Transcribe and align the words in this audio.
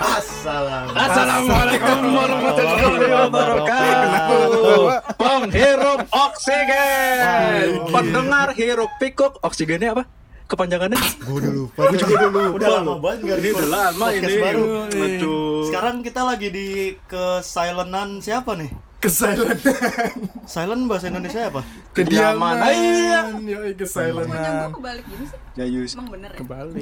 Assalam. 0.00 0.96
Assalamualaikum 0.96 1.98
warahmatullahi 2.08 3.04
wabarakatuh. 3.12 4.80
Penghirup 5.20 6.00
oksigen. 6.08 7.84
Pendengar 7.92 8.48
hirup 8.56 8.88
pikuk 8.96 9.36
oksigennya 9.44 9.92
apa? 9.92 10.08
Kepanjangannya? 10.48 10.96
Gue 11.20 11.36
udah 11.44 11.52
lupa. 11.52 11.80
Gue 11.92 11.98
juga 12.00 12.12
udah 12.16 12.30
lupa. 12.32 12.56
Udah 12.56 12.68
lama 12.80 12.94
banget 12.96 13.18
nggak 13.22 13.38
Ini 13.44 13.50
udah 13.52 13.68
lama 13.68 14.06
ini. 14.10 14.34
baru. 14.40 14.64
Sekarang 15.68 15.96
kita 16.00 16.20
lagi 16.24 16.48
di 16.48 16.68
kesilenan 17.04 18.24
siapa 18.24 18.56
nih? 18.56 18.72
Kesilenan 19.00 19.56
Silent 20.44 20.82
bahasa 20.84 21.08
Indonesia 21.08 21.48
apa? 21.48 21.64
Kediaman. 21.90 22.54
Ah, 22.54 22.68
iya. 22.68 23.20
Yoi 23.32 23.72
Punya 23.72 23.80
kesailenan 23.80 24.28
gue 24.28 24.76
kebalik 24.76 25.04
gini 25.04 25.24
sih 25.24 25.38
Jayus. 25.56 25.90
Emang 25.96 26.08
bener 26.10 26.30
ya? 26.30 26.38
Kembali 26.38 26.80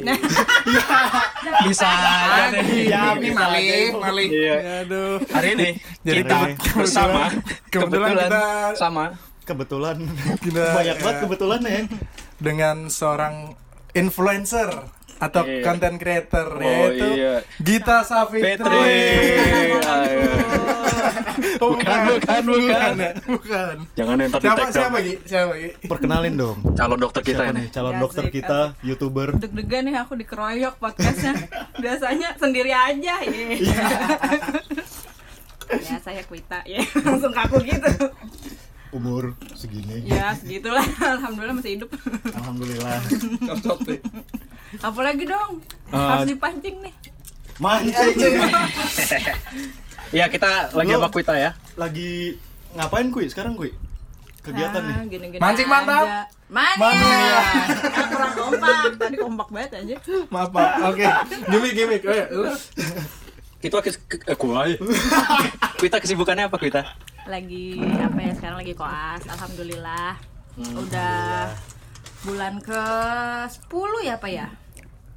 Bisa 1.64 1.86
aja 1.86 2.42
deh. 2.50 2.62
Iya, 2.66 3.02
Ini 3.14 3.22
bisa 3.24 3.38
maling, 3.38 3.66
aja. 3.70 3.98
maling 3.98 4.30
Iya. 4.30 4.56
Aduh 4.82 5.12
Hari 5.28 5.48
ini 5.54 5.68
Jadi 6.02 6.20
kita 6.20 6.36
kebetulan- 6.58 6.74
bersama 6.74 7.20
kebetulan 7.70 8.10
kita- 8.12 8.74
sama 8.74 9.04
Kebetulan. 9.40 9.96
Kita- 10.38 10.74
Banyak 10.74 10.96
banget 10.98 11.14
ya. 11.14 11.22
kebetulan 11.22 11.60
ya. 11.62 11.80
Dengan 12.36 12.76
seorang 12.88 13.34
influencer 13.94 14.68
atau 15.18 15.42
Iya. 15.42 15.62
content 15.62 15.96
creator 15.96 16.46
Oh, 16.48 16.62
yaitu 16.62 17.08
iya. 17.12 17.34
Gita 17.58 18.02
Savitri. 18.02 18.86
Oh, 21.58 21.74
Bukan, 21.74 21.98
bukan, 22.08 22.42
bukan. 22.44 22.92
ya? 22.96 23.10
Bukan 23.20 23.74
Jangan 23.92 24.16
yang 24.16 24.30
tadi 24.30 24.44
Siapa, 24.44 24.62
siapa 24.68 24.88
dong. 24.92 25.04
Gi? 25.04 25.14
Siapa 25.24 25.52
Gi? 25.54 25.68
Perkenalin 25.84 26.34
dong. 26.34 26.56
Calon 26.72 26.98
dokter 26.98 27.22
kita 27.24 27.34
Siapa 27.40 27.52
ini. 27.52 27.58
nih? 27.58 27.66
Calon 27.68 27.92
Ya, 27.92 28.00
dokter 28.00 28.24
asik, 28.24 28.32
kita, 28.32 28.60
youtuber. 28.80 29.28
Deg-degan 29.36 29.82
nih 29.84 29.96
aku 29.96 30.12
dikeroyok 30.14 30.74
podcastnya 30.76 31.34
Biasanya 31.82 32.28
sendiri 32.36 32.70
aja 32.70 33.14
ya 33.20 33.46
Ya 35.68 35.96
saya 35.98 36.22
kuita 36.24 36.62
ya 36.64 36.80
Langsung 37.06 37.30
kaku 37.32 37.58
gitu 37.62 37.90
Umur 38.88 39.36
segini. 39.52 40.00
Ya 40.02 40.32
segitulah 40.32 40.80
Alhamdulillah 41.14 41.54
masih 41.54 41.76
hidup 41.76 41.90
Alhamdulillah. 42.38 42.98
Apalagi 44.80 45.24
dong 45.24 45.60
Eh, 45.88 45.96
Harus 45.96 46.28
dipancing 46.28 46.76
nih 46.80 46.94
Mancing. 47.58 48.14
Iya, 50.08 50.24
kita 50.26 50.72
lagi 50.72 50.88
Lo- 50.88 50.96
sama 50.98 51.08
Kuita 51.10 51.34
ya. 51.34 51.52
Lagi 51.74 52.36
ngapain 52.72 53.08
kui 53.08 53.28
sekarang 53.28 53.52
kui? 53.52 53.72
Kegiatan 54.40 54.80
nih. 54.80 54.94
Ah, 54.94 55.04
gini-gini 55.04 55.40
Mancing 55.40 55.68
mantap. 55.68 56.04
aja. 56.06 56.24
Mana? 56.48 56.76
Mantap, 56.78 57.12
ya. 57.12 57.36
Ah, 57.36 58.04
Kurang 58.08 58.32
kompak 58.34 58.92
Tadi 58.96 59.16
kompak 59.18 59.48
banget 59.50 59.70
aja 59.76 59.96
Maaf 60.32 60.48
Pak 60.48 60.70
Oke 60.88 61.04
Gimik 61.44 61.72
gimik 61.74 62.02
Oh, 62.04 62.14
ya. 62.14 62.24
Kita 63.58 63.76
eh, 63.82 63.92
ya. 64.32 64.76
Kuita 65.76 65.96
kesibukannya 65.98 66.48
apa 66.48 66.56
Kuita? 66.56 66.82
Lagi 67.28 67.76
apa 67.98 68.18
ya 68.18 68.32
sekarang 68.32 68.58
lagi 68.58 68.72
koas 68.72 69.22
Alhamdulillah 69.24 70.16
Hmm, 70.58 70.74
Udah 70.74 71.54
bulan 72.24 72.58
ke 72.58 72.82
10 73.46 73.70
ya 74.02 74.18
apa 74.18 74.26
ya? 74.26 74.50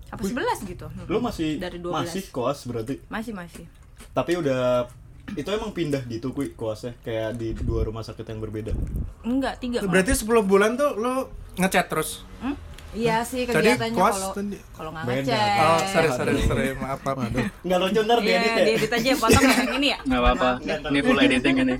Apa 0.07 0.21
11 0.21 0.37
gitu 0.67 0.85
Hmm. 0.85 1.07
Lu 1.07 1.17
masih 1.17 1.57
Dari 1.57 1.79
12. 1.79 1.89
masih 1.89 2.23
koas 2.29 2.61
berarti. 2.63 3.01
Masih 3.07 3.33
masih 3.33 3.65
Tapi 4.11 4.37
udah 4.37 4.85
itu 5.31 5.47
emang 5.47 5.71
pindah 5.71 6.03
gitu 6.05 6.29
kui 6.29 6.51
koasnya 6.51 6.93
kayak 6.99 7.39
di 7.39 7.55
dua 7.55 7.81
rumah 7.81 8.03
sakit 8.03 8.21
yang 8.21 8.37
berbeda. 8.37 8.75
Enggak, 9.23 9.57
tiga 9.57 9.79
Berarti 9.81 10.11
10 10.13 10.27
bulan 10.43 10.75
tuh 10.75 10.93
lo 10.93 11.31
ngechat 11.55 11.87
terus 11.87 12.21
Hmm? 12.37 12.53
Iya 12.91 13.23
sih 13.23 13.43
kegiatannya 13.43 13.95
kalau 13.95 14.29
kalau 14.71 14.89
nggak 14.91 15.05
ngecek. 15.05 15.55
Oh 15.57 15.79
sorry 15.85 16.09
sorry 16.11 16.33
sorry 16.41 16.65
Maaf 16.73 16.99
maaf 17.01 17.31
Enggak 17.61 17.79
lucu 17.79 17.99
ntar 18.01 18.17
Iya, 18.17 18.25
diedit 18.27 18.51
ya. 18.51 18.63
diedit 18.65 18.91
aja 18.91 19.09
potong 19.15 19.43
ya, 19.43 19.55
yang 19.57 19.71
ini 19.73 19.87
ya. 19.87 19.99
Nggak 20.03 20.19
apa-apa. 20.21 20.49
Ini 20.89 20.99
full 21.01 21.19
editing 21.19 21.55
ini. 21.61 21.75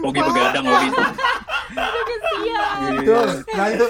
Ogi 0.00 0.20
begadang 0.20 0.64
Ogi. 0.66 0.88
Kasihan. 1.70 2.94
Tuh 3.00 3.26
Nah 3.48 3.66
itu 3.68 3.84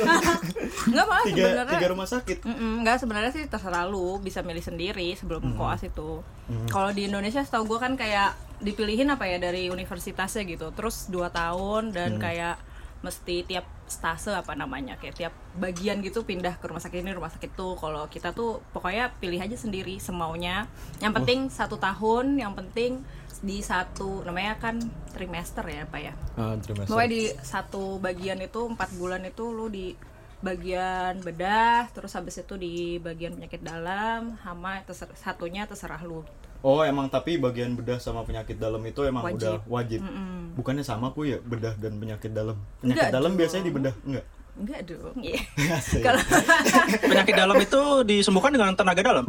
Enggak 0.83 1.05
malah 1.07 1.25
Tiga 1.25 1.43
sebenarnya. 1.43 1.73
tiga 1.75 1.89
rumah 1.89 2.07
sakit. 2.07 2.39
Enggak 2.47 2.97
sebenarnya 2.99 3.33
sih 3.33 3.45
terserah 3.47 3.85
lu 3.87 4.19
bisa 4.19 4.41
milih 4.41 4.61
sendiri 4.61 5.09
sebelum 5.15 5.55
koas 5.55 5.81
itu. 5.83 6.21
Kalau 6.67 6.91
di 6.91 7.07
Indonesia 7.07 7.41
setahu 7.41 7.65
gue 7.67 7.79
kan 7.79 7.95
kayak 7.95 8.33
dipilihin 8.59 9.09
apa 9.09 9.25
ya 9.25 9.39
dari 9.39 9.67
universitasnya 9.67 10.45
gitu. 10.45 10.69
Terus 10.71 11.09
2 11.09 11.31
tahun 11.31 11.91
dan 11.91 12.11
Hmm. 12.13 12.23
kayak 12.23 12.55
mesti 13.01 13.49
tiap 13.49 13.65
stase 13.89 14.31
apa 14.31 14.53
namanya 14.53 15.01
kayak 15.01 15.17
tiap 15.17 15.35
bagian 15.57 16.05
gitu 16.05 16.23
pindah 16.23 16.61
ke 16.61 16.69
rumah 16.69 16.85
sakit 16.85 17.01
ini 17.01 17.17
rumah 17.17 17.33
sakit 17.33 17.57
tuh. 17.57 17.75
Kalau 17.81 18.07
kita 18.07 18.31
tuh 18.37 18.61
pokoknya 18.77 19.11
pilih 19.19 19.41
aja 19.41 19.57
sendiri 19.57 19.97
semaunya. 19.97 20.69
Yang 21.01 21.13
penting 21.23 21.39
satu 21.49 21.81
tahun 21.81 22.37
yang 22.37 22.53
penting 22.53 23.03
di 23.41 23.65
satu 23.65 24.21
namanya 24.29 24.61
kan 24.61 24.77
trimester 25.17 25.65
ya 25.65 25.89
pak 25.89 26.01
ya? 26.01 26.13
Ah, 26.37 26.55
terima 26.61 26.85
Pokoknya 26.85 27.11
di 27.11 27.25
satu 27.41 27.97
bagian 27.97 28.37
itu 28.45 28.61
empat 28.69 28.93
bulan 29.01 29.25
itu 29.25 29.49
lu 29.49 29.73
di 29.73 29.97
bagian 30.41 31.21
bedah, 31.21 31.93
terus 31.93 32.17
habis 32.17 32.41
itu 32.41 32.57
di 32.57 32.97
bagian 32.97 33.37
penyakit 33.37 33.61
dalam, 33.61 34.41
hama 34.41 34.81
terser- 34.89 35.13
satunya 35.13 35.69
terserah 35.69 36.01
lu. 36.01 36.25
Oh, 36.61 36.81
emang 36.81 37.09
tapi 37.09 37.37
bagian 37.37 37.73
bedah 37.73 37.97
sama 37.97 38.21
penyakit 38.21 38.57
dalam 38.57 38.81
itu 38.83 39.01
emang 39.03 39.25
Wajib. 39.25 39.39
udah 39.41 39.55
wajib. 39.67 40.01
Mm-mm. 40.01 40.53
Bukannya 40.53 40.85
sama 40.85 41.09
ku 41.11 41.25
ya 41.25 41.41
bedah 41.41 41.73
dan 41.75 41.97
penyakit 41.97 42.31
dalam. 42.31 42.61
Penyakit 42.79 43.01
Enggak 43.01 43.11
dalam 43.11 43.31
dong. 43.31 43.39
biasanya 43.41 43.65
di 43.65 43.73
bedah 43.73 43.95
enggak? 44.03 44.27
Enggak 44.61 44.81
dong. 44.85 45.17
Iya. 45.17 45.41
Asik. 45.81 46.03
Kalau 46.05 46.21
Penyakit 47.11 47.35
dalam 47.35 47.57
itu 47.57 47.81
disembuhkan 48.05 48.53
dengan 48.53 48.77
tenaga 48.77 49.01
dalam. 49.01 49.25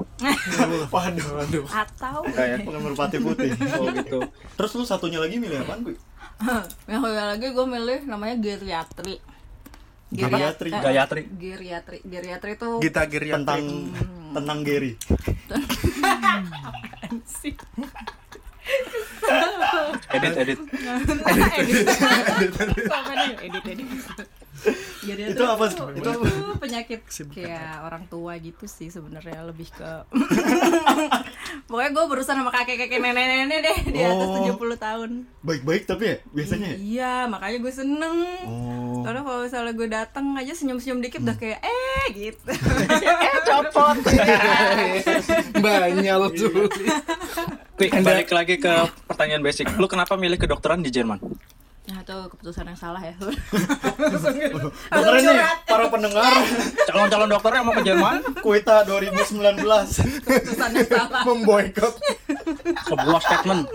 Waduh, 0.91 1.27
waduh. 1.31 1.63
atau 1.65 2.19
Kayak 2.27 2.67
pati 2.93 3.17
putih. 3.17 3.51
oh 3.79 3.87
gitu. 3.91 4.19
Terus 4.59 4.71
lu 4.75 4.83
satunya 4.83 5.23
lagi 5.23 5.39
milih 5.39 5.63
apaan, 5.63 5.87
Kui? 5.87 5.95
yang 6.89 6.99
satu 6.99 7.15
lagi 7.15 7.47
gue 7.47 7.65
milih 7.69 7.99
namanya 8.09 8.35
geriatri. 8.35 9.21
Geriatri? 10.11 10.69
eh, 10.73 10.81
Gayatri. 10.83 11.21
Geriatri. 11.31 11.97
Geriatri 12.03 12.51
itu 12.59 12.69
Gita 12.83 13.07
Giriatri 13.07 13.31
Tentang 13.31 13.61
tentang 14.33 14.59
Gary. 14.67 14.99
Sih. 17.41 17.53
Edit 20.11 20.33
edit. 20.37 20.59
edit. 21.57 21.73
Nih, 23.11 23.35
edit 23.41 23.63
edit. 23.65 23.87
Geriatri 25.01 25.33
Itu 25.33 25.43
apa? 25.43 25.65
Itu 25.65 25.81
apa? 26.05 26.21
itu 26.21 26.53
penyakit 26.61 27.01
kayak 27.33 27.81
orang 27.81 28.05
tua 28.05 28.37
gitu 28.37 28.69
sih 28.69 28.87
sebenarnya 28.87 29.41
lebih 29.41 29.65
ke 29.73 30.05
pokoknya 31.67 31.89
gue 31.89 32.05
berusaha 32.05 32.37
sama 32.37 32.53
kakek 32.53 32.77
kakek 32.77 33.01
nenek 33.01 33.25
nenek 33.41 33.59
deh 33.59 33.77
di 33.89 33.99
atas 33.99 34.29
Oh. 34.29 34.53
70 34.53 34.77
tahun 34.77 35.09
Baik-baik 35.41 35.89
tapi 35.89 36.03
ya 36.05 36.15
biasanya. 36.29 36.67
ya? 36.67 36.77
iya 36.77 37.13
makanya 37.25 37.57
gue 37.57 37.73
seneng 37.73 38.15
Oh. 38.45 38.80
Karena 39.01 39.21
kalau 39.25 39.39
misalnya 39.43 39.73
gue 39.73 39.87
datang 39.89 40.25
aja 40.37 40.53
senyum 40.53 40.79
senyum 40.79 40.99
dikit 41.01 41.21
udah 41.25 41.37
kayak 41.37 41.59
eh 41.61 42.05
gitu 42.13 42.51
Banyal 45.61 46.21
tuh 46.33 46.69
Kui, 47.81 47.89
balik 47.89 48.29
lagi 48.29 48.61
ke 48.61 48.73
pertanyaan 49.09 49.41
basic. 49.41 49.65
Lu 49.81 49.89
kenapa 49.89 50.13
milih 50.13 50.37
kedokteran 50.37 50.85
di 50.85 50.93
Jerman? 50.93 51.17
nah 51.81 51.97
itu 51.97 52.13
keputusan 52.13 52.69
yang 52.69 52.77
salah 52.77 53.01
ya 53.01 53.17
Dokter 54.93 55.13
ini 55.17 55.33
para 55.65 55.89
pendengar 55.89 56.29
Calon-calon 56.85 57.25
dokter 57.25 57.51
yang 57.57 57.65
mau 57.65 57.73
ke 57.73 57.81
Jerman? 57.81 58.21
Kuita 58.37 58.85
2019. 58.85 59.65
keputusan 59.65 60.69
yang 60.77 60.87
salah 60.87 61.25
Memboikot 61.25 61.93
Sebuah 62.85 63.19
statement. 63.25 63.65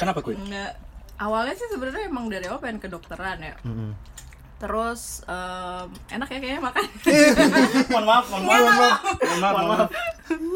Kenapa 0.00 0.24
Kui? 0.24 0.40
Enggak. 0.40 0.85
Awalnya 1.16 1.54
sih 1.56 1.68
sebenarnya 1.72 2.08
emang 2.08 2.28
dari 2.28 2.46
awal 2.48 2.60
pengen 2.60 2.80
kedokteran 2.80 3.38
ya. 3.40 3.54
Terus 4.56 5.20
em, 5.28 5.88
enak 6.16 6.28
ya 6.32 6.38
kayaknya 6.40 6.62
makan. 6.64 6.84
Mohon 7.92 8.04
maaf, 8.08 8.24
mohon 8.32 8.42
maaf. 8.44 8.56
Mohon 8.56 9.40
maaf, 9.40 9.54
mohon 9.54 9.68
maaf. 9.68 9.90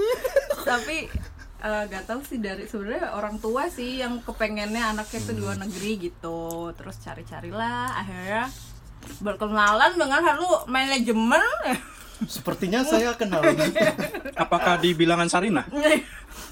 tapi 0.70 0.98
eh, 1.60 1.82
gak 1.88 2.08
sih 2.24 2.40
dari 2.40 2.64
sebenarnya 2.64 3.12
orang 3.16 3.36
tua 3.40 3.68
sih 3.68 4.00
yang 4.00 4.24
kepengennya 4.24 4.96
anaknya 4.96 5.20
di 5.20 5.40
luar 5.40 5.56
negeri 5.60 6.10
gitu. 6.10 6.72
Terus 6.72 6.96
cari-carilah 7.04 8.00
akhirnya 8.00 8.48
berkenalan 9.20 9.96
dengan 9.96 10.20
halu 10.20 10.48
manajemen 10.68 11.40
Sepertinya 12.24 12.80
saya 12.82 13.14
kenal. 13.14 13.40
Apakah 14.42 14.76
di 14.76 14.92
bilangan 14.92 15.28
Sarina? 15.28 15.64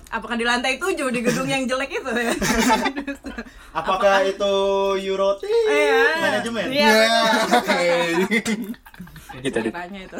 apakah 0.09 0.41
di 0.41 0.45
lantai 0.49 0.81
tujuh 0.81 1.13
di 1.13 1.21
gedung 1.21 1.45
yang 1.45 1.69
jelek 1.69 2.01
itu 2.01 2.09
ya 2.19 2.33
Apakah 3.77 4.25
itu 4.25 4.53
Euroti 5.05 5.45
Iya. 5.45 6.01
manajemen? 6.19 6.65
Iya. 6.73 6.93
Gitu 9.37 9.59
deh. 9.61 9.69
Ceritanya 9.69 10.01
itu 10.09 10.17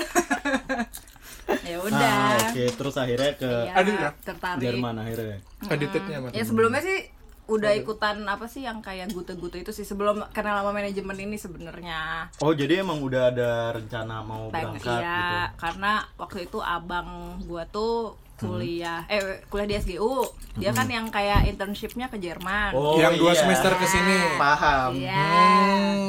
ya 1.65 1.77
Ah, 1.81 1.81
udah 1.81 2.53
Oke, 2.53 2.65
terus 2.69 2.95
akhirnya 3.01 3.33
ke 3.33 3.49
Iya, 3.49 3.73
Aduh, 3.81 3.95
ya. 3.97 4.11
tertarik 4.21 4.61
Jerman 4.61 4.95
akhirnya. 5.01 5.39
Mas 5.65 6.37
ya 6.37 6.45
sebelumnya 6.45 6.81
sih 6.85 7.09
udah 7.49 7.73
ikutan 7.73 8.21
apa 8.25 8.45
sih 8.45 8.61
yang 8.63 8.79
kayak 8.79 9.09
gute-gute 9.09 9.57
itu 9.59 9.73
sih 9.73 9.81
sebelum 9.83 10.21
kenal 10.31 10.61
sama 10.61 10.71
manajemen 10.71 11.17
ini 11.17 11.35
sebenarnya 11.35 12.29
Oh, 12.39 12.53
jadi 12.53 12.85
emang 12.85 13.01
udah 13.01 13.33
ada 13.33 13.73
rencana 13.73 14.21
mau 14.21 14.53
Pengen 14.53 14.77
berangkat 14.77 15.01
iya, 15.01 15.17
gitu. 15.17 15.37
karena 15.57 15.93
waktu 16.15 16.39
itu 16.45 16.59
abang 16.61 17.09
gua 17.49 17.65
tuh 17.65 18.15
kuliah 18.37 19.03
eh 19.09 19.43
kuliah 19.49 19.67
di 19.67 19.75
SGU 19.75 20.23
dia 20.55 20.71
kan 20.71 20.87
yang 20.87 21.09
kayak 21.09 21.49
internshipnya 21.49 22.07
ke 22.07 22.21
Jerman 22.21 22.71
Oh, 22.71 22.95
yang 22.95 23.17
dua 23.17 23.33
iya. 23.33 23.41
semester 23.41 23.73
ke 23.75 23.83
sini. 23.83 24.37
Paham. 24.37 24.95
Iya, 24.95 25.27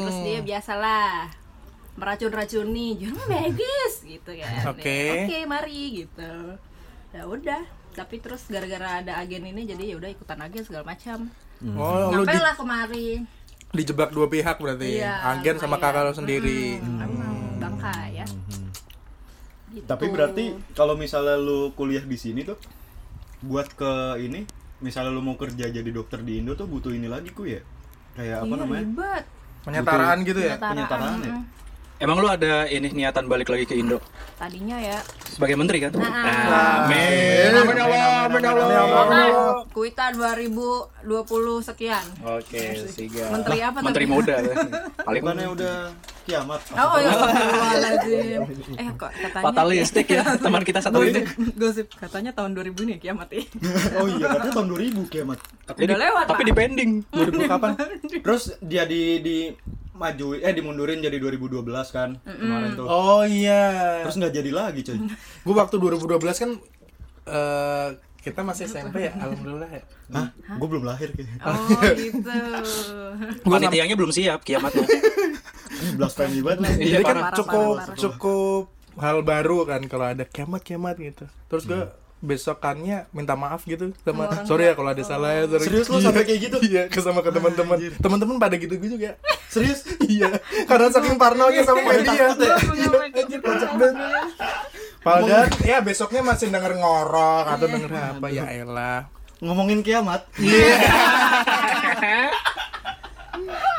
terus 0.04 0.18
dia 0.22 0.40
biasalah 0.44 1.32
meracun-racuni, 1.96 2.96
jangan 2.96 3.26
bagus 3.28 3.94
gitu 4.04 4.32
kan. 4.36 4.62
Oke. 4.72 4.88
Ya, 4.88 5.14
Oke, 5.26 5.38
mari 5.46 5.84
gitu. 6.06 6.32
Ya 7.12 7.26
udah, 7.26 7.62
tapi 7.92 8.18
terus 8.18 8.46
gara-gara 8.46 9.00
ada 9.00 9.18
agen 9.18 9.44
ini 9.44 9.66
jadi 9.66 9.84
ya 9.84 9.96
udah 9.96 10.10
ikutan 10.10 10.40
agen 10.40 10.62
segala 10.62 10.86
macam. 10.86 11.28
Oh, 11.76 12.10
lu 12.10 12.24
Sampai 12.24 12.34
di- 12.34 12.42
lah 12.42 12.54
kemari. 12.54 13.10
dijebak 13.70 14.10
dua 14.10 14.26
pihak 14.26 14.58
berarti. 14.58 14.98
Iya, 14.98 15.14
Agen 15.30 15.56
sama 15.56 15.76
lumayan. 15.76 15.94
kakak 15.94 16.04
lo 16.04 16.14
sendiri. 16.16 16.62
Hmm, 16.78 17.02
Emang 17.02 17.34
bangka 17.60 17.94
ya. 18.10 18.26
Gitu. 19.70 19.86
Tapi 19.86 20.06
berarti 20.08 20.46
kalau 20.74 20.96
misalnya 20.96 21.36
lu 21.36 21.70
kuliah 21.72 22.02
di 22.02 22.16
sini 22.16 22.42
tuh 22.42 22.58
buat 23.40 23.70
ke 23.72 23.92
ini, 24.20 24.42
misalnya 24.80 25.12
lu 25.12 25.22
mau 25.22 25.36
kerja 25.36 25.70
jadi 25.70 25.86
dokter 25.86 26.20
di 26.20 26.40
Indo 26.40 26.54
tuh 26.54 26.66
butuh 26.66 26.90
ini 26.90 27.06
lagi 27.06 27.30
ku 27.30 27.46
ya. 27.46 27.62
Kayak 28.12 28.42
apa 28.42 28.48
Iya, 28.48 28.58
namanya? 28.58 28.82
ribet. 28.82 29.24
Penyetaraan 29.60 30.18
gitu 30.24 30.40
ya. 30.40 30.56
Penyetaraan 30.58 31.18
ya? 31.22 31.34
Emang 32.00 32.24
lu 32.24 32.32
ada 32.32 32.64
ini 32.72 32.96
niatan 32.96 33.28
balik 33.28 33.52
lagi 33.52 33.68
ke 33.68 33.76
Indo 33.76 34.00
Tadinya 34.40 34.80
ya. 34.80 35.04
sebagai 35.28 35.60
menteri 35.60 35.84
kan? 35.84 35.92
Nah. 36.00 36.88
Amin. 36.88 37.52
Amin 37.60 37.76
ya 37.76 37.84
Allah, 37.92 38.08
amin 38.24 38.40
ya 38.40 38.52
Allah. 38.56 39.04
Kan 39.04 39.32
Kuita 39.76 40.16
2020 40.16 41.04
sekian. 41.60 42.06
Oke, 42.24 42.88
siga. 42.88 43.36
Menteri 43.36 43.60
apa 43.60 43.84
Menteri 43.84 44.08
tapi? 44.08 44.16
muda. 44.16 44.36
Paling 45.12 45.24
Bukannya 45.28 45.48
udah 45.52 45.76
kiamat. 46.24 46.60
Oh 46.72 46.98
ya 47.04 47.10
Astagfirullahaladzim 47.10 48.40
Eh 48.80 48.88
kok 48.96 49.12
katanya 49.12 49.44
fatalistik 49.44 50.08
ya 50.08 50.24
teman 50.48 50.64
kita 50.64 50.80
satu 50.80 51.04
ini. 51.04 51.22
Gosip 51.60 51.92
katanya 52.00 52.32
tahun 52.32 52.56
2000 52.56 52.80
nih 52.80 52.98
kiamat 53.04 53.28
ya 53.36 53.44
oh 54.00 54.08
iya, 54.08 54.26
katanya 54.40 54.54
tahun 54.56 54.68
2000 54.72 55.12
kiamat. 55.12 55.38
Tapi 55.68 55.80
Udah 55.84 55.98
lewat, 56.00 56.26
Tapi 56.32 56.44
di 56.48 56.54
pending. 56.56 56.92
2000 57.12 57.44
kapan? 57.44 57.72
Terus 58.26 58.56
dia 58.64 58.88
di 58.88 59.20
di 59.20 59.38
maju 60.00 60.40
eh 60.40 60.54
dimundurin 60.56 61.04
jadi 61.04 61.20
2012 61.20 61.60
kan 61.92 62.16
kemarin 62.24 62.72
tuh. 62.80 62.88
Oh 62.88 63.28
iya. 63.28 64.00
Terus 64.08 64.16
nggak 64.16 64.34
jadi 64.40 64.52
lagi 64.56 64.82
coy. 64.88 64.98
Gue 65.46 65.56
waktu 65.60 65.76
2012 65.76 66.16
kan 66.40 66.52
eh 67.28 67.90
kita 68.20 68.44
masih 68.44 68.68
SMP 68.68 69.08
ya, 69.08 69.14
alhamdulillah 69.16 69.72
ya. 69.72 69.84
Hah? 70.12 70.28
Gue 70.60 70.68
belum 70.68 70.84
lahir 70.88 71.12
kayaknya. 71.12 71.40
Oh 71.44 71.56
gitu 72.00 72.32
Panitianya 73.52 73.96
belum 74.00 74.12
siap 74.12 74.44
kiamatnya. 74.48 74.88
Ini 75.70 75.92
blasphemy 75.96 76.40
banget. 76.44 76.76
Iya, 76.80 77.00
Jadi 77.00 77.04
kan 77.04 77.18
parah. 77.20 77.36
cukup 77.36 77.76
parah, 77.76 77.88
parah. 77.88 78.00
cukup 78.00 78.64
hal 79.00 79.18
baru 79.24 79.58
kan 79.64 79.82
kalau 79.88 80.06
ada 80.12 80.24
kiamat 80.28 80.62
kiamat 80.64 80.96
gitu. 81.00 81.26
Terus 81.48 81.64
gue 81.68 81.82
besokannya 82.20 83.08
minta 83.16 83.32
maaf 83.40 83.64
gitu 83.64 83.96
sama 84.04 84.28
orang 84.28 84.44
sorry 84.44 84.68
ya 84.68 84.74
kalau 84.76 84.92
ada 84.92 85.04
salah 85.08 85.32
ya 85.40 85.48
sorry. 85.48 85.66
Serius 85.72 85.88
lo 85.88 86.04
sampai 86.04 86.28
kayak 86.28 86.40
gitu? 86.52 86.58
Iya, 86.60 86.84
ke 86.92 87.00
sama 87.00 87.24
ke 87.24 87.32
teman-teman. 87.32 87.80
Teman-teman 87.96 88.36
pada 88.36 88.56
gitu 88.60 88.76
gitu 88.76 89.00
juga. 89.00 89.16
Serius? 89.48 89.88
iya, 90.12 90.28
karena 90.68 90.92
saking 90.92 91.16
parnonya 91.16 91.64
sama 91.64 91.80
media. 91.88 92.36
takut 92.36 92.76
ya? 92.76 92.92
Padahal 95.00 95.48
ya 95.64 95.80
besoknya 95.80 96.20
masih 96.20 96.52
denger 96.52 96.76
ngorok 96.76 97.46
atau 97.56 97.66
denger 97.72 97.92
apa 97.96 98.28
ya 98.28 98.44
elah. 98.52 99.08
Ngomongin 99.40 99.80
kiamat. 99.80 100.28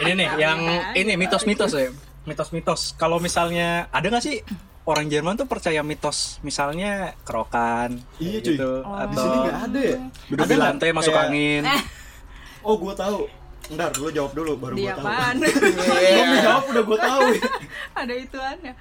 Ini 0.01 0.13
nih 0.17 0.29
yang 0.41 0.59
ini 0.97 1.13
mitos-mitos 1.21 1.77
ya. 1.77 1.93
Mitos-mitos. 2.25 2.97
Kalau 2.97 3.21
misalnya 3.21 3.93
ada 3.93 4.09
nggak 4.09 4.25
sih 4.25 4.41
orang 4.83 5.07
Jerman 5.07 5.35
tuh 5.35 5.45
percaya 5.45 5.81
mitos 5.81 6.41
misalnya 6.41 7.13
kerokan 7.23 8.01
Iya, 8.17 8.41
cuy. 8.41 8.55
gitu 8.55 8.71
Di 8.81 8.91
atau 9.05 9.23
sini 9.23 9.37
nggak 9.39 9.59
ada 9.63 9.81
ya? 9.81 9.99
duduk 10.27 10.41
Ada 10.41 10.49
di 10.49 10.57
lantai 10.59 10.89
masuk 10.91 11.13
Kayak- 11.13 11.27
angin. 11.27 11.63
Oh, 12.61 12.77
gue 12.77 12.95
tahu. 12.95 13.19
Ntar, 13.71 13.91
lu 13.95 14.11
jawab 14.11 14.33
dulu 14.33 14.53
baru 14.57 14.75
gue 14.75 14.83
Dia 14.83 14.93
tahu. 14.93 15.07
apaan 15.07 15.37
Belum 16.03 16.29
dijawab 16.33 16.65
udah 16.67 16.83
gue 16.83 16.99
tahu. 16.99 17.21
Ada 18.01 18.15
ituannya 18.17 18.73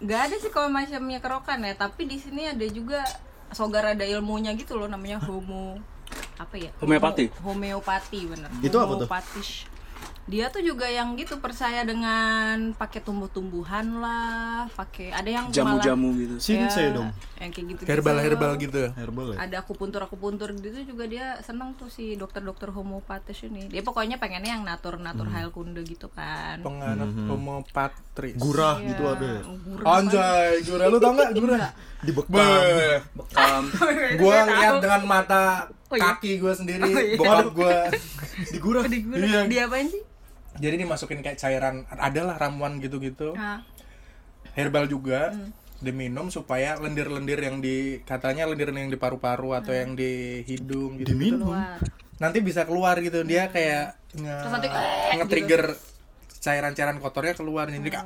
Gak 0.00 0.20
ada 0.22 0.36
sih 0.36 0.50
kalau 0.50 0.68
macamnya 0.68 1.18
kerokan 1.18 1.58
ya 1.60 1.72
Tapi 1.72 2.04
di 2.04 2.18
sini 2.18 2.44
ada 2.44 2.66
juga 2.66 3.00
Sogar 3.48 3.86
ada 3.88 4.02
ilmunya 4.02 4.52
gitu 4.52 4.74
loh 4.74 4.84
namanya 4.84 5.16
homo 5.18 5.78
apa 6.34 6.54
ya 6.56 6.68
Homeopati? 6.76 7.30
Homeopati 7.40 8.20
bener 8.26 8.50
Itu 8.58 8.74
apa 8.76 8.92
tuh? 8.96 9.08
Dia 10.24 10.48
tuh 10.48 10.60
juga 10.60 10.84
yang 10.84 11.12
gitu 11.14 11.36
percaya 11.36 11.84
dengan 11.84 12.72
pakai 12.72 12.98
tumbuh-tumbuhan 12.98 14.00
lah 14.00 14.64
pakai 14.70 15.12
ada 15.12 15.28
yang 15.28 15.44
Jamu-jamu 15.48 16.16
gitu. 16.16 16.34
Sensei 16.38 16.88
Ya, 16.88 16.96
dong. 16.96 17.08
yang 17.36 17.50
kayak 17.50 17.66
gitu 17.68 17.80
Herbal 17.84 18.16
herbal 18.18 18.52
gitu. 18.56 18.82
Herbal 18.90 19.26
ya? 19.30 19.38
ada 19.38 19.56
akupuntur 19.58 20.00
akupuntur 20.00 20.48
gitu 20.54 20.80
juga 20.86 21.04
dia 21.04 21.36
seneng 21.40 21.72
tuh 21.74 21.86
si 21.86 22.14
dokter-dokter 22.14 22.68
homeopatis 22.68 23.36
ini 23.42 23.68
dia 23.68 23.80
pokoknya 23.80 24.16
pengennya 24.16 24.52
yang 24.52 24.64
natur 24.64 24.96
natur 24.96 25.26
Hmm. 25.26 25.50
kunde 25.50 25.82
gitu 25.82 26.08
kan 26.08 26.58
Penganut 26.58 27.10
homopatris. 27.26 28.34
Gurah 28.34 28.76
Iya, 28.76 28.88
gitu 28.90 29.02
ada 29.04 29.26
ya? 29.28 29.42
Anjay, 29.84 30.50
gurah 30.62 30.86
lu 30.86 30.96
tau 30.96 31.12
gak 31.12 31.30
gurah? 31.34 31.70
Dibekam. 32.00 32.32
Beh, 32.32 32.96
Bekam. 33.12 33.62
gua 34.20 34.36
tahu. 34.42 34.76
dengan 34.80 35.02
mata 35.04 35.44
Oh 35.86 35.96
iya? 35.96 36.10
kaki 36.10 36.32
gua 36.38 36.52
sendiri, 36.52 36.80
Oh 36.82 36.96
iya. 36.96 37.14
bokap 37.14 37.46
gua. 37.52 37.76
Digurah. 38.48 38.82
di 38.92 38.98
gurih. 39.00 39.20
Iya. 39.22 39.40
dia 39.46 39.62
apain 39.64 39.86
sih 39.86 40.02
Jadi 40.58 40.74
dimasukin 40.80 41.20
kayak 41.20 41.36
cairan, 41.36 41.86
adalah 41.90 42.38
ramuan 42.38 42.78
gitu-gitu. 42.78 43.34
nah, 43.34 43.62
Herbal 44.54 44.86
juga. 44.86 45.34
Hmm. 45.34 45.50
Diminum 45.82 46.30
supaya 46.30 46.78
lendir-lendir 46.80 47.36
yang 47.36 47.58
di 47.60 48.00
katanya 48.06 48.48
lendir 48.48 48.70
yang 48.72 48.88
di 48.88 48.96
paru-paru 48.96 49.52
atau 49.52 49.74
Hmm. 49.74 49.80
yang 49.82 49.90
di 49.98 50.40
hidung 50.46 50.96
gitu. 50.96 51.12
Diminum. 51.12 51.52
Nanti 52.22 52.38
bisa 52.40 52.62
keluar 52.64 52.96
gitu. 53.02 53.20
Dia 53.26 53.50
kayak 53.50 53.98
nge, 54.14 54.34
Terus 54.38 54.52
nanti, 54.54 54.68
nge-trigger 55.18 55.62
cairan-cairan 56.44 57.00
kotornya 57.00 57.32
keluar 57.32 57.64
jadi 57.72 57.88
kayak 57.88 58.04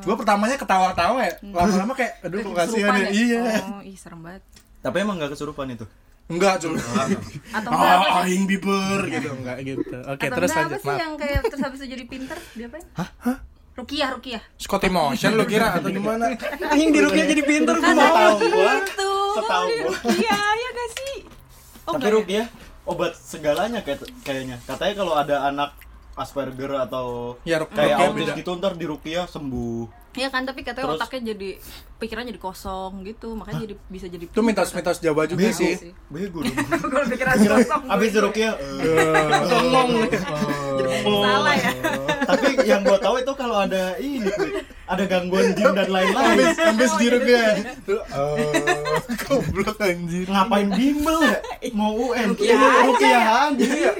gue 0.00 0.14
pertamanya 0.16 0.56
ketawa-tawa 0.56 1.28
ya 1.28 1.36
lama-lama 1.44 1.92
kayak 1.92 2.24
aduh 2.24 2.40
kok 2.40 2.54
kasihan 2.56 2.96
Kesurupan 2.96 3.04
ya 3.04 3.08
iya 3.12 3.40
oh 3.68 3.82
ih 3.84 3.96
serem 4.00 4.20
banget 4.24 4.40
Tapi 4.80 4.96
emang 5.04 5.20
gak 5.20 5.36
kesurupan 5.36 5.68
itu? 5.68 5.84
Enggak 6.28 6.54
cuma 6.60 6.76
atau 7.56 7.70
enggak 7.72 7.94
apa 7.96 8.06
ah 8.12 8.22
aing 8.28 8.44
biber 8.44 9.00
gitu 9.08 9.28
enggak 9.32 9.58
gitu 9.64 9.96
oke 10.04 10.24
atau 10.24 10.36
terus 10.36 10.50
enggak 10.52 10.60
lanjut 10.60 10.76
apa 10.76 10.84
sih 10.84 10.88
maaf 10.88 11.00
yang 11.00 11.14
kayak 11.16 11.40
terus 11.48 11.60
habis 11.64 11.78
itu 11.80 11.86
jadi 11.88 12.04
pinter 12.04 12.38
dia 12.52 12.66
apain 12.68 12.84
hah 12.94 13.38
Rukiah, 13.78 14.10
Rukiah. 14.10 14.42
Scotty 14.58 14.90
Motion 14.90 15.38
lo 15.38 15.46
kira 15.46 15.78
atau 15.78 15.86
gimana 15.86 16.34
Anjing 16.74 16.90
di 16.90 16.98
Rukia 16.98 17.30
jadi 17.30 17.42
pinter 17.46 17.78
gua. 17.78 17.94
tahu 17.94 18.50
gua. 18.50 18.74
Itu. 18.82 19.12
Setahu 19.38 19.66
gua. 19.70 19.94
Rukiah, 20.02 20.50
ya 20.58 20.68
gak 20.74 20.88
sih? 20.98 21.16
Oh, 21.86 21.92
Tapi 21.94 22.02
ya? 22.02 22.10
Rukia 22.10 22.42
obat 22.90 23.12
segalanya 23.14 23.78
kayak 23.86 24.02
kayaknya. 24.26 24.58
Katanya 24.66 24.94
kalau 24.98 25.14
ada 25.14 25.36
anak 25.46 25.70
Asperger 26.18 26.74
atau 26.74 27.38
Ya, 27.46 27.62
kayak 27.62 28.10
autis 28.10 28.34
gitu 28.34 28.50
ntar 28.58 28.74
di 28.74 28.82
Rukia 28.82 29.30
sembuh. 29.30 30.07
Iya 30.18 30.28
kan, 30.28 30.42
tapi 30.42 30.60
katanya 30.60 30.84
Terus- 30.84 31.00
otaknya 31.00 31.20
jadi 31.30 31.48
pikirannya 31.96 32.30
jadi 32.30 32.42
kosong 32.42 32.92
gitu, 33.02 33.32
makanya 33.32 33.60
jadi 33.64 33.74
bisa 33.86 34.06
jadi 34.06 34.24
itu 34.24 34.40
mitos-mitos 34.40 34.98
Jawa 34.98 35.22
juga 35.24 35.38
Bego. 35.40 35.54
sih 35.54 35.72
Bego 36.08 36.38
dong. 36.40 36.56
Kalau 36.84 37.06
pikiran 37.06 37.36
kosong. 37.38 37.82
Abis 37.86 38.08
di 38.08 38.18
Rukia. 38.18 38.50
eh, 38.52 39.38
Ngomong. 39.48 39.88
Salah 40.98 41.54
ya. 41.54 41.70
Tapi 42.24 42.46
yang 42.62 42.82
gua 42.82 42.98
tahu 42.98 43.14
itu 43.18 43.32
kalau 43.32 43.56
ada 43.58 43.96
ini 43.96 44.26
ada 44.84 45.04
gangguan 45.04 45.54
jin 45.54 45.70
dan 45.70 45.88
lain-lain. 45.88 46.38
habis 46.52 46.92
di 46.96 47.06
Rukia 47.08 47.44
Tuh, 47.82 48.00
oh 48.10 48.36
goblok 49.22 49.78
anjir 49.78 50.26
Ngapain 50.26 50.68
bimbel 50.68 51.18
ya? 51.22 51.36
Mau 51.72 51.92
UN. 52.10 52.34
Rukiah 52.34 53.54
Iya. 53.54 53.92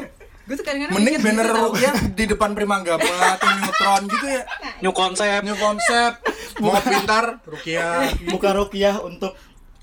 Gue 0.48 0.56
tuh 0.56 0.64
kadang-kadang 0.64 0.96
mending 0.96 1.14
mikir 1.14 1.26
banner 1.28 1.44
gitu. 1.44 1.60
Rukia 1.60 1.92
di 2.18 2.24
depan 2.24 2.50
Primanggawa 2.56 3.04
atau 3.36 3.48
Neutron 3.52 4.02
gitu 4.08 4.26
ya 4.26 4.42
New 4.80 4.92
konsep. 4.92 5.40
new 5.44 5.52
konsep 5.54 6.12
mau 6.58 6.72
pintar 6.80 7.24
Rukia 7.44 8.08
Buka 8.26 8.56
Rukiah 8.56 8.96
untuk 8.98 9.36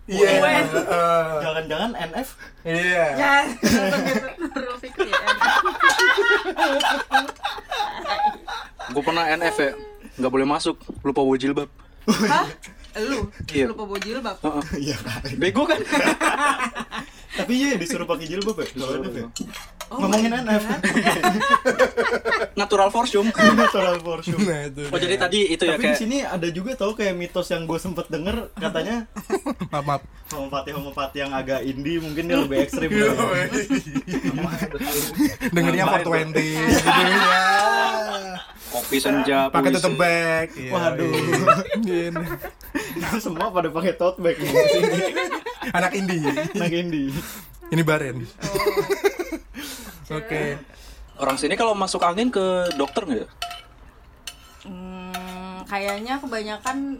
iya. 0.09 0.65
Jangan-jangan 1.39 1.93
NF 1.93 2.27
iya 2.65 3.05
Ya, 3.13 3.33
langsung 3.45 4.03
gitu. 4.03 4.25
Ya. 5.05 5.29
Gue 8.87 9.01
pernah 9.01 9.25
NF 9.31 9.55
ya. 9.59 9.71
Nggak 10.15 10.31
boleh 10.31 10.47
masuk. 10.47 10.75
Lupa 11.01 11.19
bawa 11.19 11.35
jilbab. 11.35 11.69
Hah? 12.07 12.45
Lu? 13.01 13.27
Iya. 13.49 13.65
Lupa 13.67 13.83
bawa 13.83 13.99
jilbab? 13.99 14.37
Heeh. 14.39 14.63
Iya 14.79 14.95
kan. 15.01 15.21
Bego 15.35 15.63
kan? 15.65 15.79
Tapi 17.35 17.53
iya 17.53 17.75
disuruh 17.75 18.07
pakai 18.07 18.25
jilbab 18.31 18.55
ya. 18.63 18.67
Kalau 18.71 18.95
NF 19.03 19.15
ya. 19.15 19.27
Oh 19.91 20.01
Ngomongin 20.01 20.33
NF. 20.33 20.63
Natural 22.59 22.89
forcium. 22.89 23.27
Natural 23.59 23.95
for 24.01 24.23
sure. 24.25 24.39
nah 24.41 24.65
itu 24.65 24.81
Oh 24.89 24.97
jadi 24.97 25.15
tadi 25.19 25.51
itu 25.51 25.63
ya 25.67 25.75
Tapi 25.75 25.83
di 25.83 25.87
kayak 25.91 25.99
sini 25.99 26.17
ada 26.23 26.47
juga 26.49 26.71
tau 26.73 26.95
kayak 26.95 27.13
mitos 27.13 27.51
yang 27.51 27.67
gue 27.67 27.77
sempet 27.77 28.07
denger 28.09 28.49
katanya 28.57 29.05
maaf 29.71 29.85
maaf 29.85 30.01
homopati 30.33 30.69
homopati 30.73 31.17
yang 31.21 31.31
agak 31.37 31.61
indie 31.61 32.01
mungkin 32.01 32.25
dia 32.25 32.41
lebih 32.41 32.65
ekstrim. 32.65 32.89
ya. 32.89 33.13
dengernya 35.53 35.85
420 35.85 36.33
gitu 36.33 36.41
ya 36.41 36.65
kopi 38.69 38.97
senja. 38.97 39.47
pakai 39.49 39.69
tutup 39.71 39.95
bag 39.95 40.47
Iya, 40.53 40.71
Waduh. 40.71 41.11
iya. 41.11 41.53
Gini. 41.79 42.25
Semua 43.17 43.49
pada 43.49 43.69
pakai 43.69 43.93
tote 43.95 44.19
bag 44.19 44.35
di 44.35 44.45
sini. 44.45 44.99
Anak 45.71 45.91
indie. 45.93 46.23
Anak 46.55 46.73
indie. 46.73 47.09
Ini 47.71 47.81
Baren. 47.81 48.21
Oh. 48.21 50.17
Oke. 50.17 50.59
Orang 51.15 51.39
sini 51.39 51.55
kalau 51.55 51.73
masuk 51.73 52.03
angin 52.03 52.29
ke 52.29 52.43
dokter 52.75 53.07
nggak 53.07 53.19
ya? 53.23 53.29
Hmm, 54.65 55.63
kayaknya 55.65 56.19
kebanyakan 56.19 56.99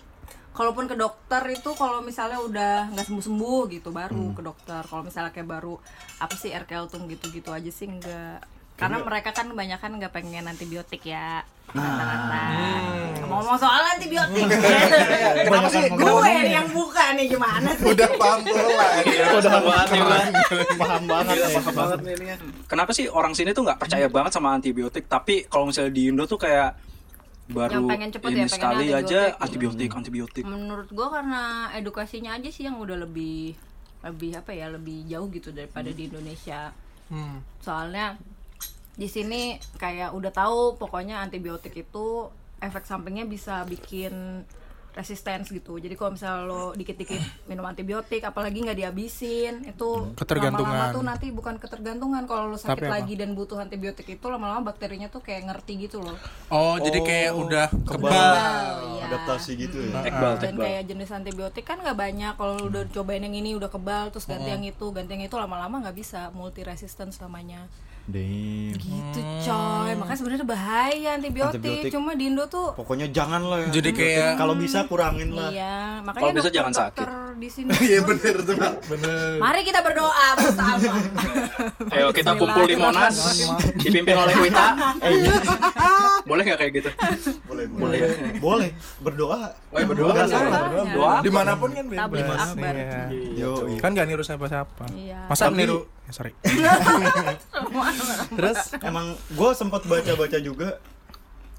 kalaupun 0.55 0.87
ke 0.87 0.95
dokter 0.95 1.43
itu 1.51 1.75
kalau 1.75 1.99
misalnya 1.99 2.39
udah 2.39 2.73
nggak 2.95 3.05
sembuh 3.05 3.25
sembuh 3.27 3.61
gitu 3.69 3.91
baru 3.91 4.31
ke 4.31 4.39
dokter 4.39 4.81
kalau 4.87 5.03
misalnya 5.03 5.35
kayak 5.35 5.51
baru 5.51 5.75
apa 6.15 6.31
sih 6.39 6.55
air 6.55 6.63
keltung 6.63 7.11
gitu 7.11 7.27
gitu 7.27 7.51
aja 7.51 7.67
sih 7.67 7.91
enggak 7.91 8.39
karena 8.75 8.97
mereka 8.99 9.29
kan 9.31 9.47
kebanyakan 9.47 9.91
nggak 9.95 10.11
pengen 10.11 10.45
antibiotik 10.45 11.01
ya 11.01 11.41
rata-rata 11.65 12.43
ngomong-ngomong 13.19 13.57
soal 13.57 13.81
antibiotik 13.89 14.47
Kenapa 15.45 15.67
sih? 15.67 15.83
gue 15.87 16.31
yang 16.45 16.67
buka 16.69 17.05
nih 17.13 17.25
gimana 17.27 17.69
sih 17.73 17.85
Udah 17.85 18.09
paham 18.15 18.39
pelan. 18.41 19.01
Udah 19.33 19.51
banget. 19.59 20.31
Paham 20.75 21.03
banget 21.05 21.35
ya. 21.35 21.47
paham 21.53 21.73
banget 21.73 21.99
nih 21.99 22.13
ini. 22.15 22.25
Kenapa 22.65 22.91
sih 22.91 23.05
orang 23.07 23.33
sini 23.33 23.51
tuh 23.51 23.63
nggak 23.63 23.77
percaya 23.77 24.07
banget 24.07 24.31
sama 24.31 24.53
antibiotik? 24.53 25.05
Tapi 25.05 25.45
kalau 25.45 25.67
misalnya 25.67 25.91
di 25.91 26.03
Indo 26.07 26.23
tuh 26.25 26.37
kayak 26.37 26.75
baru 27.45 27.77
Yang 27.77 27.85
pengen 27.87 28.09
cepet 28.09 28.29
ini 28.29 28.39
ya, 28.39 28.47
sekali 28.47 28.85
aja 28.87 29.19
antibiotik. 29.35 29.37
antibiotik 29.37 29.89
antibiotik. 29.93 30.43
menurut 30.43 30.89
gue 30.89 31.07
karena 31.07 31.43
edukasinya 31.73 32.31
aja 32.33 32.49
sih 32.49 32.65
yang 32.65 32.77
udah 32.77 32.97
lebih 32.99 33.53
lebih 34.01 34.31
apa 34.33 34.49
ya 34.49 34.65
lebih 34.67 35.05
jauh 35.05 35.29
gitu 35.29 35.49
daripada 35.49 35.89
di 35.89 36.07
Indonesia 36.07 36.73
Hmm. 37.05 37.37
soalnya 37.61 38.17
di 38.95 39.05
sini 39.05 39.41
kayak 39.75 40.11
udah 40.11 40.31
tahu 40.31 40.75
pokoknya 40.75 41.19
antibiotik 41.19 41.75
itu 41.75 42.31
efek 42.57 42.83
sampingnya 42.83 43.23
bisa 43.23 43.61
bikin 43.63 44.43
resistance 44.95 45.51
gitu 45.51 45.75
jadi 45.75 45.91
kalau 45.93 46.15
misalnya 46.15 46.47
lo 46.47 46.71
dikit-dikit 46.71 47.19
minum 47.51 47.67
antibiotik 47.67 48.23
apalagi 48.23 48.63
nggak 48.63 48.79
dihabisin 48.79 49.67
itu 49.67 50.15
Ketergantungan. 50.15 50.71
lama-lama 50.71 50.95
tuh 50.95 51.03
nanti 51.03 51.27
bukan 51.35 51.59
ketergantungan 51.59 52.23
kalau 52.23 52.47
lo 52.47 52.55
sakit 52.55 52.71
Tapi 52.71 52.87
apa? 52.87 52.95
lagi 53.03 53.13
dan 53.19 53.35
butuh 53.35 53.59
antibiotik 53.59 54.07
itu 54.07 54.23
lama-lama 54.23 54.63
bakterinya 54.63 55.11
tuh 55.11 55.19
kayak 55.19 55.51
ngerti 55.51 55.83
gitu 55.83 55.99
loh 55.99 56.15
Oh, 56.47 56.79
jadi 56.79 57.03
kayak 57.03 57.31
udah 57.35 57.67
kebal. 57.83 58.07
Kebal, 58.07 58.71
iya. 58.95 59.03
Adaptasi 59.11 59.51
gitu 59.59 59.77
ya. 59.83 59.99
Ekbal, 59.99 60.33
dan 60.39 60.53
ekbal. 60.55 60.63
kayak 60.63 60.83
jenis 60.87 61.09
antibiotik 61.11 61.65
kan 61.67 61.77
nggak 61.77 61.97
banyak 61.99 62.33
kalau 62.39 62.55
udah 62.63 62.87
cobain 62.87 63.19
yang 63.19 63.35
ini 63.35 63.51
udah 63.51 63.67
kebal 63.67 64.07
terus 64.09 64.23
ganti 64.23 64.47
yang 64.47 64.63
itu 64.63 64.85
ganti 64.95 65.11
yang 65.11 65.27
itu 65.27 65.35
lama-lama 65.35 65.83
nggak 65.83 65.97
bisa 65.99 66.31
multi 66.31 66.63
resistance 66.63 67.19
namanya 67.19 67.67
Damn. 68.05 68.77
gitu 68.77 69.19
coy 69.43 69.91
makanya 69.95 70.13
sebenarnya 70.15 70.45
bahaya 70.45 71.09
antibiotik. 71.15 71.57
Antibiotik. 71.57 71.89
cuma 71.89 72.13
di 72.13 72.25
Indo 72.27 72.45
tuh 72.45 72.69
Pokoknya 72.73 73.09
jangan 73.09 73.41
lah 73.41 73.57
ya. 73.59 73.69
Jadi 73.71 73.89
kayak- 73.91 74.35
kalau 74.35 74.53
bisa 74.53 74.85
kurangin 74.85 75.29
lah. 75.31 75.49
iya 75.49 75.99
makanya 75.99 76.21
Kalau 76.21 76.33
bisa 76.35 76.49
jangan 76.49 76.71
dokter 76.71 77.09
di 77.35 77.49
sini 77.49 77.69
Iya 77.87 77.99
bener 78.01 78.35
tuh, 78.39 78.55
Pak. 78.55 78.73
Bener. 78.87 79.29
mari 79.37 79.61
kita 79.61 79.79
berdoa 79.81 80.27
bersama 80.35 80.93
Ayo 81.93 82.07
kita 82.11 82.31
kumpul 82.35 82.63
di 82.63 82.75
Monas 82.75 83.15
dipimpin 83.75 84.15
oleh 84.15 84.35
Wita. 84.39 84.67
Eh, 85.03 85.11
iya. 85.11 85.33
Boleh 86.23 86.41
nggak 86.43 86.57
kayak 86.57 86.71
gitu? 86.75 86.89
boleh, 87.45 87.65
boleh. 87.67 87.97
Boleh. 88.37 88.69
Berdoa. 88.99 89.49
Oh, 89.67 89.77
ya, 89.77 89.85
berdoa. 89.85 90.09
Nggak 90.09 90.27
Berdoa. 90.29 90.51
salah. 90.51 90.61
Doa. 90.87 91.13
Di 91.21 91.29
mana 91.29 91.51
pun 91.53 91.69
kan 91.69 91.85
bebas. 91.85 92.39
akbar. 92.47 92.73
Iya. 92.73 93.01
Yo, 93.35 93.51
Kan 93.77 93.93
gak 93.93 94.05
niru 94.05 94.21
siapa-siapa. 94.21 94.85
Iya. 94.91 95.25
Masa 95.25 95.47
Tapi- 95.47 95.57
niru? 95.59 95.85
Ya, 96.05 96.11
sorry. 96.13 96.33
Terus? 98.37 98.57
Emang 98.79 99.05
gue 99.27 99.51
sempat 99.53 99.81
baca-baca 99.83 100.37
juga 100.37 100.77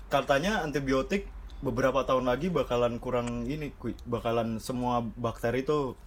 katanya 0.07 0.63
antibiotik 0.63 1.27
beberapa 1.59 2.07
tahun 2.07 2.31
lagi 2.31 2.47
bakalan 2.47 3.03
kurang 3.03 3.43
ini, 3.45 3.75
bakalan 4.05 4.63
semua 4.63 5.03
bakteri 5.03 5.67
itu 5.67 5.99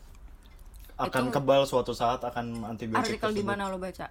akan 0.96 1.28
Itu- 1.28 1.34
kebal 1.36 1.62
suatu 1.64 1.92
saat 1.92 2.24
akan 2.24 2.64
antibiotik. 2.66 3.20
artikel 3.20 3.32
di 3.34 3.44
mana 3.44 3.68
lo 3.68 3.76
baca 3.76 4.08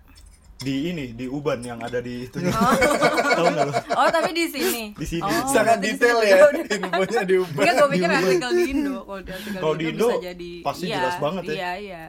Di 0.58 0.90
ini, 0.90 1.14
di 1.14 1.30
Uban 1.30 1.62
yang 1.62 1.78
ada 1.78 2.02
di 2.02 2.26
itu. 2.26 2.42
Tahu 3.38 3.46
nggak 3.46 3.64
lo? 3.64 3.72
oh 3.94 4.08
tapi 4.10 4.34
di 4.34 4.50
sini 4.50 4.90
Di 4.90 5.06
sini. 5.06 5.22
oh, 5.22 5.46
Sangat 5.46 5.78
di 5.84 5.94
detail 5.94 6.18
sini 6.18 6.28
ya 6.28 6.38
infonya 6.74 7.22
diubah. 7.22 7.62
Enggak, 7.62 7.74
gue 7.78 7.88
pikir 7.94 8.10
artikel 8.10 8.50
di 8.50 8.64
Indo. 8.74 8.96
Kalau 9.06 9.20
di 9.22 9.30
artikel 9.30 9.60
Kalau 9.62 9.74
di 9.74 9.78
di 9.78 9.86
Indo, 9.86 10.02
Indo 10.02 10.08
bisa 10.10 10.26
jadi 10.26 10.50
pasti 10.60 10.84
iya, 10.84 10.96
jelas 10.98 11.16
banget 11.16 11.42
ya. 11.46 11.54
Iya, 11.54 11.70
iya. 11.78 12.02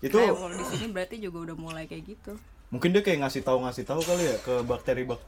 Itu 0.00 0.16
Kayak 0.16 0.32
kalau 0.34 0.50
di 0.50 0.64
sini 0.66 0.86
berarti 0.88 1.16
juga 1.16 1.38
udah 1.42 1.56
mulai 1.56 1.84
kayak 1.84 2.04
gitu. 2.06 2.32
mungkin 2.70 2.90
dia 2.90 3.02
kayak 3.02 3.18
ngasih 3.20 3.42
tahu 3.42 3.58
ngasih 3.60 3.82
tahu 3.82 4.00
kali 4.00 4.22
ya 4.24 4.36
ke 4.38 4.54
bakteri 4.62 5.02
bak 5.02 5.18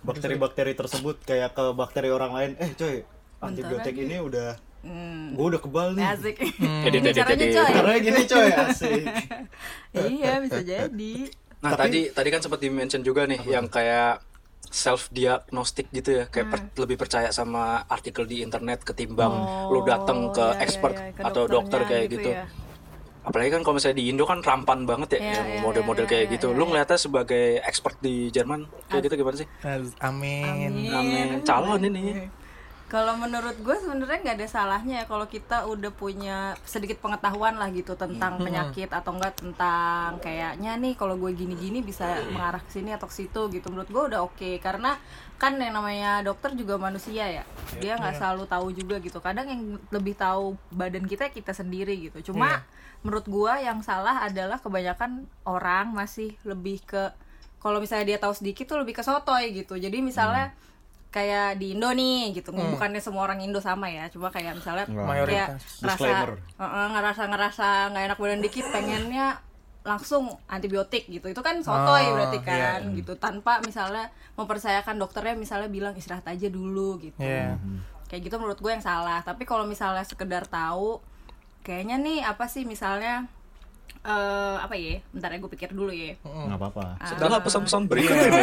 bakteri-bakteri 0.00 0.72
tersebut 0.72 1.18
kayak 1.20 1.50
ke 1.52 1.64
bakteri 1.72 2.08
orang 2.08 2.30
lain. 2.30 2.50
Eh, 2.56 2.70
coy, 2.72 3.02
antibiotik 3.40 3.94
ini 3.94 4.18
udah 4.18 4.54
Hmm. 4.78 5.34
gue 5.34 5.42
udah 5.44 5.58
kebal 5.58 5.88
nih. 5.92 6.06
Asik. 6.06 6.38
Edit, 6.86 7.02
edit, 7.02 7.18
Caranya 7.18 7.34
edit. 7.36 7.50
coy. 7.52 7.70
Caranya 7.74 7.98
gini 8.00 8.22
coy, 8.24 8.48
asik. 8.48 9.04
iya, 10.14 10.32
bisa 10.38 10.60
jadi. 10.62 11.14
Nah 11.58 11.72
tadi 11.74 12.00
tadi 12.08 12.28
kan 12.30 12.38
sempat 12.38 12.62
di 12.62 12.70
mention 12.70 13.02
juga 13.02 13.26
nih 13.26 13.42
yang 13.44 13.66
kayak 13.66 14.22
self 14.64 15.10
diagnostik 15.10 15.90
gitu 15.90 16.14
ya 16.14 16.24
kayak 16.24 16.46
per- 16.46 16.70
lebih 16.78 16.94
percaya 16.96 17.32
sama 17.32 17.82
artikel 17.84 18.22
di 18.22 18.38
internet 18.38 18.84
ketimbang 18.84 19.34
lu 19.66 19.82
datang 19.82 20.30
ke 20.30 20.38
Oh, 20.38 20.46
iya, 20.46 20.54
iya, 20.54 20.62
expert 20.62 20.94
iya, 20.94 21.10
ke 21.10 21.22
atau 21.24 21.42
dokter 21.44 21.80
kayak 21.82 22.04
gitu 22.06 22.20
gitu. 22.22 22.30
ya. 22.30 22.44
Apalagi 23.24 23.50
kan 23.50 23.62
kalau 23.66 23.76
misalnya 23.76 23.98
di 23.98 24.06
Indo 24.08 24.24
kan 24.24 24.40
rampan 24.40 24.86
banget 24.88 25.18
ya 25.18 25.20
Iya, 25.20 25.32
yang 25.42 25.48
iya, 25.48 25.60
model-model 25.60 26.04
iya, 26.06 26.10
kayak 26.10 26.24
iya, 26.28 26.34
gitu. 26.38 26.48
iya, 26.50 26.56
Lu 26.56 26.62
iya. 26.62 26.68
ngeliatnya 26.70 26.98
sebagai 26.98 27.44
expert 27.66 27.96
di 27.98 28.30
Jerman 28.30 28.60
kayak 28.88 29.02
gitu 29.10 29.14
gimana 29.20 29.36
sih? 29.36 29.48
Amin. 30.00 30.72
Amin. 30.94 31.28
Calon 31.42 31.82
ini. 31.82 32.04
Kalau 32.88 33.20
menurut 33.20 33.52
gue 33.60 33.76
sebenarnya 33.76 34.24
nggak 34.24 34.36
ada 34.40 34.48
salahnya 34.48 34.94
ya 34.94 35.04
kalau 35.04 35.28
kita 35.28 35.68
udah 35.68 35.92
punya 35.92 36.56
sedikit 36.64 36.96
pengetahuan 37.04 37.60
lah 37.60 37.68
gitu 37.68 37.92
tentang 38.00 38.40
penyakit 38.40 38.88
atau 38.88 39.12
enggak 39.12 39.36
tentang 39.36 40.16
kayaknya 40.24 40.72
nih 40.80 40.96
kalau 40.96 41.20
gue 41.20 41.36
gini-gini 41.36 41.84
bisa 41.84 42.24
mengarah 42.32 42.64
ke 42.64 42.72
sini 42.72 42.96
atau 42.96 43.04
ke 43.04 43.12
situ 43.12 43.52
gitu. 43.52 43.68
Menurut 43.68 43.92
gue 43.92 44.02
udah 44.16 44.24
oke 44.24 44.56
karena 44.64 44.96
kan 45.36 45.60
yang 45.60 45.76
namanya 45.76 46.24
dokter 46.24 46.56
juga 46.56 46.80
manusia 46.80 47.28
ya. 47.28 47.44
Dia 47.76 48.00
nggak 48.00 48.24
selalu 48.24 48.48
tahu 48.48 48.72
juga 48.72 48.96
gitu. 49.04 49.20
Kadang 49.20 49.52
yang 49.52 49.76
lebih 49.92 50.16
tahu 50.16 50.56
badan 50.72 51.04
kita 51.04 51.28
kita 51.28 51.52
sendiri 51.52 52.08
gitu. 52.08 52.32
Cuma 52.32 52.64
menurut 53.00 53.24
gue 53.24 53.52
yang 53.58 53.78
salah 53.80 54.22
adalah 54.22 54.58
kebanyakan 54.58 55.10
orang 55.44 55.90
masih 55.90 56.34
lebih 56.42 56.82
ke 56.82 57.10
kalau 57.58 57.78
misalnya 57.78 58.06
dia 58.06 58.18
tahu 58.18 58.32
sedikit 58.32 58.66
tuh 58.66 58.78
lebih 58.78 58.92
ke 58.92 59.02
sotoy 59.02 59.50
gitu. 59.52 59.74
Jadi 59.74 59.98
misalnya 59.98 60.54
kayak 61.08 61.56
di 61.56 61.72
Indo 61.72 61.88
nih 61.88 62.36
gitu 62.36 62.52
bukannya 62.52 63.00
semua 63.00 63.24
orang 63.24 63.40
Indo 63.40 63.58
sama 63.58 63.88
ya 63.88 64.06
cuma 64.08 64.28
kayak 64.28 64.54
misalnya 64.54 64.84
kayak 64.84 65.08
Mayoritas. 65.08 65.80
ngerasa 65.80 65.96
Disclaimer. 65.96 66.30
Heeh, 66.54 66.86
ngerasa 66.92 67.22
ngerasa 67.26 67.66
nggak 67.88 68.04
enak 68.04 68.18
badan 68.18 68.40
dikit 68.40 68.66
pengennya 68.68 69.26
langsung 69.82 70.28
antibiotik 70.46 71.08
gitu 71.08 71.26
itu 71.26 71.40
kan 71.40 71.64
sotoy 71.64 72.04
Oh, 72.04 72.12
berarti 72.12 72.44
iya. 72.44 72.76
kan 72.76 72.92
gitu 72.92 73.16
tanpa 73.16 73.64
misalnya 73.64 74.12
mempercayakan 74.36 75.00
dokternya 75.00 75.32
misalnya 75.32 75.72
bilang 75.72 75.96
istirahat 75.96 76.28
aja 76.28 76.46
dulu 76.46 77.00
gitu 77.00 77.16
Iya. 77.18 77.56
kayak 78.04 78.28
gitu 78.28 78.36
menurut 78.36 78.60
gue 78.60 78.68
yang 78.68 78.84
salah 78.84 79.24
tapi 79.24 79.42
kalau 79.42 79.64
misalnya 79.64 80.04
sekedar 80.04 80.44
tahu 80.44 81.00
kayaknya 81.66 81.96
nih 82.00 82.18
apa 82.24 82.48
sih 82.48 82.64
misalnya 82.64 83.28
eh 84.06 84.56
apa 84.62 84.78
ya 84.78 85.02
bentar 85.10 85.28
ya 85.28 85.42
gue 85.42 85.50
pikir 85.52 85.74
dulu 85.74 85.90
ya. 85.90 86.14
Nggak 86.22 86.56
apa-apa. 86.56 86.96
Setelah 87.02 87.42
pesan-pesan 87.42 87.82
berikut 87.90 88.14
ini. 88.14 88.42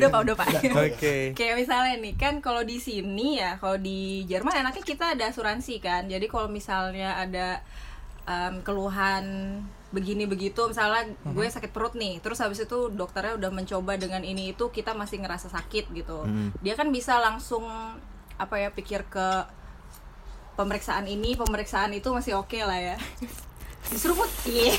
udah 0.00 0.08
pak 0.08 0.20
udah 0.24 0.34
pak 0.34 0.48
Oke. 0.72 1.16
kayak 1.36 1.54
misalnya 1.60 1.94
nih 2.00 2.14
kan 2.16 2.40
kalau 2.40 2.64
di 2.64 2.80
sini 2.80 3.38
ya 3.38 3.60
kalau 3.60 3.76
di 3.76 4.24
Jerman 4.24 4.64
enaknya 4.64 4.82
kita 4.82 5.14
ada 5.14 5.28
asuransi 5.28 5.78
kan. 5.84 6.08
Jadi 6.08 6.26
kalau 6.26 6.48
misalnya 6.48 7.20
ada 7.20 7.60
em, 8.24 8.64
keluhan 8.64 9.24
begini 9.90 10.22
begitu 10.30 10.70
misalnya 10.70 11.18
gue 11.26 11.46
sakit 11.50 11.74
perut 11.74 11.98
nih 11.98 12.22
terus 12.22 12.38
habis 12.38 12.62
itu 12.62 12.94
dokternya 12.94 13.34
udah 13.34 13.50
mencoba 13.50 13.98
dengan 13.98 14.22
ini 14.22 14.54
itu 14.54 14.70
kita 14.70 14.94
masih 14.94 15.18
ngerasa 15.22 15.50
sakit 15.50 15.90
gitu. 15.90 16.24
Dia 16.62 16.78
kan 16.78 16.94
bisa 16.94 17.18
langsung 17.18 17.66
apa 18.40 18.56
ya 18.56 18.70
pikir 18.72 19.04
ke 19.10 19.28
pemeriksaan 20.54 21.04
ini 21.10 21.34
pemeriksaan 21.34 21.92
itu 21.92 22.08
masih 22.14 22.38
oke 22.38 22.58
lah 22.62 22.78
ya. 22.78 22.96
Diseruput 23.90 24.28
iya. 24.46 24.76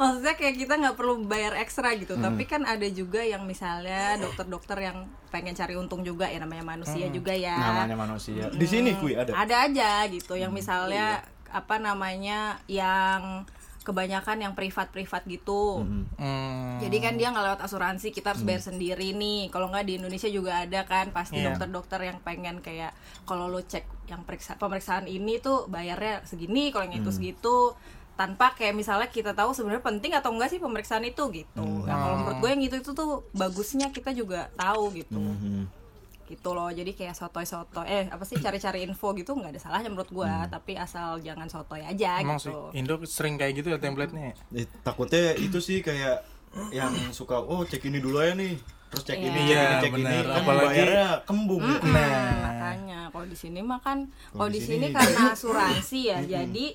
Maksudnya 0.00 0.34
kayak 0.34 0.54
kita 0.56 0.74
nggak 0.80 0.96
perlu 0.96 1.22
bayar 1.28 1.54
ekstra 1.60 1.92
gitu 1.94 2.16
tapi 2.16 2.48
kan 2.48 2.64
ada 2.64 2.88
juga 2.88 3.20
yang 3.20 3.44
misalnya 3.44 4.16
dokter-dokter 4.18 4.88
yang 4.88 5.06
pengen 5.28 5.52
cari 5.52 5.76
untung 5.76 6.00
juga 6.00 6.26
ya 6.26 6.40
namanya 6.40 6.64
manusia 6.64 7.06
juga 7.12 7.36
ya. 7.36 7.54
Namanya 7.60 7.96
manusia. 8.08 8.48
Di 8.48 8.66
sini 8.66 8.96
kui 8.96 9.14
ada. 9.14 9.36
ada 9.36 9.68
aja 9.68 10.08
gitu 10.08 10.34
yang 10.34 10.50
misalnya 10.50 11.20
apa 11.50 11.76
namanya 11.76 12.60
yang 12.66 13.44
kebanyakan 13.80 14.44
yang 14.44 14.52
privat-privat 14.52 15.24
gitu. 15.24 15.80
Hmm. 15.80 16.76
jadi 16.78 16.96
kan 17.00 17.14
dia 17.16 17.32
nggak 17.32 17.42
lewat 17.42 17.60
asuransi 17.64 18.12
kita 18.12 18.36
harus 18.36 18.44
bayar 18.44 18.60
sendiri 18.60 19.16
nih. 19.16 19.48
Kalau 19.48 19.72
nggak 19.72 19.82
di 19.82 19.96
Indonesia 19.96 20.28
juga 20.28 20.60
ada 20.62 20.84
kan 20.84 21.08
pasti 21.08 21.40
Iya. 21.40 21.50
dokter-dokter 21.50 22.04
yang 22.04 22.20
pengen 22.20 22.60
kayak 22.60 22.92
kalau 23.24 23.48
lo 23.48 23.58
cek 23.58 23.88
yang 24.06 24.22
periksa 24.22 24.54
pemeriksaan 24.54 25.08
ini 25.08 25.40
tuh 25.40 25.64
bayarnya 25.66 26.20
segini 26.22 26.68
kalau 26.68 26.84
yang 26.84 27.00
itu 27.00 27.10
segitu. 27.10 27.72
Tanpa 28.14 28.50
kayak 28.52 28.74
misalnya 28.74 29.08
kita 29.08 29.30
tahu 29.30 29.54
sebenarnya 29.54 29.80
penting 29.80 30.10
atau 30.12 30.34
enggak 30.34 30.50
sih 30.50 30.58
pemeriksaan 30.58 31.06
itu 31.06 31.22
gitu. 31.30 31.62
Nah 31.86 31.96
kalau 31.96 32.16
menurut 32.18 32.38
gue 32.38 32.50
yang 32.50 32.62
itu 32.62 32.76
itu 32.76 32.90
tuh 32.92 33.22
bagusnya 33.32 33.88
kita 33.88 34.10
juga 34.10 34.50
tahu 34.54 34.90
gitu. 34.92 35.16
Mhm. 35.16 35.70
Gitu 36.30 36.52
loh. 36.52 36.68
Jadi 36.68 36.92
kayak 36.92 37.12
sotoy 37.12 37.42
sotoy 37.42 37.84
eh 37.84 38.04
apa 38.06 38.22
sih 38.22 38.36
cari-cari 38.36 38.82
info 38.82 39.10
gitu 39.12 39.32
nggak 39.32 39.50
ada 39.50 39.60
salahnya 39.60 39.88
menurut 39.88 40.08
gua. 40.08 40.44
Tapi 40.46 40.76
asal 40.76 41.18
jangan 41.18 41.46
sotoy 41.46 41.80
aja 41.80 42.20
Emang 42.20 42.36
sih 42.36 42.48
gitu 42.48 42.70
Indo 42.72 42.94
sering 43.02 43.34
kayak 43.34 43.56
gitu 43.56 43.68
ya 43.70 43.78
template-nya. 43.78 44.36
Eh, 44.50 44.68
takutnya 44.80 45.32
itu 45.34 45.58
sih 45.58 45.80
kayak 45.80 46.22
yang 46.70 46.92
suka 47.10 47.38
oh 47.38 47.60
cek 47.62 47.80
ini 47.82 47.98
dulu 47.98 48.18
ya 48.18 48.32
nih. 48.32 48.56
Terus 48.88 49.04
cek 49.04 49.18
ini 49.18 49.28
cek 49.28 49.44
Iya, 49.46 49.60
ini 49.60 49.76
cek 49.78 49.90
ini. 49.90 49.96
benar. 49.98 50.24
kan 50.24 50.36
Apalagi- 50.38 50.68
bayarnya 50.70 51.08
kembung 51.24 51.60
ya. 51.60 51.78
Nah, 51.82 52.32
makanya. 52.42 53.00
Kalau 53.08 53.26
di 53.26 53.36
sini 53.36 53.60
mah 53.60 53.80
kan 53.80 53.98
kalau 54.30 54.48
di 54.48 54.60
sini 54.60 54.86
karena 54.88 55.20
asuransi 55.34 56.00
ya 56.06 56.18
jadi 56.22 56.66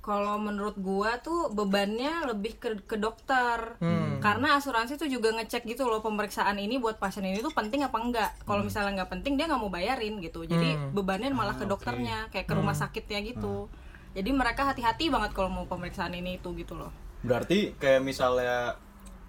kalau 0.00 0.40
menurut 0.40 0.80
gua 0.80 1.20
tuh 1.20 1.52
bebannya 1.52 2.24
lebih 2.32 2.56
ke, 2.56 2.80
ke 2.88 2.96
dokter. 2.96 3.76
Karena 4.20 4.56
asuransi 4.56 5.00
tuh 5.00 5.08
juga 5.08 5.32
ngecek 5.32 5.64
gitu 5.64 5.88
loh 5.88 6.04
pemeriksaan 6.04 6.56
ini 6.60 6.76
buat 6.76 6.96
pasien 7.00 7.24
ini 7.24 7.40
tuh 7.40 7.52
penting 7.52 7.84
apa 7.84 7.96
enggak. 8.00 8.30
Kalau 8.44 8.64
misalnya 8.64 9.04
nggak 9.04 9.12
penting 9.16 9.36
dia 9.36 9.48
nggak 9.48 9.60
mau 9.60 9.72
bayarin 9.72 10.20
gitu. 10.20 10.44
Jadi 10.44 10.76
bebannya 10.92 11.32
malah 11.32 11.56
ke 11.56 11.64
dokternya 11.68 12.32
kayak 12.32 12.48
ke 12.48 12.54
rumah 12.56 12.76
sakitnya 12.76 13.20
gitu. 13.24 13.68
Jadi 14.16 14.30
mereka 14.34 14.66
hati-hati 14.66 15.06
banget 15.12 15.36
kalau 15.36 15.52
mau 15.52 15.64
pemeriksaan 15.68 16.16
ini 16.16 16.40
itu 16.40 16.52
gitu 16.56 16.76
loh. 16.76 16.90
Berarti 17.20 17.76
kayak 17.76 18.00
misalnya 18.00 18.76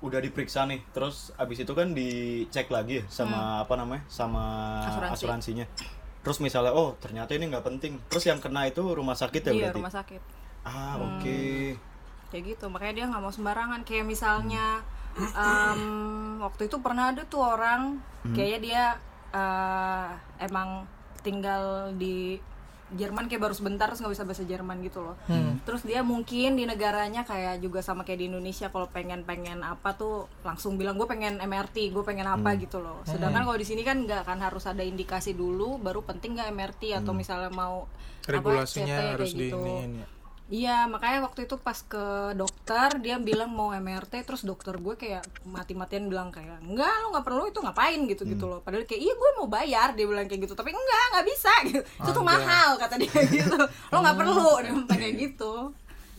udah 0.02 0.18
diperiksa 0.18 0.66
nih 0.66 0.82
terus 0.98 1.30
abis 1.38 1.62
itu 1.62 1.78
kan 1.78 1.94
dicek 1.94 2.74
lagi 2.74 3.00
ya 3.00 3.06
sama 3.06 3.62
apa 3.62 3.78
namanya 3.78 4.02
sama 4.10 4.44
Asuransi. 4.90 5.14
asuransinya. 5.20 5.66
Terus 6.26 6.42
misalnya 6.42 6.74
oh 6.74 6.98
ternyata 6.98 7.38
ini 7.38 7.52
nggak 7.52 7.64
penting. 7.64 8.02
Terus 8.10 8.26
yang 8.26 8.42
kena 8.42 8.66
itu 8.66 8.82
rumah 8.82 9.14
sakit 9.14 9.42
ya 9.46 9.52
iya 9.54 9.60
berarti? 9.70 9.78
rumah 9.78 9.94
sakit 9.94 10.41
ah 10.68 10.96
oke. 11.00 11.76
Kayak 12.32 12.44
gitu 12.56 12.66
makanya 12.72 12.94
dia 12.96 13.06
nggak 13.12 13.24
mau 13.24 13.34
sembarangan. 13.34 13.82
Kayak 13.84 14.06
misalnya 14.08 14.86
em, 15.18 16.40
waktu 16.40 16.72
itu 16.72 16.78
pernah 16.80 17.12
ada 17.12 17.28
tuh 17.28 17.44
orang 17.44 18.00
kayaknya 18.32 18.60
dia 18.62 18.84
eh, 19.36 20.10
emang 20.46 20.86
tinggal 21.22 21.94
di 21.96 22.38
Jerman 22.92 23.32
kayak 23.32 23.40
baru 23.40 23.56
sebentar 23.56 23.88
terus 23.88 24.04
nggak 24.04 24.14
bisa 24.20 24.28
bahasa 24.28 24.44
Jerman 24.44 24.84
gitu 24.84 25.00
loh. 25.00 25.16
Terus 25.64 25.88
dia 25.88 26.04
mungkin 26.04 26.60
di 26.60 26.68
negaranya 26.68 27.24
kayak 27.24 27.64
juga 27.64 27.80
sama 27.80 28.04
kayak 28.04 28.20
di 28.20 28.28
Indonesia 28.28 28.68
kalau 28.68 28.92
pengen 28.92 29.24
pengen 29.24 29.64
apa 29.64 29.96
tuh 29.96 30.28
langsung 30.44 30.76
bilang 30.76 31.00
gue 31.00 31.08
pengen 31.08 31.40
MRT 31.40 31.96
gue 31.96 32.04
pengen 32.04 32.28
apa 32.28 32.52
gitu 32.60 32.84
loh. 32.84 33.00
Sedangkan 33.08 33.48
kalau 33.48 33.56
di 33.56 33.64
sini 33.64 33.88
kan 33.88 34.04
nggak 34.04 34.28
kan 34.28 34.44
harus 34.44 34.68
ada 34.68 34.84
indikasi 34.84 35.32
dulu 35.32 35.80
baru 35.80 36.04
penting 36.04 36.36
nggak 36.36 36.52
MRT 36.52 37.00
atau 37.00 37.16
misalnya 37.16 37.48
mau 37.56 37.88
apa, 37.88 38.28
CT 38.28 38.32
Regulasinya 38.36 38.96
kayak 39.00 39.12
harus 39.16 39.32
gitu. 39.32 39.56
diiniin 39.56 39.92
ya. 40.04 40.08
Iya, 40.52 40.84
makanya 40.92 41.24
waktu 41.24 41.48
itu 41.48 41.56
pas 41.56 41.80
ke 41.80 42.36
dokter 42.36 43.00
dia 43.00 43.16
bilang 43.24 43.56
mau 43.56 43.72
MRT 43.72 44.28
terus 44.28 44.44
dokter 44.44 44.76
gue 44.76 45.00
kayak 45.00 45.24
mati-matian 45.48 46.12
bilang 46.12 46.28
kayak 46.28 46.60
enggak 46.60 46.92
lo 47.08 47.16
nggak 47.16 47.24
perlu 47.24 47.48
itu 47.48 47.64
ngapain 47.64 48.04
gitu 48.04 48.28
gitu 48.28 48.46
loh. 48.52 48.60
Padahal 48.60 48.84
kayak 48.84 49.00
iya 49.00 49.16
gue 49.16 49.30
mau 49.40 49.48
bayar 49.48 49.96
dia 49.96 50.04
bilang 50.04 50.28
kayak 50.28 50.44
gitu 50.44 50.52
tapi 50.52 50.76
enggak 50.76 51.06
nggak 51.16 51.26
bisa 51.32 51.54
gitu. 51.72 51.82
Itu 52.04 52.10
tuh 52.12 52.26
mahal 52.28 52.76
kata 52.76 53.00
dia 53.00 53.16
gitu. 53.40 53.56
Lo 53.96 53.98
nggak 54.04 54.18
perlu 54.20 54.52
dia 54.60 54.72
kayak 54.92 55.16
gitu. 55.24 55.54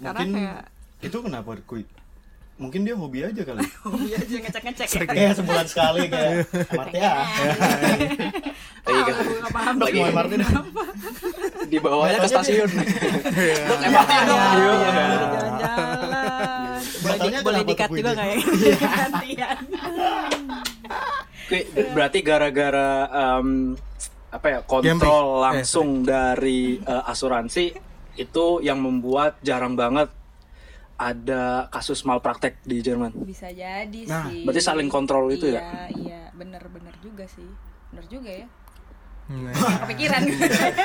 Karena 0.00 0.20
mungkin 0.24 0.32
kayak 0.32 0.60
itu 1.04 1.18
kenapa 1.20 1.50
kui 1.68 1.84
mungkin 2.62 2.86
dia 2.86 2.94
hobi 2.94 3.26
aja 3.26 3.42
kali 3.42 3.66
hobi 3.90 4.14
aja 4.14 4.36
ngecek-ngecek 4.38 4.86
ya. 4.86 5.02
kayak 5.10 5.34
sebulan 5.34 5.66
sekali 5.66 6.06
kayak 6.06 6.46
MRT 6.78 6.94
ya 6.94 7.12
nggak 8.82 9.50
paham 9.50 9.74
Lagi 9.82 9.98
mau 9.98 10.10
MRT 10.14 10.32
di 11.66 11.78
bawahnya 11.80 12.18
ke 12.22 12.28
stasiun 12.28 12.68
dok 12.68 12.86
Iya, 13.32 13.64
emang 13.88 14.06
ada 14.06 14.22
iya, 14.28 14.44
iya. 14.52 14.72
udah. 14.76 15.06
jalan-jalan. 15.32 17.40
Boleh, 17.42 17.62
dikat 17.64 17.90
juga 17.90 18.10
ya? 18.12 18.24
Iya, 18.36 18.76
gantian. 18.76 19.58
Oke, 21.42 21.58
berarti 21.96 22.18
gara-gara 22.20 22.90
em, 23.08 23.48
apa 24.32 24.46
ya 24.48 24.58
kontrol. 24.64 25.40
Eh, 25.40 25.42
langsung 25.48 26.04
dari 26.04 26.76
eh, 26.80 27.02
asuransi 27.08 27.72
itu 28.20 28.46
yang 28.60 28.80
membuat 28.80 29.40
jarang 29.40 29.72
banget 29.72 30.12
ada 31.04 31.42
kasus 31.68 32.02
malpraktek 32.02 32.62
di 32.62 32.78
Jerman. 32.78 33.10
bisa 33.22 33.48
jadi 33.48 34.00
Nah, 34.04 34.26
sih. 34.26 34.42
berarti 34.42 34.60
saling 34.60 34.86
kontrol 34.86 35.26
itu 35.28 35.48
ya? 35.48 35.60
iya 35.60 35.82
iya 35.92 36.20
bener 36.32 36.62
bener 36.66 36.94
juga 36.98 37.24
sih. 37.24 37.46
Bener 37.88 38.06
juga 38.06 38.30
ya. 38.30 38.48
Nah, 39.32 39.54
kepikiran. 39.86 40.18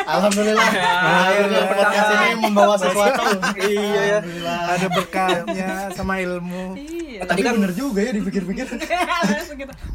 Alhamdulillah. 0.06 0.70
Akhirnya 0.70 1.62
podcast 1.68 2.10
ini 2.14 2.28
membawa 2.40 2.76
sesuatu. 2.78 3.24
Iya 3.60 3.82
ya. 3.82 4.18
alhamdulillah. 4.18 4.60
Ada 4.70 4.88
berkahnya 4.88 5.70
sama 5.92 6.14
ilmu. 6.18 6.78
iya. 6.78 7.26
Tadi 7.26 7.42
kan 7.42 7.58
bener 7.58 7.74
juga 7.74 8.00
ya 8.00 8.12
dipikir-pikir. 8.14 8.68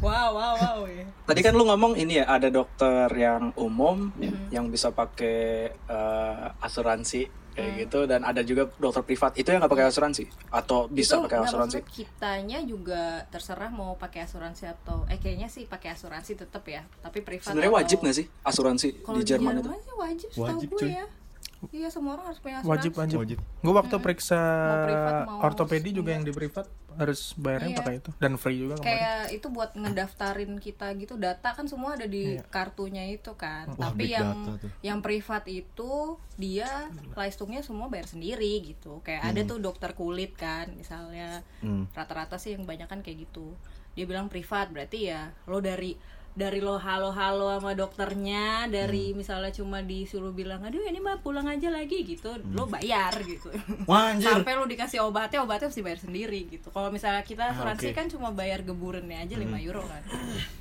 Wow 0.03 0.35
wow 0.35 0.53
wow 0.53 0.79
ya 0.83 1.07
Tadi 1.23 1.39
kan 1.39 1.55
lu 1.55 1.63
ngomong 1.63 1.95
ini 1.95 2.19
ya 2.19 2.27
ada 2.27 2.51
dokter 2.51 3.07
yang 3.09 3.55
umum 3.55 4.11
Mm-hmm. 4.13 4.51
yang 4.51 4.67
bisa 4.67 4.91
pakai 4.91 5.71
eh, 5.71 6.45
asuransi 6.59 7.31
Kayak 7.53 7.71
gitu 7.79 7.99
dan 8.03 8.21
ada 8.21 8.41
juga 8.41 8.65
dokter 8.75 9.01
privat 9.03 9.31
itu 9.33 9.45
yang 9.45 9.59
nggak 9.59 9.69
pakai 9.69 9.87
asuransi 9.87 10.23
atau 10.49 10.85
bisa 10.87 11.15
Itu 11.15 11.23
pakai 11.23 11.39
asuransi. 11.43 11.77
kitanya 11.87 12.59
juga 12.61 13.01
terserah 13.27 13.69
mau 13.69 13.93
pakai 13.93 14.23
asuransi 14.23 14.65
atau 14.65 15.05
eh 15.05 15.15
kayaknya 15.15 15.45
sih 15.47 15.63
pakai 15.63 15.93
asuransi 15.93 16.33
tetap 16.35 16.65
ya 16.65 16.81
tapi 16.99 17.21
privat 17.21 17.45
Sebenarnya 17.47 17.69
atau- 17.69 17.79
wajib 17.79 17.97
nggak 17.99 18.15
sih 18.15 18.25
asuransi 18.41 18.87
kalau 18.99 19.15
di 19.15 19.23
Jerman 19.23 19.53
itu? 19.55 19.69
sih 19.79 19.93
wajib 19.95 20.29
setahu 20.29 20.45
Wajib, 20.49 20.69
gue 20.71 20.89
ya 20.91 21.05
iya 21.71 21.87
semua 21.87 22.19
orang 22.19 22.27
harus 22.27 22.41
punya 22.41 22.59
asuransi. 22.59 22.71
Wajib 22.73 22.91
wajib. 22.97 23.17
Wajib. 23.23 23.39
Gue 23.39 23.73
waktu 23.73 23.95
periksa 23.97 24.39
Mau 24.41 24.77
privat, 24.83 25.13
mau 25.23 25.39
ortopedi 25.45 25.89
juga 25.93 26.11
yang 26.11 26.25
di 26.25 26.33
privat 26.33 26.67
harus 26.93 27.33
bayarnya 27.33 27.69
Iya. 27.73 27.79
pakai 27.81 27.95
itu. 27.97 28.11
Dan 28.21 28.33
free 28.37 28.57
juga 28.59 28.75
kemarin. 28.77 28.85
kayak 28.85 29.21
itu 29.33 29.47
buat 29.49 29.71
ngedaftarin 29.73 30.53
kita 30.61 30.87
gitu 30.93 31.13
data 31.17 31.49
kan 31.53 31.65
semua 31.65 31.97
ada 31.97 32.05
di 32.05 32.37
kartunya 32.51 33.09
itu 33.09 33.33
kan. 33.33 33.65
Wah, 33.73 33.89
tapi 33.89 34.13
yang 34.13 34.59
yang 34.85 34.99
privat 35.01 35.47
itu 35.47 36.17
dia 36.37 36.69
listungnya 37.15 37.65
semua 37.65 37.89
bayar 37.89 38.05
sendiri 38.05 38.61
gitu. 38.61 39.01
Kayak 39.01 39.33
ada 39.33 39.41
tuh 39.45 39.57
dokter 39.57 39.93
kulit 39.93 40.35
kan 40.35 40.69
misalnya. 40.73 41.41
Hmm. 41.63 41.87
rata-rata 41.95 42.35
sih 42.37 42.53
yang 42.53 42.67
banyak 42.67 42.85
kan 42.85 42.99
kayak 43.01 43.25
gitu. 43.25 43.55
Dia 43.93 44.05
bilang 44.05 44.27
privat 44.27 44.69
berarti 44.69 45.09
ya 45.09 45.31
lo 45.45 45.61
dari 45.61 45.95
dari 46.33 46.65
lo 46.65 46.81
halo 46.81 47.13
halo 47.13 47.53
sama 47.53 47.77
dokternya 47.77 48.65
dari 48.65 49.13
misalnya 49.13 49.53
cuma 49.53 49.85
disuruh 49.85 50.33
bilang 50.33 50.65
aduh 50.65 50.81
ini 50.81 50.97
mah 50.97 51.21
pulang 51.21 51.45
aja 51.45 51.69
lagi 51.69 52.01
gitu 52.01 52.41
lo 52.57 52.65
bayar 52.65 53.13
gitu. 53.21 53.53
Wah, 53.85 54.17
anjir. 54.17 54.33
sampai 54.33 54.57
lo 54.57 54.65
dikasih 54.65 55.05
obatnya 55.05 55.45
obatnya 55.45 55.69
mesti 55.69 55.85
bayar 55.85 55.99
sendiri 56.01 56.49
gitu. 56.49 56.73
Kalau 56.73 56.89
misalnya 56.89 57.21
kita 57.21 57.53
asuransi 57.53 57.93
oke. 57.93 57.95
kan 57.95 58.05
cuma 58.09 58.33
bayar 58.33 58.65
geburennya 58.65 59.29
aja 59.29 59.35
5 59.37 59.45
euro 59.61 59.85
kan. 59.85 60.01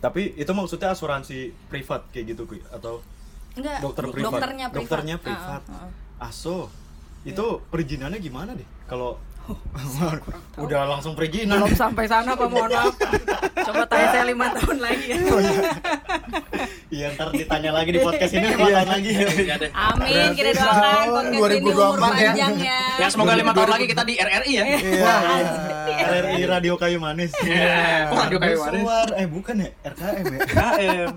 Tapi 0.05 0.37
itu 0.37 0.53
maksudnya 0.53 0.93
asuransi 0.93 1.57
privat 1.73 2.05
kayak 2.13 2.37
gitu 2.37 2.45
atau 2.69 3.01
enggak 3.57 3.81
dokter 3.81 4.05
privat? 4.13 4.29
dokternya 4.29 4.67
privat. 4.69 4.77
Dokternya 4.85 5.17
Ah, 5.17 5.25
privat 5.25 5.63
ah, 5.73 5.89
ah. 5.89 6.29
aso 6.29 6.69
itu 7.25 7.47
perizinannya 7.73 8.21
gimana 8.21 8.53
deh? 8.53 8.69
Kalau 8.85 9.17
udah 10.57 10.81
langsung 10.87 11.13
perizinan 11.13 11.59
belum 11.59 11.75
sampai 11.75 12.05
sana 12.05 12.33
pak 12.33 12.47
mohon 12.47 12.69
maaf 12.69 12.95
coba 13.63 13.83
tanya 13.85 14.07
saya 14.11 14.25
lima 14.25 14.47
tahun 14.53 14.79
lagi 14.79 15.05
ya 15.09 15.19
iya 16.89 17.07
ntar 17.13 17.29
ditanya 17.31 17.71
lagi 17.73 17.91
di 17.91 18.01
podcast 18.01 18.33
ini 18.33 18.47
lima 18.49 18.69
tahun 18.71 18.89
lagi 18.91 19.11
Iya 19.13 19.55
deh. 19.59 19.71
amin 19.73 20.29
kita 20.33 20.51
doakan 20.53 20.73
podcast 20.73 21.27
ini 21.27 21.37
umur 21.37 21.49
2024 21.51 21.73
ya. 21.83 21.99
panjang 21.99 22.55
ya 22.61 22.81
Ya 22.93 23.07
semoga 23.09 23.33
lima 23.35 23.53
tahun 23.53 23.71
lagi 23.73 23.87
kita 23.89 24.03
di 24.05 24.15
RRI 24.15 24.53
ya. 24.53 24.65
Iya. 24.69 25.15
RRI 26.05 26.41
Radio 26.45 26.75
Kayu 26.77 26.99
Manis. 26.99 27.33
Kok 27.33 28.19
Radio 28.21 28.39
Kayu 28.39 28.57
Manis? 28.61 28.83
Suar. 28.85 29.09
Eh 29.17 29.27
bukan 29.27 29.55
ya, 29.57 29.69
RKM 29.83 30.25
ya. 30.29 30.41
KM. 30.47 31.13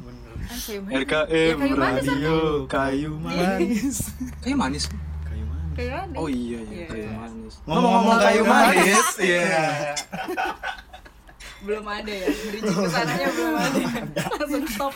RKM 0.45 0.83
RKM 0.95 1.55
Ya, 1.55 1.55
kayu 1.59 1.75
manis, 1.75 2.05
Radio 2.07 2.37
Kayu 2.65 3.11
Manis. 3.19 3.97
Kayu 4.41 4.55
manis. 4.55 4.83
Kayu 5.75 5.91
Manis. 5.91 6.17
Oh 6.17 6.27
iya 6.27 6.59
iya 6.61 6.75
Iya. 6.75 6.85
kayu 6.87 7.09
manis. 7.11 7.53
Ngomong-ngomong 7.63 8.17
kayu 8.17 8.43
manis, 8.43 9.07
Iya. 9.21 9.43
belum 11.65 11.81
ada 11.81 12.13
ya 12.13 12.29
bridging 12.29 12.77
ke 12.77 12.87
sananya 12.87 13.29
belum 13.33 13.55
ada 13.57 13.79
langsung 14.37 14.65
stop 14.69 14.93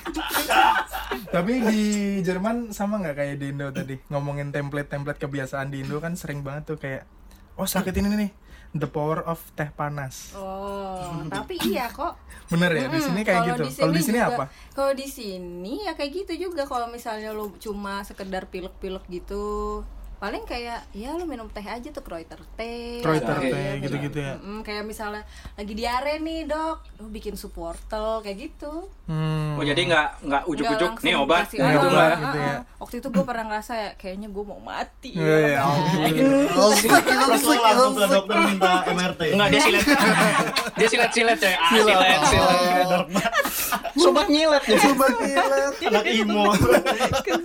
Tapi 1.34 1.54
di 1.66 1.82
Jerman 2.22 2.70
sama 2.70 3.02
nggak 3.02 3.18
kayak 3.18 3.36
di 3.42 3.50
Indo 3.50 3.74
tadi 3.74 3.98
ngomongin 4.06 4.54
template-template 4.54 5.18
kebiasaan 5.18 5.74
di 5.74 5.82
Indo 5.82 5.98
kan 5.98 6.14
sering 6.14 6.46
banget 6.46 6.70
tuh 6.70 6.78
kayak 6.78 7.10
oh 7.58 7.66
sakit 7.66 7.90
ini 7.98 8.14
nih 8.14 8.32
the 8.72 8.86
power 8.86 9.26
of 9.26 9.42
teh 9.58 9.66
panas. 9.74 10.38
oh 10.38 11.26
tapi 11.26 11.58
iya 11.66 11.90
kok 11.90 12.14
Bener 12.54 12.70
ya 12.70 12.86
di 12.86 13.02
sini 13.02 13.22
kayak 13.22 13.42
gitu. 13.50 13.62
Kalau 13.76 13.90
di 13.90 14.02
sini 14.02 14.20
apa? 14.22 14.46
Kalau 14.70 14.94
di 14.94 15.06
sini 15.06 15.86
ya 15.86 15.94
kayak 15.94 16.12
gitu 16.22 16.50
juga. 16.50 16.66
Kalau 16.66 16.86
misalnya 16.86 17.30
lu 17.30 17.54
cuma 17.58 18.02
sekedar 18.02 18.46
pilek-pilek 18.46 19.06
gitu, 19.06 19.82
paling 20.20 20.44
kayak 20.44 20.84
ya 20.92 21.16
lu 21.16 21.24
minum 21.24 21.48
teh 21.48 21.64
aja 21.64 21.88
tuh 21.88 22.04
Kreuter 22.04 22.40
teh. 22.54 23.00
Kreuter 23.00 23.32
atau 23.32 23.40
teh, 23.42 23.56
ya, 23.56 23.74
gitu-gitu 23.80 24.18
ya. 24.20 24.36
Mm, 24.36 24.62
kayak 24.62 24.84
misalnya 24.84 25.24
lagi 25.56 25.72
diare 25.72 26.20
nih 26.20 26.44
dok, 26.44 26.84
lu 27.00 27.08
bikin 27.08 27.34
sup 27.34 27.56
wortel 27.56 28.20
kayak 28.20 28.52
gitu. 28.52 28.92
Hmm. 29.08 29.56
Oh 29.56 29.64
jadi 29.64 29.80
nggak 29.80 30.08
nggak 30.22 30.40
Nggak 30.40 30.44
ujuk-ujuk 30.46 30.92
nih 31.02 31.14
obat 31.16 31.48
dikasih 31.48 31.58
Nggak 31.58 31.72
gitu 31.74 31.88
nggak? 31.90 32.12
gitu 32.20 32.38
ya. 32.38 32.56
Waktu 32.78 32.96
itu 32.96 33.08
gue 33.10 33.24
pernah 33.24 33.44
ngerasa 33.48 33.74
ya, 33.74 33.90
kayaknya 33.96 34.28
gue 34.28 34.44
mau 34.44 34.60
mati. 34.60 35.12
Iya, 35.16 35.38
iya. 35.40 35.60
Terus 36.12 37.44
lo 37.44 37.54
langsung 37.56 37.94
ke 37.94 38.06
dokter 38.06 38.38
minta 38.44 38.72
MRT. 38.86 39.22
Enggak 39.34 39.48
dia 39.50 39.62
silet. 39.62 39.84
dia 40.76 40.88
silet-silet 40.88 41.38
coy. 41.40 41.54
Ah, 41.54 41.70
silet 41.72 42.20
silet. 42.28 43.08
sobat 44.00 44.28
nyilet 44.32 44.64
ya 44.64 44.78
Sobat 44.80 45.12
nyilet. 45.20 45.74
anak 45.92 46.06
imo 46.08 46.46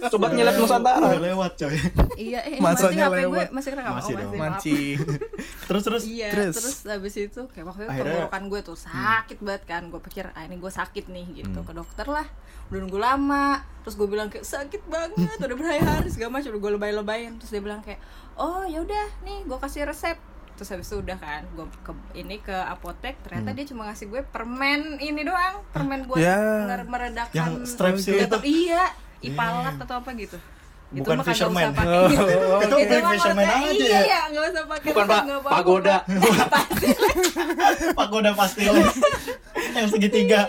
sobat 0.07 0.31
nyilet 0.33 0.55
nusantara 0.55 1.09
lewat 1.19 1.53
coy 1.59 1.75
iya 2.15 2.41
Masanya 2.67 2.81
masih 2.83 3.01
HP 3.05 3.15
gue 3.15 3.21
lewat. 3.27 3.49
masih 3.51 3.69
kerekam 3.71 3.93
Masih 3.93 4.13
oh, 4.13 4.19
masih. 4.19 4.39
Mancing. 4.39 4.97
terus 5.69 5.83
terus 5.83 6.03
Iya, 6.05 6.29
Terus? 6.31 6.55
terus. 6.55 6.77
habis 6.87 7.15
itu 7.15 7.41
kayak 7.47 7.67
waktu 7.67 7.81
itu 7.81 7.91
Akhirnya- 7.91 8.13
tenggorokan 8.25 8.43
gue 8.47 8.61
tuh 8.63 8.77
sakit 8.77 9.39
banget 9.41 9.63
kan. 9.65 9.83
Gue 9.87 10.01
pikir 10.01 10.25
ah 10.29 10.43
ini 10.43 10.57
gue 10.57 10.69
sakit 10.71 11.05
nih 11.07 11.27
gitu 11.37 11.55
Hmm. 11.55 11.63
ke 11.63 11.73
dokter 11.73 12.07
lah. 12.07 12.27
Udah 12.67 12.81
nunggu 12.81 12.99
lama. 12.99 13.47
Terus 13.83 13.95
gue 13.95 14.09
bilang 14.09 14.29
kayak 14.29 14.43
sakit 14.43 14.83
banget, 14.87 15.37
udah 15.39 15.53
berhari-hari 15.55 16.09
segala 16.09 16.31
macam. 16.35 16.49
Udah 16.49 16.61
gue 16.61 16.73
lebay-lebayin. 16.73 17.33
Terus 17.37 17.51
dia 17.51 17.61
bilang 17.61 17.81
kayak 17.81 18.01
oh 18.35 18.65
ya 18.65 18.81
udah 18.81 19.07
nih 19.21 19.43
gue 19.43 19.59
kasih 19.59 19.85
resep. 19.85 20.17
Terus 20.55 20.71
habis 20.71 20.87
itu 20.87 20.97
udah 20.97 21.17
kan 21.17 21.43
gue 21.49 21.67
ke 21.81 21.91
ini 22.15 22.39
ke 22.39 22.55
apotek 22.55 23.19
ternyata 23.21 23.51
Hmm. 23.51 23.57
dia 23.57 23.67
cuma 23.67 23.83
ngasih 23.85 24.07
gue 24.07 24.23
permen 24.25 24.81
ini 24.99 25.23
doang 25.23 25.67
permen 25.69 26.07
buat 26.07 26.15
Ya. 26.17 26.39
nger- 26.65 26.87
meredakan 26.87 27.35
Yang 27.35 27.53
strepsil 27.69 28.23
itu? 28.23 28.39
iya 28.45 28.87
ipalat 29.21 29.75
atau 29.77 29.99
apa 29.99 30.15
gitu 30.15 30.39
Bukan 30.93 31.17
fisherman. 31.25 31.73
Oh, 31.75 32.07
Itu 32.65 32.77
Itu 32.77 32.77
beli 32.77 33.01
mah 33.01 33.13
fisherman 33.17 33.45
menurut 33.45 33.65
aja 33.65 33.73
gue, 33.73 33.89
ya? 33.89 34.01
Iya, 34.05 34.21
nggak 34.31 34.45
usah 34.47 34.63
pakai 34.69 34.91
bukan 34.93 35.07
pak 35.07 35.23
pagoda 35.43 35.97
pagoda 37.95 38.31
pasti 38.41 38.63
yang 39.75 39.89
segitiga 39.91 40.41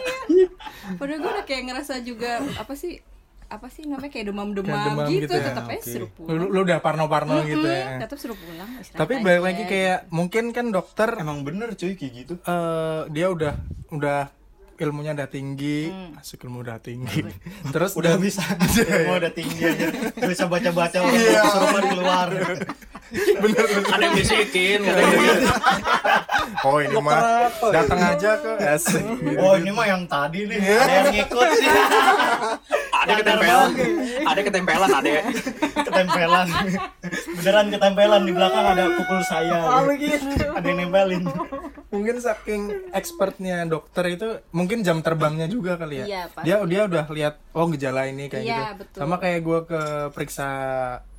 Padahal 0.97 1.19
gue 1.21 1.31
udah 1.33 1.45
kayak 1.45 1.63
ngerasa 1.71 1.93
juga 2.05 2.43
apa 2.57 2.73
sih 2.77 3.01
apa 3.45 3.69
sih 3.69 3.85
namanya 3.85 4.09
kayak 4.09 4.25
demam-demam 4.33 4.73
Kayak 4.73 4.85
demam 4.89 5.05
gitu, 5.05 5.21
gitu 5.21 5.33
ya, 5.33 5.45
tetap 5.53 5.65
aja 5.69 5.81
suruh 5.85 6.09
Lu, 6.09 6.17
pulang. 6.17 6.49
lu 6.49 6.59
udah 6.65 6.77
parno-parno 6.81 7.35
gitu 7.45 7.67
ya. 7.69 8.01
Tetap 8.01 8.17
suruh 8.17 8.37
pulang. 8.37 8.69
Tapi 8.81 9.13
balik 9.21 9.43
lagi 9.45 9.63
kayak 9.65 9.99
mungkin 10.09 10.49
kan 10.49 10.73
dokter 10.73 11.09
emang 11.21 11.45
bener 11.45 11.77
cuy 11.77 11.93
kayak 11.93 12.11
gitu 12.25 12.33
eh 12.41 13.01
dia 13.13 13.29
udah 13.29 13.53
udah 13.93 14.33
ilmunya 14.75 15.15
udah 15.15 15.29
tinggi, 15.31 15.87
asik 16.19 16.43
ilmu 16.43 16.63
udah 16.63 16.77
tinggi. 16.83 17.23
Terus 17.73 17.95
udah 17.95 18.19
bisa. 18.19 18.43
Semua 18.75 19.17
udah 19.19 19.31
tinggi 19.31 19.61
aja. 19.63 19.87
Bisa 20.19 20.43
baca 20.51 20.69
baca 20.75 20.97
kesurupan 20.99 21.83
keluar 21.91 22.27
bener 23.15 23.65
bener. 23.69 23.85
ada 23.93 24.01
yang 24.01 24.15
bisikin. 24.17 24.79
Ada 24.81 24.99
yang 24.99 25.13
bisikin. 25.13 25.51
Oh 26.65 26.77
ini 26.81 26.97
mah 26.97 27.47
datang 27.69 27.99
aja 28.01 28.31
ke 28.41 28.51
asik. 28.59 29.05
oh 29.39 29.53
ini 29.55 29.71
mah 29.71 29.85
yang 29.87 30.03
tadi 30.09 30.49
nih. 30.49 30.59
Ada 30.59 30.91
yang 30.91 31.07
ngikut 31.13 31.49
sih 31.55 31.69
ada 33.05 33.13
ketempelan 33.21 33.69
ada 34.25 34.41
ketempelan 34.41 34.89
ada 34.91 35.11
ketempelan 35.85 36.47
beneran 37.37 37.67
ketempelan 37.69 38.21
di 38.25 38.31
belakang 38.33 38.65
ada 38.65 38.83
pukul 38.97 39.21
saya 39.21 39.59
ada 40.57 40.65
yang 40.65 40.77
nempelin 40.89 41.23
Mungkin 41.95 42.19
saking 42.19 42.91
expertnya 42.91 43.63
dokter 43.63 44.03
itu 44.11 44.27
mungkin 44.51 44.83
jam 44.83 44.99
terbangnya 44.99 45.47
juga 45.47 45.79
kali 45.79 46.03
ya. 46.03 46.05
Iya, 46.05 46.21
pasti. 46.27 46.43
dia 46.43 46.57
dia 46.67 46.81
udah 46.91 47.05
lihat 47.07 47.39
oh 47.55 47.71
gejala 47.71 48.11
ini 48.11 48.27
kayak 48.27 48.43
Iya, 48.43 48.57
gitu. 48.59 48.79
betul. 48.83 48.99
Sama 48.99 49.15
kayak 49.15 49.39
gua 49.47 49.59
ke 49.63 49.81
periksa 50.11 50.49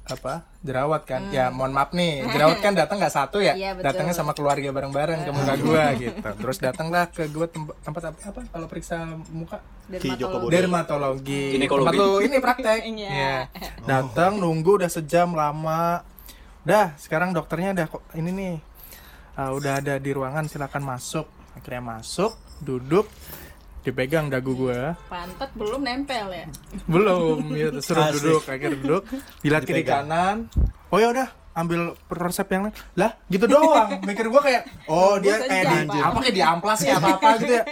apa 0.07 0.47
jerawat 0.63 1.03
kan? 1.03 1.35
Ya 1.35 1.51
mohon 1.51 1.75
maaf 1.75 1.91
nih 1.91 2.23
jerawat 2.31 2.63
kan 2.63 2.73
datang 2.79 3.03
nggak 3.03 3.15
satu 3.15 3.43
ya? 3.43 3.55
Hmm. 3.55 3.63
Iya, 3.63 3.71
betul. 3.75 3.87
datangnya 3.91 4.15
sama 4.15 4.33
keluarga 4.39 4.69
bareng-bareng 4.71 5.19
ke 5.27 5.31
muka 5.35 5.55
gua 5.59 5.85
gitu. 5.99 6.17
Terus 6.23 6.57
datanglah 6.63 7.05
ke 7.11 7.27
gua 7.31 7.47
tempat 7.51 7.75
tempat 7.83 8.03
apa, 8.15 8.19
apa? 8.31 8.41
Kalau 8.51 8.67
periksa 8.71 8.97
muka? 9.35 9.59
Bodo. 9.87 10.51
dermatologi. 10.51 11.59
Ginekologi. 11.59 11.87
tempat 11.87 11.95
lu 11.99 12.11
ini 12.23 12.37
praktek. 12.39 12.81
Iya. 12.97 13.11
Iya. 13.11 13.37
datang 13.91 14.39
nunggu 14.39 14.83
udah 14.83 14.91
sejam 14.91 15.35
lama. 15.35 16.03
Dah 16.67 16.95
sekarang 16.99 17.35
dokternya 17.35 17.75
udah 17.75 17.87
kok 17.91 18.03
ini 18.15 18.31
nih. 18.31 18.57
Ah, 19.37 19.53
udah 19.53 19.79
ada 19.85 20.01
di 20.01 20.11
ruangan 20.15 20.47
silakan 20.49 20.83
masuk. 20.87 21.27
Akhirnya 21.55 21.99
masuk 21.99 22.35
duduk 22.63 23.05
dipegang 23.87 24.27
dagu 24.27 24.53
gua. 24.53 24.99
Pantat 25.07 25.55
belum 25.55 25.81
nempel 25.81 26.27
ya. 26.29 26.47
belum 26.85 27.55
ya 27.55 27.71
suruh 27.85 28.03
Asik. 28.05 28.15
duduk 28.19 28.43
akhirnya 28.45 28.71
duduk. 28.75 29.03
Dilihat 29.41 29.63
kiri 29.63 29.83
kanan. 29.83 30.51
Oh 30.91 30.99
ya 30.99 31.09
udah 31.09 31.29
ambil 31.55 31.95
resep 32.07 32.51
yang 32.51 32.69
lain. 32.69 32.75
Lah 32.95 33.15
gitu 33.27 33.47
doang. 33.47 33.89
Mikir 34.09 34.27
gua 34.27 34.43
kayak 34.43 34.67
oh 34.87 35.17
dia 35.17 35.39
kayak 35.41 35.65
di 35.87 35.99
apa 35.99 36.19
kayak 36.21 36.35
di 36.35 36.43
amplas 36.43 36.79
ya 36.83 36.99
apa 36.99 37.15
apa 37.15 37.29
gitu 37.39 37.53
ya. 37.55 37.65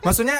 Maksudnya 0.00 0.38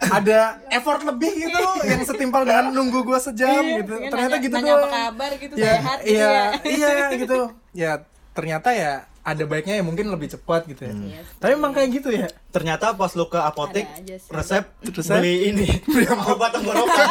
ada 0.00 0.40
effort 0.72 1.04
lebih 1.04 1.28
gitu 1.28 1.60
yang 1.84 2.00
setimpal 2.02 2.42
dengan 2.42 2.72
nunggu 2.72 3.04
gua 3.04 3.20
sejam 3.20 3.60
gitu. 3.60 3.94
Iya, 3.94 4.08
ternyata 4.08 4.32
nanya- 4.32 4.42
gitu 4.42 4.54
nanya 4.56 4.72
doang. 4.72 4.80
apa 4.82 4.96
kabar 4.96 5.30
gitu 5.36 5.54
ya, 5.54 5.72
sehat 5.76 5.98
gitu 6.00 6.10
iya 6.10 6.24
ya. 6.24 6.44
iya 6.64 6.92
gitu. 7.14 7.40
Ya 7.70 7.92
ternyata 8.30 8.72
ya 8.72 9.04
ada 9.20 9.44
baiknya 9.44 9.76
ya 9.76 9.84
mungkin 9.84 10.08
lebih 10.08 10.28
cepat 10.28 10.64
gitu 10.64 10.82
ya. 10.82 10.92
Iya. 10.92 11.20
tapi 11.36 11.52
emang 11.52 11.72
kayak 11.72 11.88
gitu 11.92 12.08
ya. 12.08 12.26
Ternyata 12.50 12.92
pas 12.92 13.12
lu 13.12 13.26
ke 13.26 13.36
apotek 13.36 13.84
resep 14.26 14.64
Resep? 14.82 15.16
beli 15.16 15.34
ini. 15.48 15.68
Obat 16.30 16.50
tenggorokan 16.52 17.06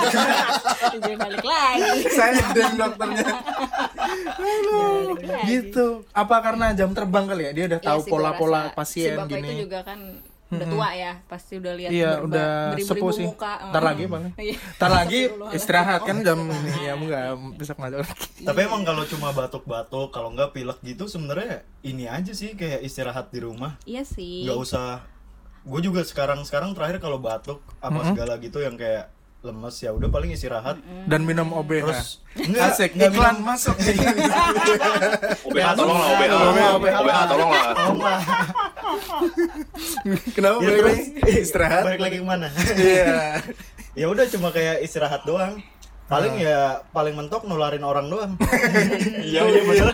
Jadi 0.91 1.13
balik 1.21 1.45
lagi. 1.45 1.91
saya 2.09 2.41
deng 2.51 2.75
dokternya. 2.75 3.27
Aduh, 4.35 5.15
gitu. 5.45 5.85
Apa 6.11 6.41
karena 6.41 6.73
jam 6.73 6.91
terbang 6.91 7.25
kali 7.25 7.43
ya? 7.45 7.51
Dia 7.53 7.65
udah 7.67 7.79
tahu 7.79 7.99
Iya 7.99 8.03
gua 8.03 8.11
pola-pola 8.11 8.61
pasien 8.71 9.13
si 9.13 9.17
bapak 9.17 9.29
gini. 9.29 9.47
itu 9.47 9.53
juga 9.65 9.79
kan 9.83 9.99
udah 10.49 10.65
tua 10.65 10.89
ya 10.97 11.13
pasti 11.29 11.61
udah 11.61 11.73
lihat 11.77 11.91
iya 11.93 12.17
berba- 12.17 12.25
udah 12.25 12.49
sepuh 12.81 13.11
sih. 13.13 13.25
muka. 13.29 13.53
ntar 13.69 13.83
lagi 13.85 14.03
paling. 14.09 14.33
Iya. 14.33 14.57
ntar 14.81 14.89
lagi 14.89 15.19
istirahat 15.57 16.01
kan 16.01 16.17
jam 16.25 16.41
ini. 16.41 16.89
Ya 16.89 16.93
enggak 16.97 17.37
besok 17.53 17.77
ngajar 17.77 18.01
lagi. 18.01 18.29
Tapi 18.41 18.59
emang 18.65 18.81
kalau 18.81 19.05
cuma 19.05 19.29
batuk-batuk 19.29 20.09
kalau 20.09 20.33
nggak 20.33 20.57
pilek 20.57 20.81
gitu 20.81 21.05
sebenarnya 21.05 21.61
ini 21.85 22.09
aja 22.09 22.33
sih 22.33 22.57
kayak 22.57 22.81
istirahat 22.81 23.29
di 23.29 23.45
rumah. 23.45 23.77
Iya 23.85 24.01
sih. 24.01 24.49
Nggak 24.49 24.57
usah. 24.57 25.05
Gue 25.61 25.85
juga 25.85 26.01
sekarang 26.01 26.41
sekarang 26.41 26.73
terakhir 26.73 26.97
kalau 26.97 27.21
batuk 27.21 27.61
apa 27.77 28.09
segala 28.09 28.41
gitu 28.41 28.57
yang 28.57 28.73
kayak 28.73 29.13
lemes 29.39 29.71
ya 29.77 29.89
udah 29.89 30.07
paling 30.07 30.29
istirahat. 30.29 30.77
Dan 31.05 31.23
minum 31.23 31.49
OBH 31.49 31.81
terus 31.81 32.21
enggak 32.35 32.63
asik 32.69 32.89
enggak 32.93 33.09
iklan 33.09 33.33
minum- 33.33 33.47
masuk. 33.47 33.71
OBH 35.47 35.67
tolong 35.73 35.95
lah 35.95 36.07
OBH 36.11 36.31
OBH 36.93 37.17
tolong 37.25 37.49
lah 37.49 37.63
Tolong 37.71 37.99
lah. 37.99 38.19
kenapa 40.35 40.55
Ya, 40.57 40.69
balik 40.69 40.77
terus 40.77 40.99
istirahat? 41.45 41.81
balik 41.83 41.99
lagi 42.01 42.15
ke 42.17 42.25
mana? 42.25 42.47
Iya. 42.75 43.15
Ya 43.95 44.05
udah 44.07 44.25
cuma 44.27 44.47
kayak 44.49 44.81
istirahat 44.81 45.21
doang. 45.23 45.59
Paling 46.05 46.35
ya 46.35 46.81
paling 46.89 47.13
mentok 47.13 47.45
nularin 47.45 47.81
orang 47.81 48.07
doang. 48.07 48.31
Iya 49.21 49.39
iya 49.45 49.61
bener. 49.61 49.87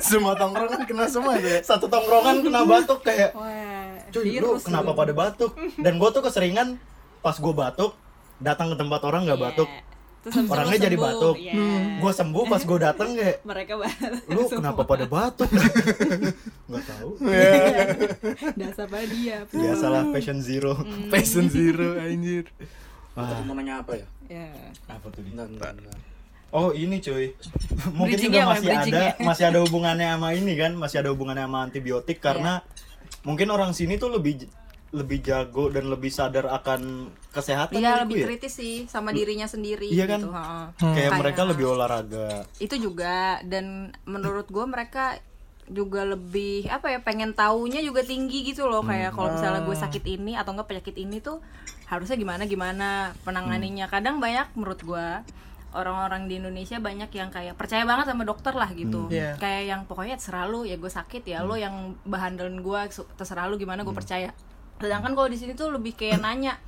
semua 0.00 0.32
tongkrongan 0.34 0.80
kena 0.84 1.04
semua 1.06 1.38
ya 1.38 1.58
satu 1.60 1.86
tongkrongan 1.86 2.42
kena 2.42 2.60
batuk 2.62 3.00
kayak 3.00 3.30
cuy 4.10 4.36
lu 4.36 4.56
kenapa 4.58 4.90
pada 4.92 5.12
batuk? 5.12 5.52
Dan 5.76 5.96
gue 5.96 6.08
tuh 6.08 6.20
keseringan 6.20 6.76
pas 7.18 7.32
gue 7.32 7.52
batuk 7.52 7.92
datang 8.38 8.72
ke 8.72 8.76
tempat 8.76 9.00
orang 9.02 9.26
nggak 9.26 9.38
Iya. 9.38 9.46
batuk. 9.50 9.70
Terus 10.18 10.50
orangnya 10.50 10.76
lu 10.76 10.82
jadi 10.82 10.96
sembuh. 10.98 11.08
batuk. 11.14 11.36
Iya. 11.38 11.54
gue 11.98 12.12
sembuh 12.12 12.44
pas 12.46 12.62
gue 12.62 12.78
datang 12.78 13.08
kayak 13.14 13.36
mereka 13.50 13.72
batuk 13.78 14.12
lu 14.28 14.40
kenapa 14.48 14.82
pada 14.82 15.04
batuk? 15.06 15.50
Nggak 16.68 16.84
tahu. 16.84 17.10
Dasar 18.54 18.86
pada 18.86 19.06
dia. 19.08 19.36
Biasalah 19.48 20.02
passion 20.10 20.38
zero. 20.42 20.74
Passion 21.12 21.46
zero 21.48 21.96
anjir. 21.96 22.44
Wah, 23.14 23.42
mau 23.42 23.54
nanya 23.54 23.82
apa 23.82 23.98
ya? 23.98 24.06
Ya 24.28 24.46
apa 24.86 25.06
tuh 25.08 25.22
Di? 25.24 25.32
Bentar, 25.32 25.48
bentar. 25.74 25.98
Oh 26.48 26.72
ini 26.72 26.96
cuy, 26.96 27.36
mungkin 27.92 28.16
Bridgingnya 28.16 28.48
juga 28.48 28.52
masih 28.56 28.70
ada 28.72 29.04
masih 29.20 29.44
ada 29.52 29.58
hubungannya 29.60 30.16
sama 30.16 30.28
ini 30.32 30.56
kan, 30.56 30.72
masih 30.72 30.96
ada 31.04 31.12
hubungannya 31.12 31.44
sama 31.44 31.60
antibiotik 31.60 32.24
karena 32.24 32.64
mungkin 33.20 33.52
orang 33.52 33.76
sini 33.76 34.00
tuh 34.00 34.08
lebih 34.08 34.48
lebih 34.88 35.20
jago 35.20 35.68
dan 35.68 35.84
lebih 35.86 36.08
sadar 36.08 36.48
akan 36.50 37.12
kesehatan 37.28 37.76
kali, 37.76 38.02
lebih 38.02 38.16
ya? 38.18 38.26
kritis 38.26 38.54
sih 38.54 38.74
sama 38.86 39.12
dirinya 39.12 39.44
sendiri 39.44 39.84
Iya 39.84 40.08
kan? 40.08 40.18
gitu 40.18 40.30
heeh. 40.30 40.64
Kayak 40.74 40.94
Kayak- 40.96 41.20
mereka 41.20 41.42
lebih 41.44 41.64
olahraga. 41.68 42.28
itu 42.56 42.74
juga 42.74 43.16
dan 43.44 43.64
menurut 44.04 44.48
gue 44.48 44.64
mereka 44.64 45.20
juga 45.68 46.00
lebih 46.02 46.64
apa 46.66 46.88
ya 46.88 46.98
pengen 46.98 47.32
taunya 47.32 47.84
juga 47.84 48.00
tinggi 48.00 48.40
gitu 48.42 48.64
loh. 48.64 48.80
Kayak 48.80 49.12
kalau 49.12 49.28
misalnya 49.30 49.60
gue 49.62 49.76
sakit 49.76 50.04
ini 50.06 50.32
atau 50.32 50.56
enggak 50.56 50.64
penyakit 50.66 50.96
ini 50.96 51.20
tuh 51.20 51.44
harusnya 51.84 52.16
gimana 52.16 52.48
gimana 52.48 52.88
penanganinya. 53.22 53.84
Kadang 53.86 54.16
banyak 54.16 54.56
menurut 54.56 54.80
gue 54.80 55.06
orang-orang 55.70 56.24
di 56.24 56.40
Indonesia 56.40 56.80
banyak 56.80 57.12
yang 57.12 57.28
kayak 57.28 57.52
percaya 57.52 57.84
banget 57.84 58.08
sama 58.08 58.24
dokter 58.24 58.56
lah 58.56 58.72
gitu. 58.72 59.12
Iya. 59.12 59.36
kayak 59.36 59.62
yang 59.66 59.80
pokoknya 59.84 60.16
terserah 60.16 60.48
lu 60.48 60.64
ya 60.64 60.74
gue 60.74 60.88
sakit 60.88 61.20
ya 61.22 61.44
lo 61.44 61.54
yang 61.54 61.76
behandelin 62.02 62.58
gue 62.58 62.80
terserah 63.14 63.44
lu 63.44 63.60
gimana 63.60 63.84
gue 63.84 63.92
percaya 63.92 64.32
sedangkan 64.78 65.12
kalau 65.14 65.28
di 65.30 65.38
sini 65.38 65.52
tuh 65.58 65.74
lebih 65.74 65.94
kayak 65.98 66.22
nanya 66.24 66.58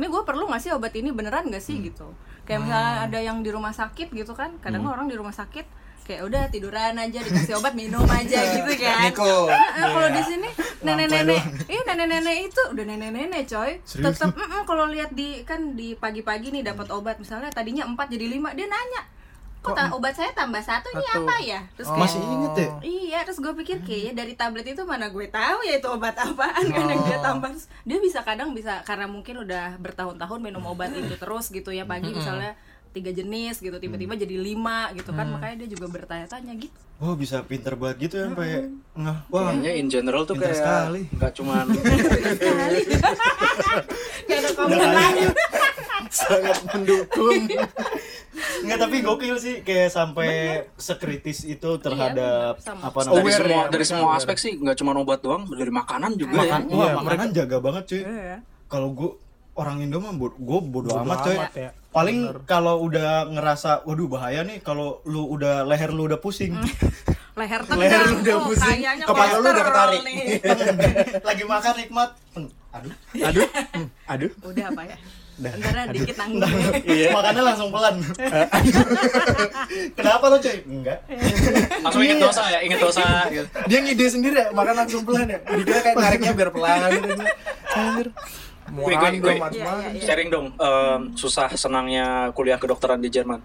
ini 0.00 0.08
gue 0.08 0.22
perlu 0.24 0.48
nggak 0.48 0.62
sih 0.64 0.72
obat 0.72 0.96
ini? 0.96 1.12
Beneran 1.12 1.52
nggak 1.52 1.60
sih? 1.60 1.76
Gitu. 1.76 2.08
Kayak 2.48 2.64
misalnya 2.64 2.94
ada 3.04 3.18
yang 3.20 3.44
di 3.44 3.50
rumah 3.52 3.70
sakit 3.76 4.08
gitu 4.16 4.32
kan 4.32 4.56
kadang 4.64 4.88
orang 4.88 5.06
di 5.06 5.14
rumah 5.14 5.30
sakit 5.30 5.92
kayak 6.08 6.26
udah 6.26 6.42
tiduran 6.50 6.98
aja 6.98 7.22
dikasih 7.22 7.54
obat 7.60 7.76
minum 7.76 8.02
aja 8.08 8.38
gitu 8.56 8.72
kan. 8.80 9.12
Heeh, 9.46 9.86
kalau 9.92 10.08
di 10.10 10.22
sini 10.24 10.48
nenek-nenek 10.82 11.42
iya 11.72 11.82
nenek-nenek 11.86 12.36
itu 12.50 12.62
udah 12.72 12.84
nenek-nenek 12.88 13.42
coy. 13.46 13.78
Tetap 13.84 14.34
mm-mm, 14.34 14.62
kalau 14.64 14.88
lihat 14.90 15.12
di 15.14 15.44
kan 15.46 15.76
di 15.76 15.94
pagi-pagi 15.94 16.50
nih 16.50 16.64
dapat 16.66 16.90
obat 16.90 17.20
misalnya 17.20 17.52
tadinya 17.52 17.86
4 17.86 17.94
jadi 18.10 18.26
5 18.40 18.56
dia 18.56 18.66
nanya 18.66 19.02
kok 19.60 19.72
ta- 19.72 19.92
obat 19.92 20.12
saya 20.12 20.32
tambah 20.32 20.58
satu 20.58 20.88
ini 20.88 21.04
Satu. 21.04 21.20
apa 21.20 21.34
ya 21.38 21.60
terus 21.72 21.86
kayak 21.86 22.00
Masih 22.00 22.20
inget 22.22 22.52
ya? 22.54 22.68
Iya, 22.80 23.18
terus 23.22 23.38
gue 23.38 23.52
pikir 23.54 23.76
kayaknya 23.80 24.12
dari 24.16 24.32
tablet 24.32 24.66
itu 24.66 24.82
mana 24.82 25.06
gue 25.06 25.26
tahu 25.26 25.58
ya 25.62 25.76
itu 25.76 25.84
obat 25.86 26.16
apaan 26.16 26.64
kan 26.66 26.84
yang 26.86 27.02
dia 27.02 27.18
tambah. 27.18 27.48
Terus 27.50 27.66
dia 27.82 27.98
bisa 27.98 28.20
kadang 28.20 28.50
bisa 28.50 28.80
karena 28.82 29.04
mungkin 29.04 29.36
udah 29.38 29.76
bertahun-tahun 29.76 30.40
minum 30.40 30.64
obat 30.64 30.90
itu 30.90 31.12
terus 31.14 31.48
gitu 31.48 31.68
ya 31.68 31.84
pagi 31.84 32.08
misalnya 32.10 32.56
tiga 32.90 33.12
jenis 33.12 33.58
gitu 33.58 33.76
tiba-tiba 33.76 34.14
jadi 34.14 34.34
lima 34.34 34.90
gitu 34.92 35.12
kan 35.12 35.28
makanya 35.28 35.62
dia 35.62 35.70
juga 35.70 35.86
bertanya-tanya 35.88 36.56
gitu. 36.56 36.74
Oh 36.98 37.14
bisa 37.14 37.40
pinter 37.40 37.72
banget 37.74 37.96
gitu 38.02 38.14
ya 38.16 38.24
sampai 38.26 38.64
ngeh. 38.94 39.18
Wah, 39.26 39.42
Kayaknya 39.50 39.72
in 39.74 39.86
general 39.86 40.24
tuh 40.24 40.34
kayak 40.34 40.52
sekali. 40.54 41.04
nggak 41.10 41.32
cuman 41.32 41.64
Gak 44.22 44.36
ada 44.36 44.50
komen 44.52 44.78
lain. 44.78 45.28
sangat 46.10 46.58
mendukung 46.66 47.46
Enggak 48.60 48.78
tapi 48.80 48.96
gokil 49.00 49.36
sih 49.40 49.54
kayak 49.64 49.90
sampai 49.90 50.30
sekritis 50.76 51.44
itu 51.44 51.70
terhadap 51.80 52.60
bener. 52.60 52.64
Sama. 52.64 52.92
apa 52.92 52.98
dari 53.00 53.08
namanya? 53.08 53.20
Aware 53.20 53.40
semua 53.40 53.60
ya, 53.60 53.70
dari 53.72 53.84
semua 53.86 54.08
aspek 54.16 54.36
sih 54.36 54.52
nggak 54.60 54.76
cuma 54.76 54.90
obat 54.96 55.20
doang 55.24 55.48
dari 55.48 55.72
makanan 55.72 56.10
juga 56.16 56.36
Makan, 56.44 56.60
ya 56.68 56.74
wah, 56.76 56.86
Iya, 56.86 56.94
makanan 57.00 57.28
jaga 57.32 57.56
banget 57.58 57.82
cuy. 57.88 58.02
Iya. 58.04 58.36
Kalau 58.70 58.88
gua 58.94 59.10
orang 59.58 59.76
Indo 59.82 59.98
mah 60.00 60.12
gue 60.14 60.30
bodo, 60.38 60.88
Bodo 60.88 60.88
amat 61.04 61.18
coy. 61.26 61.36
amat 61.36 61.52
ya. 61.56 61.70
Paling 61.90 62.18
kalau 62.46 62.86
udah 62.86 63.26
ngerasa 63.28 63.82
waduh 63.82 64.06
bahaya 64.06 64.46
nih 64.46 64.62
kalau 64.62 65.02
lu 65.04 65.26
udah 65.26 65.66
leher 65.66 65.90
lu 65.90 66.06
udah 66.06 66.20
pusing. 66.22 66.54
Leher 67.30 67.62
tegang. 67.62 67.78
Leher 67.80 68.00
lu 68.10 68.16
udah 68.20 68.36
oh, 68.36 68.46
pusing, 68.52 68.78
kayaknya 68.84 69.04
kepala 69.06 69.32
lu 69.38 69.48
udah 69.48 69.64
ketarik. 69.64 70.02
Lagi 71.30 71.44
makan 71.46 71.74
nikmat. 71.78 72.10
Hmm, 72.36 72.48
Aduh. 72.70 72.94
aduh 73.18 73.46
hmm, 73.74 73.86
aduh 74.06 74.30
Udah 74.46 74.64
apa 74.70 74.82
ya? 74.86 74.96
Dah. 75.40 75.52
Ntar 75.56 75.88
dikit 75.90 76.16
nanggung. 76.16 76.44
Makannya 77.10 77.42
langsung 77.42 77.68
pelan. 77.72 77.94
Kenapa 79.98 80.24
lo 80.28 80.36
cuy? 80.36 80.56
Enggak. 80.66 80.98
langsung 81.80 82.02
inget 82.02 82.18
dosa 82.20 82.42
ya 82.46 82.58
inget 82.60 82.80
dosa 82.80 83.02
gitu. 83.28 83.46
dia 83.66 83.78
ngide 83.80 84.06
sendiri 84.06 84.36
ya 84.36 84.46
makan 84.52 84.74
langsung 84.84 85.02
pelan 85.02 85.26
ya 85.26 85.38
dikira 85.42 85.80
kayak 85.80 85.96
nariknya 85.96 86.32
biar 86.36 86.50
pelan 86.52 86.78
gitu 86.92 87.24
anjir 87.70 88.06
Gue- 88.70 88.94
gue- 88.94 89.18
gue. 89.18 89.34
Iya, 89.50 89.66
iya. 89.90 90.00
sharing 90.00 90.28
dong 90.30 90.46
susah 91.16 91.50
senangnya 91.54 92.30
kuliah 92.32 92.60
kedokteran 92.60 93.00
di 93.00 93.10
Jerman 93.10 93.40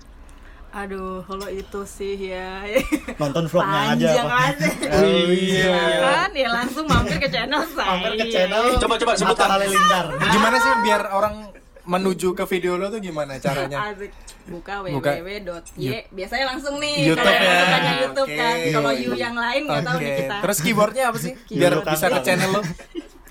Aduh, 0.76 1.24
kalau 1.24 1.48
itu 1.48 1.88
sih 1.88 2.36
ya. 2.36 2.68
Nonton 3.16 3.48
vlognya 3.48 3.96
aja. 3.96 4.12
Panjang 4.12 4.28
aja. 4.28 4.68
Oh 4.92 5.32
iya. 5.32 5.80
kan 6.04 6.32
ya 6.36 6.52
langsung 6.52 6.84
mampir 6.84 7.16
ke 7.16 7.32
channel 7.32 7.64
saya. 7.72 7.96
Mampir 7.96 8.12
ke 8.20 8.26
channel. 8.28 8.76
Coba, 8.84 9.00
coba, 9.00 9.16
Halilintar. 9.56 10.06
Gimana 10.20 10.56
sih 10.60 10.72
biar 10.84 11.02
orang 11.16 11.55
menuju 11.86 12.34
ke 12.34 12.44
video 12.48 12.76
lo 12.76 12.90
tuh 12.90 13.00
gimana 13.00 13.38
caranya? 13.38 13.94
Asik. 13.94 14.12
Buka 14.46 14.82
Buka. 14.82 15.18
www.y 15.18 16.06
biasanya 16.10 16.46
langsung 16.50 16.78
nih 16.78 17.10
YouTube 17.10 17.26
kalau 17.26 17.34
ya. 17.42 17.54
bukannya 17.58 17.94
YouTube 17.98 18.30
kan 18.32 18.56
kalau 18.74 18.92
you 18.94 19.12
yang 19.16 19.34
lain 19.34 19.62
nggak 19.66 19.84
tahu 19.84 19.98
nih 19.98 20.14
kita 20.20 20.36
Terus 20.42 20.58
keyboardnya 20.60 21.04
apa 21.10 21.18
sih? 21.18 21.32
Biar 21.48 21.72
bisa 21.82 22.06
ke 22.06 22.14
apa? 22.14 22.22
channel 22.22 22.50
lo. 22.52 22.62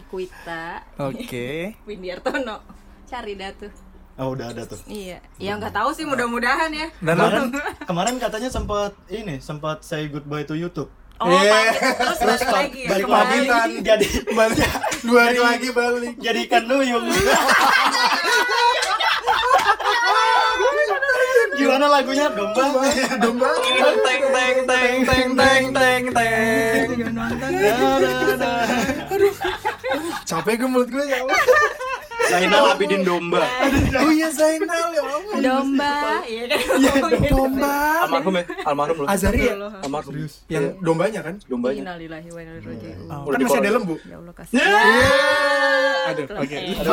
Kuita 0.06 0.66
Oke. 1.00 1.74
Windiartono 1.84 2.56
cari 3.04 3.34
dah 3.34 3.50
tuh 3.52 3.70
Oh 4.14 4.30
udah 4.30 4.54
ada 4.54 4.62
tuh. 4.62 4.78
iya 4.86 5.18
ya 5.42 5.58
nggak 5.58 5.74
tahu 5.74 5.90
sih 5.90 6.06
mudah-mudahan 6.06 6.70
ya 6.70 6.86
Dan 7.02 7.18
Kemarin, 7.18 7.44
kemarin 7.82 8.14
katanya 8.22 8.46
sempat 8.46 8.94
ini 9.10 9.42
sempat 9.42 9.82
say 9.82 10.06
goodbye 10.06 10.42
to 10.42 10.54
YouTube. 10.54 10.86
Oh, 11.22 11.30
yeah. 11.30 11.70
terus, 11.94 12.18
terus 12.18 12.42
balik 12.42 12.50
lagi 12.50 12.80
ya. 12.82 12.88
Balik 12.90 13.06
pamitan. 13.06 13.68
Jadi 13.86 14.06
balik 14.34 14.66
dua 15.06 15.20
hari 15.30 15.38
lagi 15.38 15.68
balik. 15.70 16.14
Jadi 16.18 16.38
ikan 16.50 16.64
duyung. 16.66 17.06
Gimana 21.54 21.86
lagunya? 21.86 22.26
Domba. 22.34 22.66
Domba. 23.22 23.48
Teng 23.62 23.94
teng 24.34 24.56
teng 24.66 25.00
teng 25.06 25.30
teng 25.38 25.64
teng 25.70 26.04
teng. 26.10 26.88
Aduh. 29.14 29.34
Capek 30.26 30.54
gue 30.58 30.68
mulut 30.68 30.88
gue 30.90 31.04
ya. 31.06 31.22
Zainal 32.24 32.64
Abidin 32.70 33.02
Domba 33.02 33.42
Oh 33.96 34.10
iya 34.10 34.28
Zainal 34.30 34.88
ya 34.90 35.02
Allah. 35.02 35.36
domba 35.36 35.94
iya 36.24 36.44
kan 36.48 37.20
Domba. 37.24 37.74
almarhum 38.04 38.34
ya 38.34 38.44
almarhum 38.64 38.96
loh 38.98 39.08
Azari 39.08 39.40
ya? 39.44 39.54
almarhum 39.80 40.14
Yang 40.46 40.64
dombanya 40.80 41.20
kan? 41.22 41.34
dombanya 41.44 41.80
Innalillahi 41.84 42.28
wa 42.30 42.40
inna 42.40 42.52
ilaihi 42.54 42.68
raji'un. 42.70 43.08
Oh, 43.10 43.26
kan 43.26 43.38
masih 43.40 43.58
ada 43.58 43.70
lembu. 43.72 43.94
Ya 44.04 44.16
Allah 44.16 44.34
kasih. 44.34 44.54
Aduh, 46.04 46.26
oke. 46.36 46.52
Eh, 46.52 46.76
Ada 46.76 46.92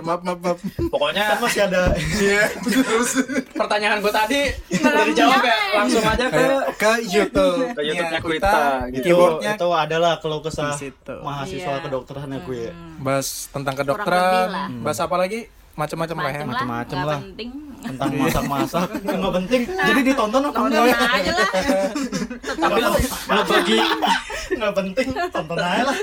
maaf, 0.00 0.20
maaf, 0.24 0.38
maaf. 0.40 0.58
pokoknya 0.88 1.22
Kan 1.26 1.38
masih 1.38 1.60
ada 1.62 1.82
Iya, 2.16 2.42
terus 2.64 3.10
pertanyaan 3.52 3.98
gue 4.00 4.08
tadi 4.10 4.40
udah 4.74 5.04
dijawab 5.04 5.42
ya 5.42 5.56
langsung 5.76 6.00
aja 6.02 6.26
ke 6.26 6.44
ke 6.76 6.92
YouTube. 7.06 7.60
Ke 7.70 7.80
YouTube-nya 7.82 8.16
Iya, 8.16 8.24
Kuita, 8.24 8.56
gitu. 8.88 8.96
itu 8.96 9.04
Keyboardnya 9.06 9.52
itu 9.54 9.68
adalah 9.70 10.12
keluh 10.16 10.40
kesah 10.40 10.72
mahasiswa 11.20 11.70
Iya. 11.70 11.82
kedokteran 11.84 12.28
ya 12.30 12.40
gue. 12.40 12.60
ya. 12.62 12.72
bahas 12.98 13.28
tentang 13.50 13.74
kedokteran, 13.74 14.80
bahas 14.82 15.00
apa 15.02 15.16
lagi? 15.18 15.46
Macam-macam 15.80 16.16
lah 16.18 16.30
ya. 16.30 16.42
Macem 16.44 16.66
lah, 16.66 16.84
nggak 17.08 17.24
penting. 17.26 17.50
Tentang 17.80 18.12
masak-masak 18.12 18.88
nggak 19.00 19.32
penting. 19.34 19.60
Jadi 19.64 20.00
ditonton 20.04 20.42
apa 20.42 20.52
Tonton 20.52 20.84
enggak? 20.84 21.00
aja 21.10 21.32
lah. 21.32 21.48
tapi 22.52 22.78
lo 22.78 22.90
ngebagi 23.30 23.78
Nggak 24.50 24.72
penting, 24.74 25.06
tonton 25.30 25.56
aja 25.56 25.82
lah. 25.86 25.96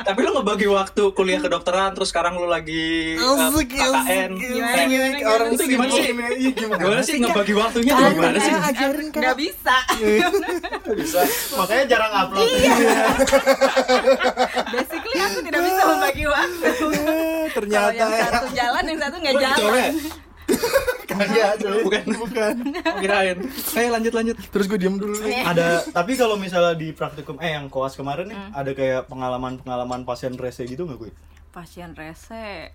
tapi 0.00 0.18
lo 0.18 0.30
ngebagi 0.32 0.66
waktu 0.66 1.02
kuliah 1.12 1.36
kedokteran 1.38 1.92
terus 1.92 2.08
sekarang 2.08 2.34
lo 2.34 2.46
lagi 2.46 3.18
uh, 3.18 3.52
KKN 3.52 4.30
Gimana, 4.32 4.72
Eh, 4.72 4.86
gimana, 4.88 5.28
Orang 5.28 5.48
itu 5.52 5.64
gimana 5.66 5.90
sih 5.90 6.04
Iya, 6.08 6.50
gimana? 6.54 7.00
sih 7.02 7.16
ngebagi 7.18 7.52
waktunya 7.52 7.92
tuh 7.92 8.08
gimana 8.08 8.38
sih 8.38 8.52
Nggak 9.12 9.36
bisa. 9.36 9.76
bisa 10.88 11.20
Makanya 11.54 11.84
jarang 11.86 12.12
upload. 12.16 12.48
Basically 14.70 15.18
aku 15.18 15.38
tidak 15.42 15.60
bisa 15.60 15.82
membagi 15.84 16.24
waktu. 16.24 16.68
Kalau 17.48 17.56
Ternyata 17.64 17.92
yang 17.94 18.12
ya. 18.12 18.26
satu 18.28 18.46
jalan, 18.52 18.82
yang 18.84 19.00
satu 19.00 19.16
nggak 19.16 19.36
jalan. 19.36 19.92
Kagak, 21.08 21.60
coy. 21.60 21.80
bukan 21.84 22.04
Bukan. 22.20 22.54
kirain 23.00 23.36
ayo 23.74 23.88
lanjut 23.90 24.12
lanjut 24.12 24.36
Terus 24.48 24.64
gue 24.64 24.78
diem 24.78 24.96
dulu 24.96 25.12
nih. 25.20 25.44
ada 25.44 25.84
tapi 25.88 26.16
kalau 26.16 26.36
misalnya 26.36 26.72
di 26.72 26.92
praktikum 26.92 27.36
eh 27.36 27.52
yang 27.52 27.68
koas 27.68 27.92
kemarin 27.92 28.28
nih 28.28 28.38
ada 28.52 28.70
kayak 28.72 29.08
pengalaman-pengalaman 29.08 30.04
pasien 30.04 30.32
rese 30.36 30.64
gitu 30.64 30.84
nggak 30.84 30.98
gue? 30.98 31.10
Pasien 31.48 31.92
rese 31.92 32.72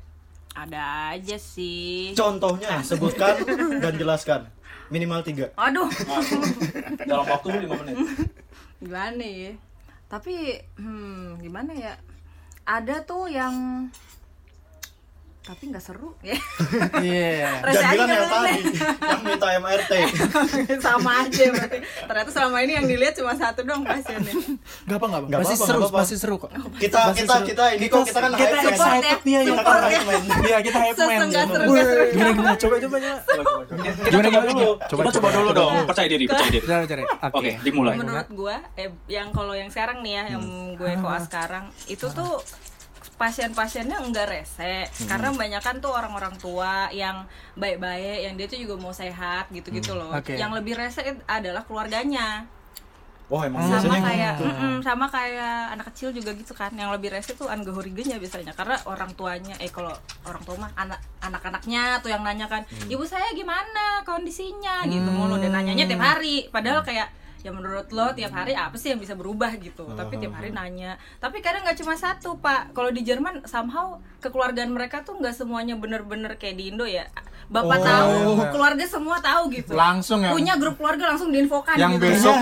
ada 0.53 1.09
aja 1.09 1.37
sih. 1.37 2.13
Contohnya 2.13 2.85
sebutkan 2.85 3.41
dan 3.83 3.93
jelaskan 3.97 4.41
minimal 4.89 5.25
tiga. 5.25 5.49
Aduh, 5.57 5.89
dalam 7.09 7.25
waktu 7.25 7.47
5 7.57 7.73
menit 7.81 7.97
gimana 8.77 9.23
ya? 9.23 9.51
Tapi, 10.05 10.33
hmm, 10.77 11.41
gimana 11.41 11.73
ya? 11.73 11.93
Ada 12.63 13.01
tuh 13.01 13.25
yang 13.25 13.87
tapi 15.43 15.75
nggak 15.75 15.83
seru 15.83 16.15
ya. 16.23 16.39
Iya. 17.03 17.51
Rese 17.67 17.83
Dan 17.83 17.91
bilang 17.91 18.07
yang 18.07 18.27
kan, 18.31 18.43
tadi 18.47 18.61
yang 19.11 19.21
minta 19.27 19.47
MRT. 19.59 19.91
sama 20.87 21.11
aja 21.27 21.43
berarti. 21.51 21.77
Ternyata 21.83 22.29
selama 22.31 22.57
ini 22.63 22.71
yang 22.79 22.85
dilihat 22.87 23.13
cuma 23.19 23.35
satu 23.35 23.67
dong 23.67 23.83
pasiennya. 23.83 24.33
Gak 24.87 24.95
apa, 24.95 25.05
gak 25.11 25.19
apa. 25.19 25.27
Nggak 25.27 25.39
Masih 25.43 25.57
seru, 25.59 25.79
nggak 25.83 25.93
masih 25.99 26.17
seru 26.17 26.35
kok. 26.39 26.49
Kita 26.79 27.11
kita 27.11 27.35
kita 27.43 27.63
ini 27.75 27.85
kok 27.91 28.07
kita 28.07 28.19
kan 28.23 28.31
kita 28.39 28.55
hype 28.55 28.63
man. 28.63 28.71
excited 28.71 29.19
nih 29.27 29.33
ya. 29.35 29.41
Kita 29.43 29.61
kan 29.67 29.83
hype 29.83 30.05
man. 30.07 30.21
Iya, 30.47 30.57
kita 30.63 30.77
hype 30.79 30.97
man. 31.03 31.19
Nggak 31.27 31.45
seru. 31.51 31.65
Gimana 31.67 32.29
gimana? 32.31 32.55
Coba 32.55 32.75
coba 32.79 32.97
coba. 33.03 33.11
gimana 34.03 34.27
gimana 34.31 34.47
dulu 34.53 34.71
coba 34.79 35.01
coba 35.09 35.27
dulu 35.33 35.49
dong 35.51 35.73
percaya 35.89 36.07
diri 36.07 36.25
percaya 36.29 36.51
diri 36.87 37.03
oke 37.03 37.51
dimulai 37.65 37.95
menurut 37.97 38.27
gue 38.31 38.55
eh, 38.79 38.89
yang 39.09 39.33
kalau 39.33 39.53
yang 39.57 39.69
sekarang 39.71 40.05
nih 40.05 40.21
ya 40.21 40.23
yang 40.37 40.43
gue 40.77 40.91
koas 41.01 41.25
sekarang 41.27 41.67
itu 41.89 42.05
tuh 42.11 42.39
pasien-pasiennya 43.23 44.03
enggak 44.03 44.27
rese 44.27 44.83
karena 45.07 45.31
kebanyakan 45.31 45.79
tuh 45.79 45.95
orang-orang 45.95 46.35
tua 46.35 46.91
yang 46.91 47.23
baik-baik 47.55 48.27
yang 48.27 48.35
dia 48.35 48.51
tuh 48.51 48.59
juga 48.59 48.75
mau 48.75 48.91
sehat 48.91 49.47
gitu-gitu 49.55 49.95
loh. 49.95 50.11
Oke. 50.11 50.35
yang 50.35 50.51
lebih 50.51 50.75
rese 50.75 50.99
adalah 51.23 51.63
keluarganya. 51.63 52.43
Oh 53.31 53.39
emang 53.39 53.63
sama 53.63 53.79
biasanya 53.79 54.01
kayak 54.03 54.33
gitu. 54.35 54.43
mm-mm, 54.45 54.75
sama 54.83 55.05
kayak 55.07 55.57
anak 55.71 55.85
kecil 55.95 56.11
juga 56.11 56.35
gitu 56.35 56.51
kan. 56.51 56.75
Yang 56.75 56.99
lebih 56.99 57.09
rese 57.15 57.31
tuh 57.39 57.47
anggahoriganya 57.47 58.19
biasanya. 58.19 58.51
Karena 58.51 58.75
orang 58.83 59.15
tuanya 59.15 59.55
eh 59.63 59.71
kalau 59.71 59.95
orang 60.27 60.43
tua 60.43 60.59
mah 60.59 60.71
anak 60.75 60.99
anak-anaknya 61.23 62.03
tuh 62.03 62.11
yang 62.11 62.21
nanya 62.27 62.51
kan 62.51 62.67
ibu 62.91 63.07
saya 63.07 63.31
gimana 63.31 64.03
kondisinya? 64.03 64.83
Gitu 64.83 65.07
mulu. 65.07 65.39
Dan 65.39 65.55
nanyanya 65.55 65.87
tiap 65.87 66.03
hari. 66.03 66.51
Padahal 66.51 66.83
kayak 66.83 67.07
ya 67.43 67.51
menurut 67.51 67.91
lo 67.91 68.09
tiap 68.11 68.31
hari 68.31 68.55
apa 68.55 68.73
sih 68.73 68.89
yang 68.89 68.97
bisa 68.97 69.13
berubah 69.13 69.51
gitu 69.55 69.83
tapi 69.91 70.15
tiap 70.15 70.31
hari 70.33 70.49
nanya 70.49 70.95
tapi 71.17 71.37
kadang 71.37 71.61
nggak 71.61 71.75
cuma 71.75 71.93
satu 71.93 72.35
pak 72.35 72.71
kalau 72.71 72.87
di 72.87 73.03
Jerman 73.03 73.43
somehow 73.43 73.85
kekeluargaan 74.17 74.71
mereka 74.71 75.03
tuh 75.03 75.15
nggak 75.15 75.35
semuanya 75.35 75.75
bener-bener 75.75 76.33
kayak 76.33 76.55
di 76.55 76.71
Indo 76.71 76.83
ya 76.83 77.03
bapak 77.45 77.75
Oh. 77.75 77.83
tahu 77.83 78.15
keluarga 78.49 78.85
semua 78.85 79.19
tahu 79.19 79.51
gitu 79.51 79.75
Langsung 79.75 80.23
ya. 80.23 80.31
punya 80.31 80.55
grup 80.55 80.79
keluarga 80.79 81.11
langsung 81.11 81.29
diinfokan 81.29 81.75
yang 81.75 81.99
gitu 81.99 82.07
besok 82.07 82.37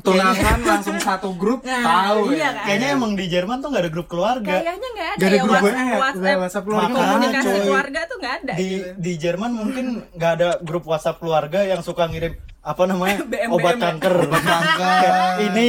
tunangan 0.00 0.58
langsung 0.60 0.98
satu 0.98 1.30
grup 1.32 1.62
Nah, 1.62 2.10
tahu 2.10 2.34
iya 2.34 2.42
ya. 2.42 2.50
kan? 2.52 2.64
Kayaknya 2.66 2.88
emang 2.92 3.12
di 3.14 3.24
Jerman 3.28 3.62
tuh 3.62 3.70
nggak 3.70 3.82
ada 3.82 3.92
grup 3.92 4.08
keluarga. 4.08 4.50
kayaknya 4.52 4.72
nggak 4.90 5.06
ada, 5.06 5.16
Nggak 5.16 5.28
ada 5.28 5.32
ya 5.32 5.42
grup 5.42 5.52
WhatsApp, 5.54 5.70
WhatsApp, 5.70 6.02
WhatsApp, 6.02 6.38
WhatsApp 6.42 6.64
keluarga. 6.66 6.98
Komunikasi 6.98 7.46
coy. 7.46 7.62
keluarga 7.62 8.00
tuh 8.02 8.16
nggak 8.18 8.34
ada 8.36 8.52
di 8.52 8.66
gitu. 8.66 8.86
di 8.98 9.12
Jerman 9.16 9.50
mungkin 9.52 9.84
nggak 10.10 10.32
ada 10.32 10.48
grup 10.60 10.84
WhatsApp 10.84 11.16
keluarga 11.16 11.60
yang 11.62 11.80
suka 11.80 12.04
ngirim 12.04 12.34
apa 12.62 12.82
namanya 12.84 13.18
BM. 13.28 13.48
obat 13.50 13.74
kanker. 13.76 14.14
Obat 14.24 14.42
kanker. 14.42 15.12
ini 15.46 15.66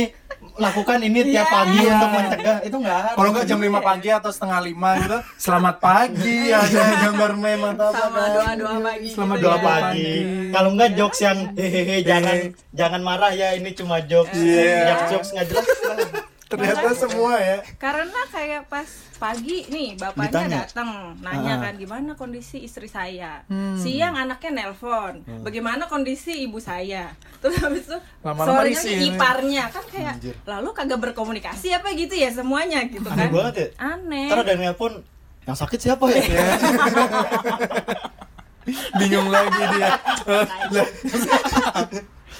lakukan 0.54 1.02
ini 1.02 1.20
tiap 1.26 1.44
Iya. 1.44 1.56
pagi 1.56 1.78
Iya. 1.80 1.92
untuk 1.92 2.10
mencegah 2.12 2.58
itu 2.62 2.76
nggak 2.78 2.98
ada. 3.00 3.10
Kalau 3.16 3.30
nggak 3.32 3.46
jam 3.46 3.60
5 3.60 3.82
pagi 3.82 4.10
atau 4.12 4.30
setengah 4.30 4.60
lima 4.62 4.90
gitu, 5.00 5.18
selamat 5.36 5.76
pagi 5.80 6.38
ada 6.54 6.82
gambar 7.02 7.32
meme 7.36 7.68
atau 7.74 7.88
apa 7.88 7.98
sama 8.00 8.20
kan. 8.20 8.30
doa-doa 8.32 8.76
pagi 8.80 9.08
Selamat 9.10 9.36
gitu 9.36 9.44
doa 9.44 9.52
ya. 9.52 9.64
pagi. 9.64 10.12
Kalau 10.52 10.70
nggak 10.72 10.90
jokes 10.94 11.20
yang 11.20 11.38
hehehe 11.54 11.98
jangan 12.04 12.36
jangan 12.72 13.02
marah 13.02 13.32
ya 13.32 13.50
ini 13.52 13.70
cuma 13.72 13.98
jokes. 14.02 14.38
Iya. 14.38 14.78
Jokes 14.88 15.06
jokes 15.10 15.30
nggak 15.34 15.46
jelas. 15.50 15.68
Ternyata 16.54 16.94
semua 16.94 17.34
ya. 17.36 17.58
karena 17.76 18.22
kayak 18.28 18.62
pas 18.68 18.86
pagi 19.16 19.66
nih 19.66 19.96
bapaknya 19.96 20.30
Ditanya. 20.46 20.58
datang 20.64 20.90
nanya 21.18 21.54
Ah. 21.56 21.62
kan 21.64 21.74
gimana 21.76 22.12
kondisi 22.14 22.60
istri 22.60 22.86
saya 22.86 23.42
Hmm. 23.46 23.74
siang 23.74 24.14
anaknya 24.14 24.52
nelpon 24.64 25.14
bagaimana 25.42 25.86
kondisi 25.86 26.44
ibu 26.44 26.58
saya 26.58 27.10
terus 27.40 27.58
habis 27.58 27.84
itu 27.84 27.98
sorenya 28.22 28.82
iparnya 29.08 29.64
kan 29.68 29.84
kayak 29.88 30.14
Anjir. 30.16 30.36
lalu 30.44 30.70
kagak 30.72 31.00
berkomunikasi 31.02 31.74
apa 31.74 31.90
gitu 31.92 32.14
ya 32.14 32.30
semuanya 32.30 32.86
gitu 32.86 33.06
Aneh 33.06 33.18
kan 33.18 33.34
banget 33.34 33.56
ya. 33.56 33.68
aneh 33.80 34.28
Ntar 34.28 34.40
ada 34.42 34.54
nelpon 34.56 34.94
yang 35.44 35.58
sakit 35.58 35.80
siapa 35.82 36.06
ya? 36.06 36.24
Bingung 38.96 39.28
lagi 39.28 39.52
dia. 39.74 39.92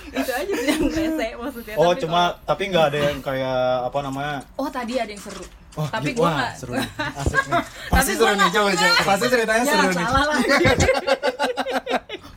Itu 0.16 0.32
aja 0.32 0.54
sih 0.54 0.68
yang 0.70 0.84
rese 0.86 1.28
maksudnya 1.36 1.74
Oh 1.76 1.90
Tapi 1.90 2.02
cuma 2.02 2.22
tapi 2.44 2.64
nggak 2.68 2.86
ada 2.86 3.00
yang 3.04 3.18
kayak 3.20 3.60
apa 3.84 3.98
namanya? 4.02 4.36
kalau- 4.48 4.60
oh 4.60 4.70
tadi 4.70 4.94
ada 4.96 5.10
yang 5.10 5.22
seru 5.22 5.46
Oh, 5.74 5.90
tapi 5.90 6.14
gitu. 6.14 6.22
gua 6.22 6.28
Wah, 6.28 6.34
nggak 6.38 6.54
seru 6.56 6.74
nih. 6.76 6.90
Asik 7.20 7.40
nih. 7.44 7.64
pasti 7.90 8.12
Tapi 8.12 8.12
seru 8.14 8.26
nih 8.28 8.38
nggak- 8.38 8.54
coba 8.54 8.70
coba. 8.72 9.02
Pasti 9.04 9.26
ceritanya 9.28 9.64
ya 9.64 9.72
seru 9.74 9.90
nih. 9.90 10.06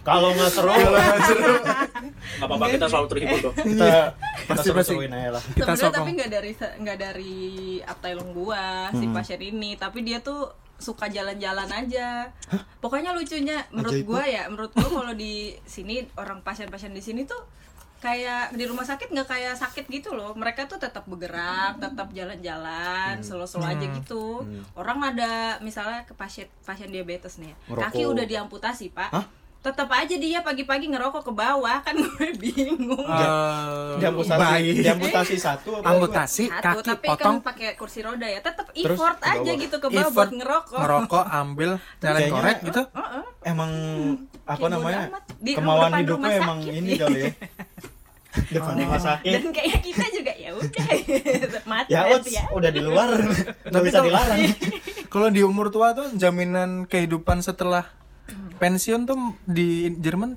Kalau 0.00 0.28
nggak 0.30 0.50
seru, 0.50 0.70
Kalau 0.70 0.96
nggak 0.96 1.20
seru, 1.20 1.54
Gak 2.36 2.46
apa-apa 2.46 2.66
kita 2.70 2.86
selalu 2.86 3.06
terhibur 3.08 3.38
kok. 3.40 3.54
kita 3.58 3.90
kita 4.38 4.52
Pasti, 4.52 4.66
seru-seruin 4.66 5.10
aja 5.10 5.30
lah. 5.32 5.42
Kita 5.42 5.52
sebenarnya 5.66 5.82
sokong. 5.82 5.96
tapi 5.98 6.10
nggak 6.12 6.30
dari 6.30 6.50
nggak 6.54 6.98
dari 6.98 7.34
uptailung 7.82 8.30
gua 8.32 8.64
si 8.90 9.04
pasien 9.06 9.40
ini 9.42 9.70
tapi 9.74 9.98
dia 10.00 10.18
tuh 10.20 10.48
suka 10.76 11.08
jalan-jalan 11.08 11.68
aja. 11.68 12.28
Pokoknya 12.80 13.16
lucunya 13.16 13.64
menurut 13.72 14.00
gua 14.04 14.22
ya 14.24 14.48
menurut 14.48 14.72
gua 14.76 14.88
kalau 15.02 15.14
di 15.16 15.56
sini 15.64 16.04
orang 16.20 16.44
pasien-pasien 16.44 16.92
di 16.92 17.00
sini 17.00 17.24
tuh 17.24 17.40
kayak 17.96 18.52
di 18.52 18.68
rumah 18.68 18.84
sakit 18.84 19.08
nggak 19.08 19.28
kayak 19.28 19.54
sakit 19.56 19.88
gitu 19.88 20.12
loh. 20.12 20.36
Mereka 20.36 20.68
tuh 20.68 20.76
tetap 20.76 21.08
bergerak 21.08 21.80
tetap 21.80 22.12
jalan-jalan 22.12 23.24
selo-selo 23.24 23.64
aja 23.64 23.86
gitu. 23.88 24.44
Orang 24.76 25.00
ada 25.00 25.58
misalnya 25.64 26.04
ke 26.04 26.12
pasien 26.12 26.46
pasien 26.62 26.92
diabetes 26.92 27.40
nih 27.40 27.56
ya. 27.56 27.56
Kaki 27.72 28.04
udah 28.04 28.28
diamputasi 28.28 28.92
pak. 28.92 29.10
Hah? 29.10 29.26
Tetap 29.66 29.90
aja 29.90 30.14
dia 30.14 30.38
pagi-pagi 30.40 30.86
ngerokok 30.86 31.22
ke 31.22 31.32
bawah 31.32 31.82
kan 31.82 31.98
gue 32.06 32.30
bingung 32.36 33.02
Diamputasi, 33.96 34.38
baik. 34.38 34.74
diamputasi 34.78 35.34
satu 35.36 35.68
apa? 35.76 35.90
Amputasi 35.90 36.44
satu 36.46 36.62
kaki 36.78 36.86
tapi 36.86 37.06
potong 37.08 37.36
kan 37.36 37.44
pakai 37.44 37.74
kursi 37.74 37.98
roda 38.00 38.22
ya 38.24 38.38
tetap 38.38 38.70
effort 38.72 39.18
aja 39.18 39.42
bawah. 39.42 39.58
gitu 39.58 39.76
ke 39.76 39.88
bawah 39.88 40.02
effort 40.04 40.14
buat 40.14 40.30
ngerokok 40.32 40.78
ngerokok 40.78 41.24
ambil 41.28 41.70
Kayaknya- 41.98 42.30
korek 42.30 42.58
gitu 42.62 42.82
Heeh. 42.88 43.22
Emang 43.44 43.70
apa 44.40 44.54
Kayak 44.54 44.60
bodo 44.60 44.74
namanya? 44.76 45.00
Di 45.36 45.50
Kemauan 45.52 45.90
hidupnya 45.96 46.32
emang 46.36 46.58
ini 46.62 46.92
kali 46.94 47.18
ya. 47.20 47.30
Depan 48.36 48.76
rumah 48.76 49.00
sakit. 49.00 49.32
dan 49.32 49.44
kayak 49.48 49.80
kita 49.80 50.04
juga 50.12 50.28
ya 50.30 50.50
udah 50.52 50.86
mati 51.72 51.88
Ya, 51.88 52.04
berarti 52.04 52.30
Ots, 52.36 52.52
udah 52.52 52.70
di 52.70 52.82
luar, 52.84 53.08
nggak 53.16 53.72
Tapi 53.72 53.80
bisa 53.82 53.98
dilarang. 54.04 54.38
kalau 55.08 55.28
di 55.28 55.40
umur 55.40 55.72
tua 55.72 55.90
tuh 55.90 56.12
jaminan 56.12 56.84
kehidupan 56.84 57.40
setelah 57.40 57.88
pensiun 58.56 59.04
tuh 59.04 59.18
di 59.44 59.92
Jerman 59.96 60.36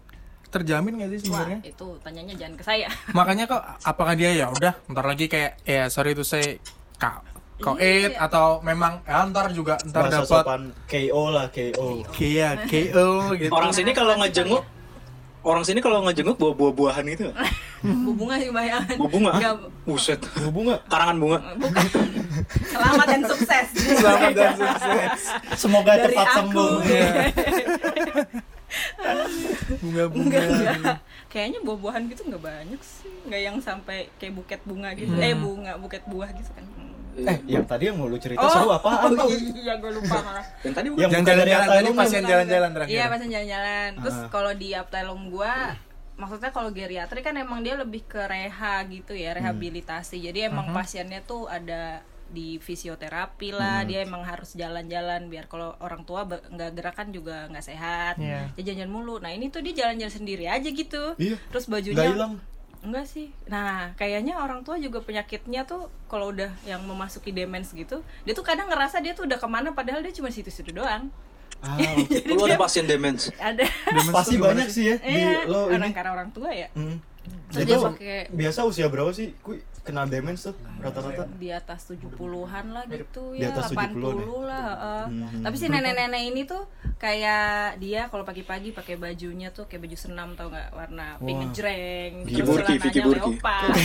terjamin 0.49 0.97
gak 0.97 1.09
sih 1.13 1.29
Wah, 1.29 1.45
sebenarnya 1.45 1.59
itu 1.61 1.87
tanyanya 2.01 2.33
jangan 2.33 2.55
ke 2.57 2.63
saya 2.65 2.87
makanya 3.17 3.45
kok 3.45 3.61
apakah 3.85 4.13
dia 4.17 4.33
ya 4.33 4.49
udah 4.49 4.73
ntar 4.89 5.05
lagi 5.05 5.29
kayak 5.29 5.61
ya 5.61 5.85
sorry 5.87 6.17
itu 6.17 6.25
saya 6.25 6.57
kak 6.97 7.21
koit 7.59 8.15
Iya. 8.15 8.23
atau 8.23 8.63
memang 8.63 9.03
ya, 9.03 9.27
ntar 9.27 9.51
juga 9.51 9.75
ntar 9.83 10.07
dapat 10.09 10.71
KO 10.87 11.23
lah 11.29 11.51
KO. 11.51 12.07
kia 12.15 12.55
KO 12.63 13.35
gitu 13.35 13.51
Orang 13.51 13.75
sini 13.75 13.91
kalau 13.91 14.15
ngejenguk 14.15 14.63
Orang 15.39 15.63
sini 15.63 15.79
kalau 15.79 16.03
ngejenguk 16.03 16.35
bawa 16.35 16.51
buah-buahan 16.51 17.03
gitu. 17.15 17.31
Bu 18.03 18.11
bunga 18.11 18.35
sih 18.35 18.51
bayangan 18.51 18.99
bunga. 18.99 19.31
Buset. 19.87 20.19
Bunga. 20.51 20.83
Karangan 20.91 21.15
bunga. 21.15 21.37
bukan 21.55 21.85
selamat 22.47 23.05
dan 23.07 23.21
sukses. 23.25 23.67
Selamat 23.75 24.31
dan 24.33 24.53
sukses. 24.55 25.21
Semoga 25.55 25.91
dari 25.95 26.15
cepat 26.15 26.27
aku. 26.27 26.37
sembuh. 26.37 26.71
Iya. 26.83 27.05
bunga-bunga. 29.81 30.39
Kayaknya 31.29 31.59
buah-buahan 31.65 32.01
gitu 32.09 32.21
nggak 32.29 32.43
banyak 32.43 32.81
sih. 32.81 33.09
Nggak 33.25 33.41
yang 33.41 33.57
sampai 33.61 34.09
kayak 34.21 34.33
buket 34.37 34.61
bunga 34.65 34.93
gitu. 34.93 35.13
Eh 35.17 35.33
bunga 35.33 35.77
buket 35.77 36.03
buah 36.05 36.29
gitu 36.33 36.51
kan. 36.53 36.65
Hmm. 36.65 36.87
Eh, 37.19 37.37
yang 37.51 37.65
tadi 37.67 37.89
yang 37.91 37.97
mau 37.99 38.07
lu 38.07 38.15
cerita 38.21 38.45
seru 38.47 38.71
apaan? 38.71 39.11
oh, 39.19 39.27
iya 39.27 39.75
gue 39.75 39.91
lupa 39.91 40.23
malah 40.23 40.45
Yang 40.63 40.73
tadi 40.77 40.87
Yang 40.95 41.11
jalan-jalan 41.27 41.67
tadi 41.67 41.89
pasien 41.91 42.23
jalan-jalan 42.23 42.69
terakhir. 42.71 42.93
Iya 42.93 43.03
pasien 43.11 43.29
jalan-jalan. 43.33 43.89
Terus 43.99 44.17
Ah. 44.17 44.27
kalau 44.31 44.51
di 44.55 44.69
Aptelum 44.71 45.21
gua 45.33 45.53
maksudnya 46.19 46.51
kalau 46.51 46.69
geriatri 46.75 47.23
kan 47.23 47.31
emang 47.39 47.63
dia 47.63 47.79
lebih 47.79 48.03
ke 48.03 48.19
reha 48.19 48.83
gitu 48.91 49.15
ya, 49.15 49.31
rehabilitasi. 49.39 50.19
Jadi 50.19 50.51
emang 50.51 50.75
pasiennya 50.75 51.23
tuh 51.23 51.47
ada 51.47 52.03
di 52.29 52.57
fisioterapi 52.57 53.49
lah, 53.51 53.83
dia 53.83 54.01
emang 54.01 54.21
harus 54.21 54.53
jalan-jalan 54.53 55.27
biar 55.27 55.49
kalau 55.49 55.73
orang 55.81 56.05
tua 56.05 56.25
nggak 56.25 56.71
gerakan 56.73 57.09
juga 57.09 57.49
nggak 57.49 57.65
sehat. 57.65 58.15
Dia 58.55 58.63
jalan 58.73 58.89
mulu. 58.89 59.17
Nah, 59.17 59.29
ini 59.29 59.49
tuh 59.49 59.61
dia 59.61 59.85
jalan-jalan 59.85 60.13
sendiri 60.13 60.45
aja 60.45 60.69
gitu. 60.69 61.13
Iya. 61.17 61.35
Terus 61.49 61.65
bajunya 61.65 62.05
hilang. 62.05 62.37
Enggak 62.79 63.11
sih. 63.11 63.27
Nah, 63.51 63.91
kayaknya 63.99 64.39
orang 64.39 64.63
tua 64.63 64.79
juga 64.79 65.03
penyakitnya 65.03 65.67
tuh 65.67 65.91
kalau 66.07 66.31
udah 66.31 66.47
yang 66.63 66.79
memasuki 66.87 67.35
demens 67.35 67.75
gitu, 67.75 67.99
dia 68.23 68.31
tuh 68.31 68.45
kadang 68.47 68.71
ngerasa 68.71 69.03
dia 69.03 69.11
tuh 69.11 69.27
udah 69.27 69.35
ke 69.35 69.47
mana 69.51 69.75
padahal 69.75 69.99
dia 69.99 70.15
cuma 70.15 70.31
situ-situ 70.31 70.71
doang. 70.71 71.11
Ah, 71.59 71.75
Lu 72.31 72.39
ada 72.47 72.55
pasien 72.55 72.87
demens. 72.87 73.35
Ada. 73.35 73.67
Demens 73.67 74.15
pasti 74.15 74.39
banyak 74.39 74.71
sih? 74.71 74.87
ya 74.87 74.95
di 74.95 75.11
Iya, 75.11 75.43
lo 75.43 75.67
orang 75.67 75.91
ini. 75.91 75.95
karena 75.97 76.11
orang 76.15 76.29
tua 76.31 76.55
ya. 76.55 76.71
Hmm. 76.71 77.03
Terus 77.51 77.67
Jadi 77.67 77.67
dia 77.67 77.77
pakai 77.83 78.17
biasa 78.31 78.59
usia 78.63 78.87
berapa 78.87 79.11
sih? 79.11 79.35
Kui 79.43 79.59
kena 79.89 80.05
demens 80.05 80.41
tuh 80.43 80.53
rata-rata. 80.77 81.25
di 81.33 81.49
atas 81.49 81.89
70-an 81.89 82.65
lah 82.69 82.83
gitu 82.85 83.33
Di 83.33 83.41
ya, 83.41 83.49
atas 83.49 83.73
80 83.73 83.97
70-an 83.97 84.15
ya? 84.15 84.37
lah, 84.45 84.61
heeh. 84.63 85.03
Hmm. 85.09 85.41
Tapi 85.41 85.55
si 85.55 85.65
nenek-nenek 85.65 86.21
ini 86.25 86.41
tuh 86.43 86.63
kayak 86.95 87.49
dia 87.77 88.05
kalau 88.07 88.21
pagi-pagi 88.21 88.69
pakai 88.69 88.95
bajunya 88.95 89.49
tuh 89.49 89.65
kayak 89.65 89.81
baju 89.81 89.97
senam 89.97 90.35
tau 90.35 90.47
nggak 90.47 90.69
warna 90.71 91.17
pink 91.17 91.33
Wah. 91.33 91.43
ngejreng, 91.45 92.13
Vicky 92.21 92.35
terus 92.37 92.47
Burki, 92.47 92.73
Vicky 92.77 92.89
celananya 92.93 93.07
Burki. 93.07 93.29
leopard. 93.31 93.69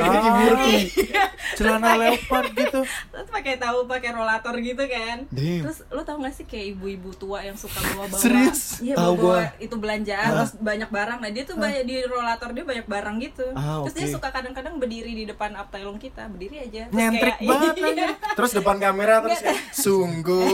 Ah, 0.00 1.28
celana 1.56 1.90
leopard 1.96 2.46
gitu 2.52 2.80
terus 3.12 3.28
pakai 3.28 3.54
tahu 3.56 3.84
pakai 3.84 4.10
rollator 4.10 4.54
gitu 4.58 4.80
kan. 4.82 5.26
Damn. 5.28 5.62
Terus 5.62 5.78
lo 5.88 6.02
tau 6.02 6.18
gak 6.18 6.32
sih 6.32 6.44
kayak 6.44 6.74
ibu-ibu 6.74 7.10
tua 7.12 7.42
yang 7.42 7.54
suka 7.54 7.80
bawa-bawa 7.92 8.16
Serius? 8.16 8.78
Iya, 8.80 8.94
Tahu 8.96 9.12
bawa 9.16 9.18
gua. 9.18 9.58
itu 9.58 9.74
belanjaan 9.74 10.30
terus 10.32 10.52
banyak 10.56 10.88
barang. 10.88 11.18
Nah, 11.18 11.30
dia 11.30 11.44
tuh 11.44 11.56
banyak 11.56 11.82
di 11.84 11.94
rollator 12.04 12.50
dia 12.50 12.64
banyak 12.64 12.86
barang 12.86 13.16
gitu. 13.20 13.46
Ah, 13.52 13.82
terus 13.82 13.94
dia 13.96 14.08
suka 14.08 14.28
kadang-kadang 14.30 14.78
berdiri 14.78 15.12
di 15.12 15.24
depan 15.26 15.49
uptailung 15.54 15.96
kita, 15.96 16.26
berdiri 16.26 16.56
aja. 16.62 16.82
Terus 16.84 16.94
nyentrik 16.94 17.34
kayak- 17.34 17.48
banget 17.50 17.74
Iya. 17.74 17.88
aja. 17.88 18.06
terus 18.32 18.50
depan 18.52 18.76
kamera 18.76 19.14
terus 19.20 19.40
kayak, 19.40 19.58
sungguh 19.70 20.50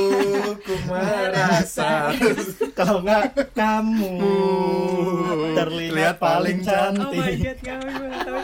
ku 0.58 0.74
merasa 0.86 2.10
Kalau 2.72 3.00
nggak 3.00 3.24
kamu 3.52 4.14
terlihat 5.52 5.94
Lihat 5.94 6.16
paling 6.18 6.58
paling 6.60 6.96
Oh 6.98 7.10
my 7.10 7.16
cantik. 7.16 7.38
god, 7.40 7.58
kamu 7.60 7.88
tahu 8.18 8.38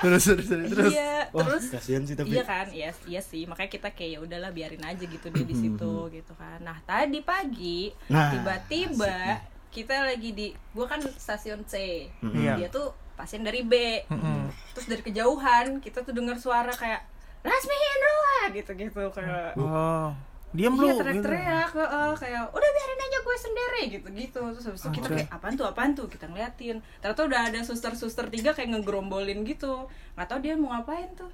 terus 0.00 0.22
terus 0.24 0.46
terus, 0.46 0.68
terus. 0.70 0.92
Iya, 0.92 1.14
Wah, 1.30 1.44
terus 1.44 1.64
kasihan 1.68 2.02
sih 2.02 2.14
tapi. 2.14 2.32
Iya 2.32 2.42
kan, 2.42 2.66
iya, 2.70 2.88
iya 3.04 3.20
sih. 3.20 3.44
Makanya 3.44 3.70
kita 3.70 3.88
kayak 3.90 4.10
ya 4.10 4.18
udahlah 4.18 4.50
biarin 4.50 4.80
aja 4.82 5.02
gitu 5.02 5.26
dia 5.26 5.42
di 5.42 5.52
Mm-hmm. 5.52 5.76
situ 5.76 5.92
gitu 6.10 6.32
kan. 6.34 6.58
Nah, 6.60 6.78
tadi 6.82 7.20
pagi 7.20 7.92
Nah, 8.06 8.32
tiba-tiba 8.32 9.44
kita 9.68 9.94
lagi 10.04 10.30
di 10.30 10.46
gua 10.70 10.86
kan 10.86 10.98
stasiun 11.04 11.62
C. 11.62 12.06
Iya. 12.18 12.56
Dia 12.56 12.68
tuh 12.68 12.90
pasien 13.20 13.44
dari 13.44 13.60
B. 13.60 14.00
Mm-mm. 14.08 14.48
Terus 14.72 14.86
dari 14.88 15.02
kejauhan 15.04 15.84
kita 15.84 16.00
tuh 16.00 16.16
dengar 16.16 16.40
suara 16.40 16.72
kayak 16.72 17.04
Rasmi 17.44 17.76
Hendra 17.76 18.52
gitu-gitu 18.56 19.02
kayak 19.12 19.56
oh 19.60 20.12
diam 20.50 20.74
lu 20.74 20.82
Iya 20.82 20.98
gitu. 20.98 21.00
teriak-teriak 21.06 21.70
heeh, 21.78 22.10
kayak 22.18 22.42
udah 22.50 22.70
biarin 22.74 23.00
aja 23.06 23.18
gue 23.22 23.36
sendiri 23.38 23.82
gitu-gitu. 23.94 24.40
Terus 24.50 24.64
habis 24.66 24.82
itu 24.82 24.90
kita 24.98 25.06
kayak 25.06 25.28
apaan 25.30 25.54
tuh 25.54 25.66
apaan 25.68 25.90
tuh? 25.94 26.10
Kita 26.10 26.26
ngeliatin. 26.26 26.82
Ternyata 26.98 27.22
udah 27.30 27.40
ada 27.54 27.60
suster-suster 27.62 28.26
tiga 28.34 28.50
kayak 28.50 28.74
ngegerombolin 28.74 29.46
gitu. 29.46 29.86
Nggak 30.18 30.26
tahu 30.26 30.38
dia 30.42 30.58
mau 30.58 30.74
ngapain 30.74 31.06
tuh 31.14 31.30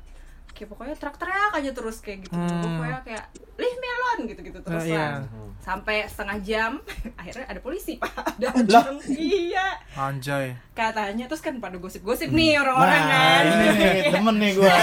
kayak 0.57 0.72
pokoknya 0.72 0.96
teriak-teriak 0.96 1.52
aja 1.52 1.70
terus 1.76 2.00
kayak 2.00 2.24
gitu. 2.24 2.32
Hmm. 2.32 2.80
pokoknya 2.80 3.00
kayak 3.04 3.24
leave 3.61 3.76
me 3.76 3.88
alone 3.92 4.22
gitu-gitu 4.32 4.59
terus 4.64 4.84
iya. 4.88 4.96
lah. 4.96 5.28
Sampai 5.61 6.09
setengah 6.09 6.38
jam 6.40 6.72
akhirnya 7.20 7.44
ada 7.44 7.61
polisi 7.61 8.00
pak. 8.00 8.24
Datang 8.42 8.96
iya. 9.12 9.76
Anjay. 9.92 10.57
Katanya 10.72 11.28
terus 11.28 11.44
kan 11.44 11.61
pada 11.61 11.76
gosip-gosip 11.76 12.32
nih 12.32 12.57
orang-orang 12.57 13.02
Nah, 13.04 13.12
kan. 13.12 13.44
ini 13.44 13.68
nih 13.76 13.92
temen 14.16 14.36
nih 14.40 14.50
gua. 14.57 14.76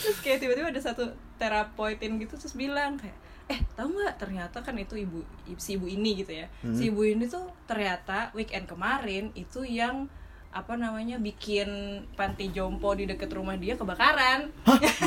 terus 0.00 0.18
kayak 0.24 0.40
tiba-tiba 0.40 0.72
ada 0.72 0.80
satu 0.80 1.04
terapeutin 1.36 2.16
gitu 2.16 2.40
terus 2.40 2.56
bilang 2.56 2.96
kayak 2.96 3.16
eh 3.44 3.60
tahu 3.76 4.00
nggak 4.00 4.16
ternyata 4.16 4.64
kan 4.64 4.72
itu 4.80 4.96
ibu 4.96 5.20
si 5.60 5.76
ibu 5.76 5.84
ini 5.84 6.24
gitu 6.24 6.32
ya. 6.32 6.48
Si 6.64 6.88
ibu 6.88 7.04
ini 7.04 7.28
tuh 7.28 7.44
ternyata 7.68 8.32
weekend 8.32 8.64
kemarin 8.64 9.28
itu 9.36 9.60
yang 9.68 10.08
apa 10.54 10.78
namanya 10.78 11.18
bikin 11.18 11.66
panti 12.14 12.46
jompo 12.48 12.94
di 12.94 13.10
deket 13.10 13.26
rumah 13.34 13.58
dia 13.58 13.74
kebakaran 13.74 14.54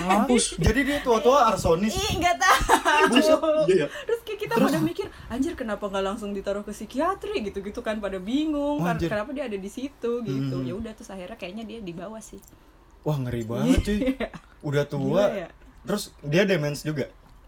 Mampus. 0.04 0.54
Jadi 0.66 0.84
dia 0.84 1.00
tua-tua 1.00 1.48
arsonis. 1.48 1.96
ih 1.96 2.20
nggak 2.20 2.36
tahu 2.36 3.16
iya 3.72 3.84
ya? 3.84 3.88
terus 3.88 4.20
kayak 4.28 4.40
kita 4.44 4.54
pada 4.60 4.80
mikir 4.84 5.08
anjir 5.32 5.56
kenapa 5.56 5.88
nggak 5.88 6.04
langsung 6.04 6.36
ditaruh 6.36 6.68
ke 6.68 6.76
psikiatri 6.76 7.48
gitu 7.48 7.64
gitu 7.64 7.80
kan 7.80 7.98
pada 7.98 8.20
bingung 8.20 8.84
kan 8.84 9.00
kenapa 9.00 9.32
dia 9.32 9.48
ada 9.48 9.56
di 9.56 9.72
situ 9.72 10.20
gitu 10.22 10.56
ya 10.62 10.76
udah 10.76 10.92
terus 10.92 11.10
akhirnya 11.10 11.40
kayaknya 11.40 11.64
dia 11.64 11.80
dibawa 11.80 12.20
sih 12.20 12.44
Wah, 13.02 13.16
ngeri 13.16 13.48
banget 13.48 13.88
cuy. 13.88 14.00
Udah 14.68 14.84
tua. 14.84 15.32
Gila 15.32 15.32
ya? 15.32 15.48
Terus 15.88 16.04
dia 16.28 16.44
demens 16.44 16.84
juga. 16.84 17.08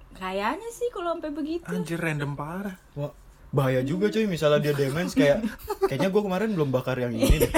kayaknya 0.09 0.71
sih 0.71 0.87
kalau 0.89 1.19
sampai 1.19 1.35
begitu 1.35 1.67
anjir 1.67 1.99
random 1.99 2.33
parah 2.33 2.79
Wah, 2.95 3.11
bahaya 3.51 3.83
juga 3.83 4.07
cuy 4.07 4.23
misalnya 4.23 4.63
dia 4.63 4.73
demens 4.73 5.11
kayak 5.11 5.43
kayaknya 5.85 6.09
gua 6.09 6.23
kemarin 6.23 6.55
belum 6.55 6.71
bakar 6.71 6.95
yang 6.95 7.11
ini 7.11 7.43
deh. 7.43 7.51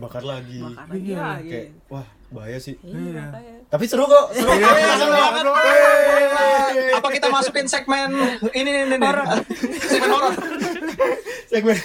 Bakar 0.00 0.22
lagi. 0.24 0.58
Bakar 0.64 0.86
lagi 0.88 1.12
lagi. 1.12 1.50
Kayak 1.52 1.66
wah, 1.92 2.06
bahaya 2.32 2.58
sih. 2.58 2.74
Iya, 2.80 3.28
makanya. 3.28 3.54
Tapi 3.68 3.84
seru 3.84 4.04
kok. 4.08 4.26
Seru. 4.32 4.50
Seru 4.50 5.12
banget. 5.12 5.44
Apa 6.96 7.08
kita 7.12 7.26
masukin 7.28 7.66
segmen 7.68 8.08
ini 8.56 8.68
nih 8.72 8.84
nih, 8.88 8.98
nih. 8.98 9.12
Segmen 9.84 10.10
horor. 10.10 10.32
Segmen. 11.52 11.76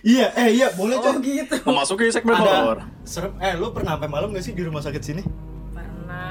Iya, 0.00 0.26
eh 0.38 0.48
iya, 0.56 0.72
boleh 0.74 0.96
Oh 0.96 1.04
cuy. 1.18 1.42
gitu. 1.44 1.56
Memasuki 1.66 2.10
segmen 2.10 2.34
horor. 2.34 2.82
Serem. 3.04 3.34
Eh, 3.38 3.54
lu 3.58 3.70
pernah 3.70 3.98
sampai 3.98 4.10
malam 4.10 4.30
gak 4.32 4.44
sih 4.44 4.52
di 4.54 4.62
rumah 4.64 4.80
sakit 4.80 5.02
sini? 5.02 5.22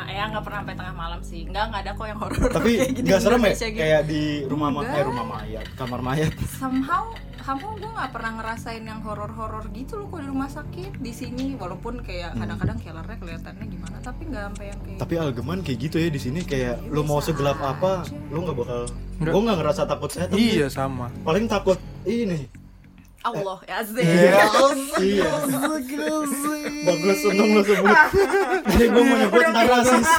Ya 0.10 0.24
nggak 0.28 0.42
pernah 0.42 0.60
sampai 0.60 0.76
tengah 0.76 0.96
malam 0.96 1.20
sih. 1.22 1.42
Nggak 1.44 1.64
nggak 1.66 1.82
ada 1.82 1.92
kok 1.94 2.06
yang 2.06 2.20
horor. 2.20 2.50
Tapi 2.52 2.72
nggak 3.00 3.20
serem 3.20 3.42
ya? 3.42 3.54
Gitu. 3.54 3.78
Kayak 3.78 4.02
di 4.06 4.22
rumah 4.44 4.70
ma 4.70 4.80
Enggak. 4.82 4.96
eh 4.96 5.04
rumah 5.06 5.26
mayat, 5.28 5.66
kamar 5.76 6.00
mayat. 6.02 6.32
somehow 6.60 7.04
somehow 7.40 7.72
gue 7.74 7.90
nggak 7.90 8.12
pernah 8.12 8.32
ngerasain 8.36 8.84
yang 8.84 9.00
horor-horor 9.00 9.66
gitu 9.72 9.96
loh 9.96 10.08
kok 10.08 10.20
di 10.20 10.28
rumah 10.28 10.46
sakit 10.48 10.92
di 10.98 11.12
sini 11.12 11.56
walaupun 11.56 11.98
kayak 12.00 12.30
Hmm. 12.30 12.46
kadang-kadang 12.46 12.78
killernya 12.78 13.18
kelihatannya 13.18 13.66
gimana 13.66 13.98
tapi 14.00 14.22
nggak 14.24 14.44
sampai 14.46 14.66
yang 14.68 14.80
kayak 14.80 15.00
Tapi 15.00 15.14
algeman 15.16 15.60
kayak 15.60 15.78
gitu 15.82 15.98
ya 15.98 16.10
di 16.10 16.20
sini 16.20 16.40
kayak 16.42 16.76
lu 16.86 17.02
mau 17.02 17.18
segelap 17.20 17.58
apa, 17.58 18.04
lu 18.28 18.44
nggak 18.44 18.54
bakal. 18.56 18.82
Gua 19.20 19.42
nggak 19.42 19.58
ngerasa 19.58 19.82
takut 19.84 20.10
setan. 20.10 20.36
iya 20.36 20.68
sama 20.68 21.10
Paling 21.22 21.46
takut 21.46 21.76
ini. 22.04 22.59
Allah 23.20 23.58
ya 23.68 23.84
Azze 23.84 24.00
Iya. 24.00 25.28
Bagus 26.80 27.20
untung 27.28 27.50
lu 27.52 27.62
sebut. 27.68 27.98
Jadi 28.72 28.86
gua 28.88 29.04
mau 29.04 29.18
nyebut 29.20 29.44
rasis. 29.44 30.10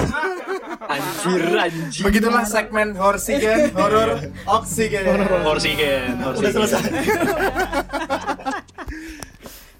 Anjir, 0.81 1.41
anjir. 1.57 2.03
begitulah 2.05 2.45
segmen 2.45 2.93
horsigen 2.93 3.73
horor 3.73 4.21
oksigen 4.45 5.05
Horsigen, 5.41 6.21
Udah 6.21 6.51
selesai. 6.53 6.83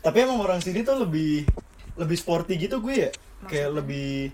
Tapi 0.02 0.18
emang 0.18 0.42
orang 0.42 0.58
sini 0.66 0.82
tuh 0.82 1.06
lebih 1.06 1.46
lebih 1.94 2.18
sporty 2.18 2.58
gitu 2.58 2.82
gue 2.82 3.06
ya. 3.06 3.12
Kayak 3.46 3.86
lebih 3.86 4.34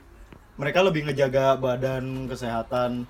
mereka 0.56 0.80
lebih 0.80 1.12
ngejaga 1.12 1.60
badan, 1.60 2.32
kesehatan. 2.32 3.04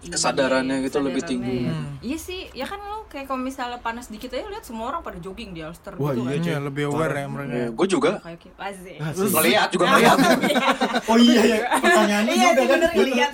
Kesadarannya 0.00 0.76
gitu 0.80 0.98
lebih 1.00 1.22
tinggi. 1.22 1.66
Kesadarannya. 1.66 1.98
iya 2.00 2.14
sih 2.16 2.46
ya 2.52 2.62
kan 2.62 2.78
lo 2.78 3.02
kayak 3.04 3.26
kalau 3.26 3.40
misalnya 3.40 3.78
panas 3.78 4.06
dikit 4.06 4.30
aja 4.30 4.46
lihat 4.46 4.62
semua 4.62 4.88
orang 4.88 5.02
pada 5.02 5.18
jogging 5.18 5.50
di 5.50 5.60
Ulster 5.60 5.92
Wah, 5.94 6.12
gitu 6.12 6.22
iya, 6.22 6.30
kan 6.30 6.38
cuy. 6.38 6.46
Iya, 6.46 6.58
lebih 6.62 6.84
aware 6.86 7.14
ya 7.16 7.26
mereka 7.26 7.54
gue 7.68 7.86
juga. 7.88 8.10
kayak 8.16 8.38
kayak 8.38 8.56
Azze 8.60 8.94
Melihat 9.28 9.68
juga 9.68 9.84
melihat. 9.88 10.18
Oh 11.10 11.16
iya 11.16 11.42
ya, 11.42 11.58
pertanyaannya 11.74 12.32
iya 12.32 12.48
juga 12.52 12.64
kan. 12.64 12.78
ya 12.78 13.28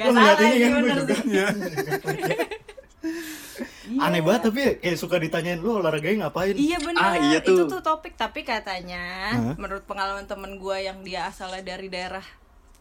Lu 0.00 0.12
ngeliat 0.12 0.36
salah 0.38 0.48
ini 0.48 0.58
kan 0.62 0.70
gue 0.72 0.92
juga. 0.96 1.14
sih 1.14 2.62
Aneh 3.92 4.22
banget 4.22 4.42
tapi 4.42 4.58
ya, 4.58 4.72
kayak 4.78 4.96
suka 4.96 5.16
ditanyain 5.18 5.58
lu 5.58 5.76
olahraganya 5.76 6.26
ngapain? 6.26 6.54
Iya 6.54 6.78
benar. 6.80 7.02
Ah, 7.04 7.16
iya 7.20 7.38
Itu 7.38 7.52
tuh. 7.58 7.66
tuh 7.68 7.82
topik 7.84 8.14
tapi 8.14 8.40
katanya 8.42 9.34
Hah? 9.34 9.54
menurut 9.54 9.84
pengalaman 9.84 10.24
temen 10.24 10.56
gue 10.56 10.76
yang 10.80 11.02
dia 11.02 11.28
asalnya 11.28 11.60
dari 11.60 11.86
daerah 11.86 12.24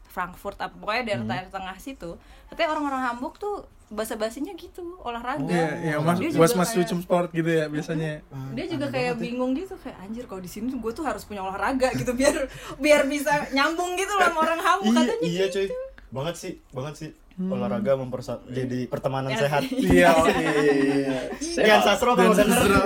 Frankfurt 0.08 0.56
apa 0.58 0.72
pokoknya 0.72 1.04
daerah 1.06 1.22
Hmm. 1.22 1.32
daerah 1.32 1.50
tengah 1.52 1.78
situ. 1.78 2.16
Katanya 2.52 2.70
orang-orang 2.70 3.02
Hamburg 3.06 3.36
tuh 3.38 3.56
basa-basinya 3.88 4.52
gitu 4.54 5.00
olahraga. 5.02 5.44
Iya, 5.46 5.68
iya, 5.82 5.96
mas, 5.98 6.16
Dia 6.16 6.28
mas, 6.30 6.52
juga 6.52 6.60
mas 6.60 6.70
kayak- 6.70 7.00
Sport 7.02 7.30
gitu 7.32 7.48
ya 7.50 7.66
biasanya. 7.66 8.12
Dia 8.52 8.66
juga 8.68 8.86
kayak 8.88 9.14
bingung 9.18 9.52
gitu 9.54 9.76
kayak 9.78 9.98
anjir 10.00 10.24
kalau 10.26 10.40
di 10.40 10.48
sini 10.48 10.68
gue 10.70 10.92
tuh 10.92 11.04
harus 11.04 11.24
punya 11.24 11.42
olahraga 11.42 11.92
gitu 11.94 12.12
biar 12.12 12.48
biar 12.78 13.04
bisa 13.06 13.52
nyambung 13.52 13.96
gitu 13.96 14.12
loh 14.12 14.28
sama 14.28 14.40
orang 14.46 14.60
Hamburg 14.60 14.88
Iya, 14.90 15.00
katanya 15.02 15.24
iya 15.26 15.46
gitu. 15.46 15.56
cuy. 15.58 15.68
Banget 16.12 16.36
sih, 16.38 16.54
banget 16.70 16.94
sih. 16.98 17.10
Olahraga 17.42 17.96
mempersat 17.96 18.44
jadi 18.46 18.80
pertemanan 18.86 19.32
Ya, 19.32 19.40
sehat. 19.42 19.64
Iya, 19.88 20.12
Kian 21.40 21.82
Sastro 21.82 22.14
kalau 22.14 22.32
denger 22.32 22.52
Sastro. 22.54 22.84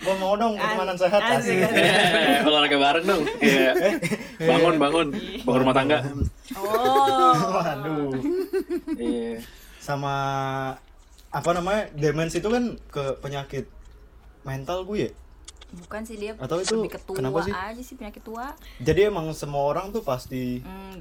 gua 0.00 0.14
mau 0.16 0.32
dong 0.34 0.54
pertemanan 0.54 0.96
sehat 0.96 1.20
Asik. 1.20 1.60
Eh, 1.60 2.40
olahraga 2.42 2.76
bareng 2.78 3.04
dong. 3.06 3.22
Iya. 3.38 3.72
Bangun, 4.38 4.74
bangun. 4.76 5.06
Bangun 5.42 5.60
rumah 5.60 5.74
tangga. 5.74 5.98
Oh. 6.52 7.34
Waduh. 7.56 8.10
Iya. 8.94 9.40
Sama 9.78 10.14
apa 11.28 11.50
namanya? 11.50 11.88
Demens 11.92 12.32
itu 12.32 12.46
kan 12.46 12.76
ke 12.86 13.16
penyakit 13.18 13.66
mental 14.42 14.82
gue 14.82 14.98
ya. 15.06 15.12
Bukan 15.70 16.02
sih 16.02 16.18
dia 16.18 16.34
Atau 16.34 16.58
itu 16.58 16.74
lebih 16.74 16.98
ketua 16.98 17.14
kenapa 17.14 17.46
sih? 17.46 17.54
aja 17.54 17.78
sih 17.78 17.94
penyakit 17.94 18.26
tua. 18.26 18.58
Jadi 18.82 19.06
emang 19.06 19.30
semua 19.30 19.62
orang 19.64 19.94
tuh 19.94 20.02
pasti 20.02 20.58
Hmm, 20.60 20.98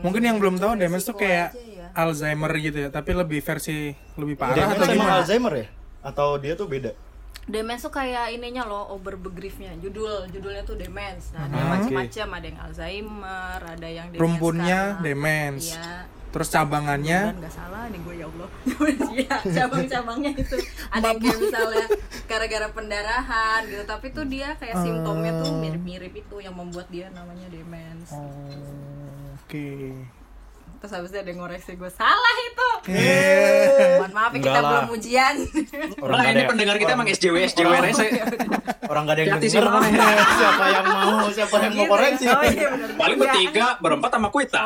Mungkin 0.00 0.22
yang 0.22 0.38
belum 0.38 0.56
tahu 0.56 0.78
demens 0.78 1.02
tuh 1.02 1.18
kayak 1.18 1.50
aja 1.50 1.58
ya. 1.58 1.86
Alzheimer 1.92 2.50
gitu 2.54 2.78
ya, 2.78 2.88
tapi 2.88 3.10
lebih 3.10 3.42
versi 3.42 3.90
lebih 4.14 4.38
parah 4.38 4.54
Demens 4.54 4.78
atau 4.78 4.86
gimana? 4.88 5.12
Alzheimer 5.18 5.52
ya? 5.56 5.66
Atau 6.00 6.38
dia 6.38 6.54
tuh 6.54 6.70
beda? 6.70 6.94
Demens 7.44 7.80
tuh 7.80 7.92
kayak 7.92 8.32
ininya 8.32 8.64
loh, 8.64 8.88
overbegriefnya. 8.90 9.76
Judul, 9.76 10.26
judulnya 10.28 10.64
tuh 10.64 10.74
demens. 10.74 11.28
Nah, 11.30 11.44
ada 11.44 11.54
Ah, 11.54 11.68
macam-macam, 11.70 12.26
ada 12.32 12.46
yang 12.46 12.58
Alzheimer, 12.58 13.60
ada 13.60 13.88
yang 13.90 14.06
demens 14.08 14.22
Rumpunnya 14.22 14.80
karena- 14.90 15.02
demens. 15.02 15.64
Iya. 15.70 15.90
Terus 16.34 16.48
cabangannya 16.50 17.20
nggak 17.36 17.54
salah 17.54 17.86
nih 17.86 18.00
gue 18.00 18.14
ya 18.16 18.26
Allah. 18.26 18.48
Iya, 19.14 19.36
cabang-cabangnya 19.46 20.32
itu. 20.34 20.56
Ada 20.90 21.06
yang 21.06 21.18
kayak 21.20 21.38
misalnya 21.38 21.86
gara-gara 22.24 22.68
pendarahan 22.68 23.60
gitu, 23.64 23.84
tapi 23.84 24.06
tuh 24.10 24.26
dia 24.26 24.58
kayak 24.58 24.74
simptomnya 24.76 25.30
tuh 25.38 25.54
mirip-mirip 25.54 26.10
itu 26.12 26.36
yang 26.38 26.52
membuat 26.52 26.90
dia 26.90 27.06
namanya 27.12 27.46
demens. 27.46 28.10
Oh, 28.10 28.50
Oke. 29.38 29.94
Terus 30.84 30.92
habis 30.92 31.08
itu 31.08 31.18
ada 31.18 31.30
yang 31.32 31.40
ngoreksi 31.40 31.72
gue 31.74 31.88
salah 31.88 32.34
itu. 32.44 32.68
Eh. 32.92 33.96
Mohon 33.96 34.12
maaf 34.12 34.28
ya 34.28 34.36
Enggak 34.36 34.44
kita 34.44 34.60
lah. 34.60 34.68
belum 34.68 34.88
ujian. 34.92 35.34
Orang 35.96 36.12
Nah, 36.12 36.26
ini 36.26 36.36
ada- 36.36 36.50
pendengar 36.52 36.76
kita 36.76 36.92
emang 36.92 37.08
SJW, 37.08 37.36
SJW 37.42 37.72
Orang- 37.72 37.96
orang 38.84 39.02
gak 39.02 39.14
ada 39.16 39.22
yang 39.24 39.40
denger 39.40 39.64
siapa 39.64 40.64
yang 40.68 40.84
mau 40.86 41.24
siapa 41.32 41.56
yang 41.56 41.72
mau 41.72 41.72
Gitu 41.72 41.80
ya. 41.80 41.88
koreksi 41.88 42.24
Oh 42.28 42.42
iya. 42.44 42.68
Paling 42.94 43.16
bertiga, 43.16 43.66
berempat 43.80 44.10
sama 44.12 44.28
Kuita. 44.28 44.60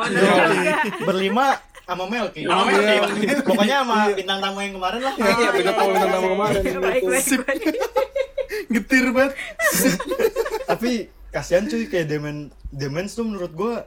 berlima 1.01 1.47
sama 1.87 2.05
Melki 2.05 2.43
Sama 2.43 2.63
Melki. 2.67 2.97
pokoknya 3.41 3.77
sama 3.81 3.97
bintang 4.11 4.39
tamu 4.43 4.59
yang 4.59 4.75
kemarin 4.75 5.01
lah 5.01 5.15
Iya, 5.15 5.49
bintang 5.55 5.77
tamu 5.77 5.91
bintang 5.95 6.11
tamu 6.13 6.29
kemarin. 6.35 6.63
Baik, 6.83 7.03
baik, 7.05 7.27
baik. 7.41 7.63
Getir 8.69 9.07
banget. 9.09 9.33
tapi 10.67 10.91
kasihan 11.29 11.63
cuy 11.65 11.87
kayak 11.87 12.07
demen 12.09 12.37
demens 12.69 13.15
tuh 13.15 13.23
menurut 13.23 13.53
gua 13.53 13.87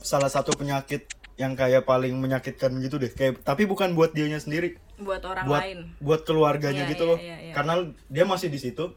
salah 0.00 0.26
satu 0.26 0.50
penyakit 0.52 1.06
yang 1.34 1.52
kayak 1.52 1.82
paling 1.82 2.12
menyakitkan 2.14 2.76
gitu 2.78 2.96
deh 2.96 3.08
kayak 3.08 3.40
tapi 3.40 3.64
bukan 3.64 3.92
buat 3.92 4.12
dianya 4.12 4.36
sendiri 4.36 4.76
Buat 4.96 5.24
orang 5.24 5.44
buat 5.44 5.60
lain. 5.60 5.78
buat 5.98 6.20
keluarganya 6.22 6.84
Iya, 6.84 6.90
gitu 6.90 7.04
iya, 7.04 7.10
loh 7.10 7.18
iya, 7.18 7.36
iya. 7.42 7.52
karena 7.52 7.72
dia 8.06 8.24
masih 8.24 8.48
di 8.48 8.58
situ 8.58 8.92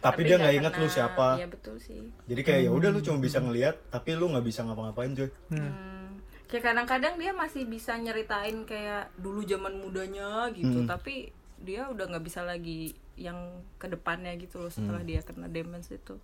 tapi, 0.00 0.24
dia 0.24 0.40
nggak 0.40 0.54
inget 0.56 0.72
lu 0.74 0.88
siapa 0.88 1.36
Iya 1.36 1.46
betul 1.46 1.76
sih. 1.76 2.08
jadi 2.24 2.40
kayak 2.40 2.60
ya 2.64 2.70
udah 2.70 2.88
lu 2.88 3.00
cuma 3.00 3.18
bisa 3.18 3.36
ngelihat 3.36 3.76
tapi 3.88 4.14
lu 4.14 4.28
nggak 4.28 4.42
bisa 4.42 4.62
ngapa-ngapain 4.62 5.12
cuy 5.12 5.28
Hmm. 5.50 6.16
Kayak 6.46 6.64
kadang-kadang 6.66 7.14
dia 7.14 7.30
masih 7.30 7.62
bisa 7.64 7.94
nyeritain 7.94 8.64
kayak 8.64 9.14
dulu 9.14 9.44
zaman 9.44 9.70
mudanya 9.76 10.46
Hmm. 10.46 10.56
gitu, 10.56 10.78
tapi 10.82 11.30
dia 11.56 11.86
udah 11.86 12.10
nggak 12.10 12.24
bisa 12.24 12.42
lagi 12.42 12.90
yang 13.14 13.38
ke 13.76 13.86
depannya 13.86 14.34
gitu 14.34 14.58
loh 14.58 14.66
Hmm. 14.66 14.82
setelah 14.82 15.02
dia 15.04 15.20
kena 15.20 15.46
demens 15.46 15.86
itu. 15.86 16.18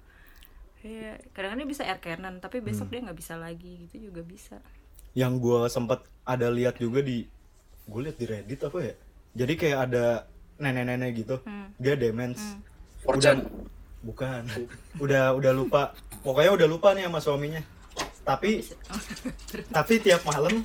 Iya, 0.81 1.23
kadang-kadang 1.31 1.61
dia 1.61 1.71
bisa 1.71 1.83
air 1.85 2.01
cannon, 2.01 2.37
tapi 2.37 2.59
Hmm. 2.59 2.67
besok 2.67 2.89
dia 2.89 3.03
nggak 3.03 3.15
bisa 3.15 3.35
lagi 3.35 3.87
gitu 3.87 4.11
juga 4.11 4.23
bisa. 4.23 4.59
Yang 5.17 5.41
gua 5.41 5.73
sempat 5.73 6.05
ada 6.29 6.53
lihat 6.53 6.77
juga 6.77 7.01
di 7.01 7.25
gue 7.87 8.01
liat 8.05 8.17
di 8.21 8.27
Reddit 8.29 8.61
apa 8.69 8.79
ya? 8.85 8.95
Jadi 9.33 9.53
kayak 9.57 9.79
ada 9.89 10.07
nenek-nenek 10.61 11.11
gitu. 11.25 11.37
Dia 11.81 11.95
demens. 11.97 12.39
Fortune. 13.01 13.49
bukan. 14.05 14.45
Udah 15.03 15.35
udah 15.35 15.53
lupa. 15.57 15.97
Pokoknya 16.23 16.53
udah 16.55 16.69
lupa 16.69 16.95
nih 16.95 17.07
sama 17.07 17.19
suaminya. 17.23 17.63
Tapi 18.27 18.63
tapi 19.77 19.95
tiap 20.03 20.27
malam 20.27 20.63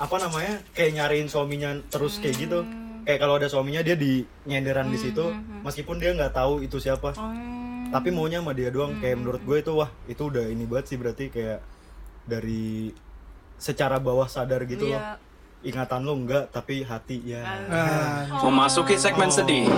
apa 0.00 0.16
namanya 0.18 0.60
kayak 0.72 0.92
nyariin 0.96 1.28
suaminya 1.28 1.80
terus 1.88 2.20
kayak 2.20 2.36
gitu. 2.38 2.60
Kayak 3.02 3.18
kalau 3.18 3.34
ada 3.40 3.48
suaminya 3.50 3.82
dia 3.82 3.96
di 3.98 4.22
nyenderan 4.46 4.92
di 4.92 4.98
situ. 5.00 5.32
meskipun 5.66 5.98
dia 5.98 6.12
nggak 6.14 6.36
tahu 6.36 6.62
itu 6.62 6.78
siapa. 6.78 7.16
Tapi 7.92 8.08
maunya 8.12 8.44
sama 8.44 8.52
dia 8.52 8.68
doang. 8.68 9.00
Kayak 9.00 9.16
menurut 9.20 9.42
gue 9.42 9.56
itu 9.58 9.72
wah 9.72 9.90
itu 10.08 10.22
udah 10.28 10.44
ini 10.48 10.64
banget 10.68 10.86
sih 10.92 10.96
berarti 11.00 11.24
kayak 11.32 11.60
dari 12.28 12.92
secara 13.62 13.96
bawah 13.96 14.26
sadar 14.26 14.66
gitu 14.66 14.90
loh 14.90 14.98
Iya. 14.98 15.14
ingatan 15.64 16.02
lo 16.02 16.18
enggak 16.18 16.50
tapi 16.50 16.82
hati 16.82 17.22
ya 17.24 17.46
Ah, 17.70 18.26
Memasuki 18.42 18.98
segmen 18.98 19.30
sedih. 19.30 19.70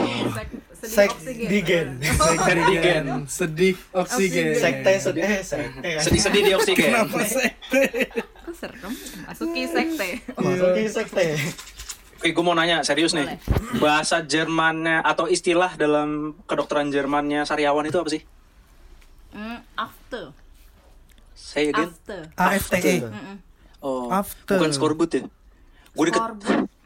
Sedih 0.74 0.89
Sek 0.91 1.11
oksigen. 1.11 1.49
digen 1.49 1.89
Oksigen, 2.30 3.05
sedih 3.26 3.76
oksigen. 3.93 4.49
sekte 4.55 4.93
sedih 4.99 5.24
eh 5.26 5.41
sekte 5.43 5.91
Sedih-sedih 6.01 6.43
di 6.43 6.53
oksigen. 6.55 6.89
Kenapa 6.89 7.20
sekte? 7.22 7.82
Kok 8.16 8.55
serem? 8.55 8.93
Masuki 9.22 9.62
sekte. 9.66 10.09
masuki 10.35 10.85
sekte 10.87 11.24
Oke, 12.16 12.32
gue 12.32 12.41
mau 12.43 12.53
nanya 12.53 12.80
serius 12.80 13.12
nih. 13.12 13.37
Bahasa 13.76 14.24
Jermannya 14.24 15.05
atau 15.05 15.24
istilah 15.26 15.72
dalam 15.74 16.32
kedokteran 16.43 16.89
Jermannya 16.89 17.45
Sariawan 17.45 17.85
itu 17.85 18.01
apa 18.01 18.09
sih? 18.09 18.24
Hmm, 19.30 19.61
after. 19.74 20.32
Say 21.35 21.68
again. 21.68 21.93
After. 21.93 22.20
AFTE. 22.35 23.05
Oh, 23.85 24.09
After. 24.09 24.57
bukan 24.57 24.72
skorbut 24.72 25.11
ya? 25.12 25.22
Gue 25.93 26.05
deket. 26.09 26.22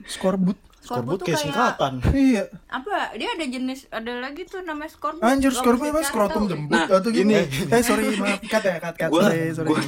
Skorbut. 0.05 0.59
Skorbut. 0.79 1.21
kayak 1.21 1.37
singkatan 1.39 2.01
Iya. 2.29 2.49
apa? 2.67 3.13
Dia 3.13 3.29
ada 3.31 3.45
jenis 3.45 3.87
ada 3.89 4.09
lagi 4.19 4.43
tuh 4.43 4.61
namanya 4.61 4.89
skorbut. 4.89 5.21
Anjir, 5.23 5.53
skorbut 5.53 5.93
cari 5.93 6.03
skrotum 6.03 6.43
jembut 6.45 6.75
Nah, 6.75 6.89
atau 6.91 7.09
gini. 7.09 7.39
Eh, 7.45 7.83
sorry, 7.83 8.17
maaf. 8.17 8.41
Cut 8.43 8.63
ya, 8.63 8.77
cut, 8.79 8.95
cut. 8.97 9.09
Gua- 9.09 9.23
Sorry, 9.23 9.53
sorry. 9.53 9.69
gua- 9.69 9.87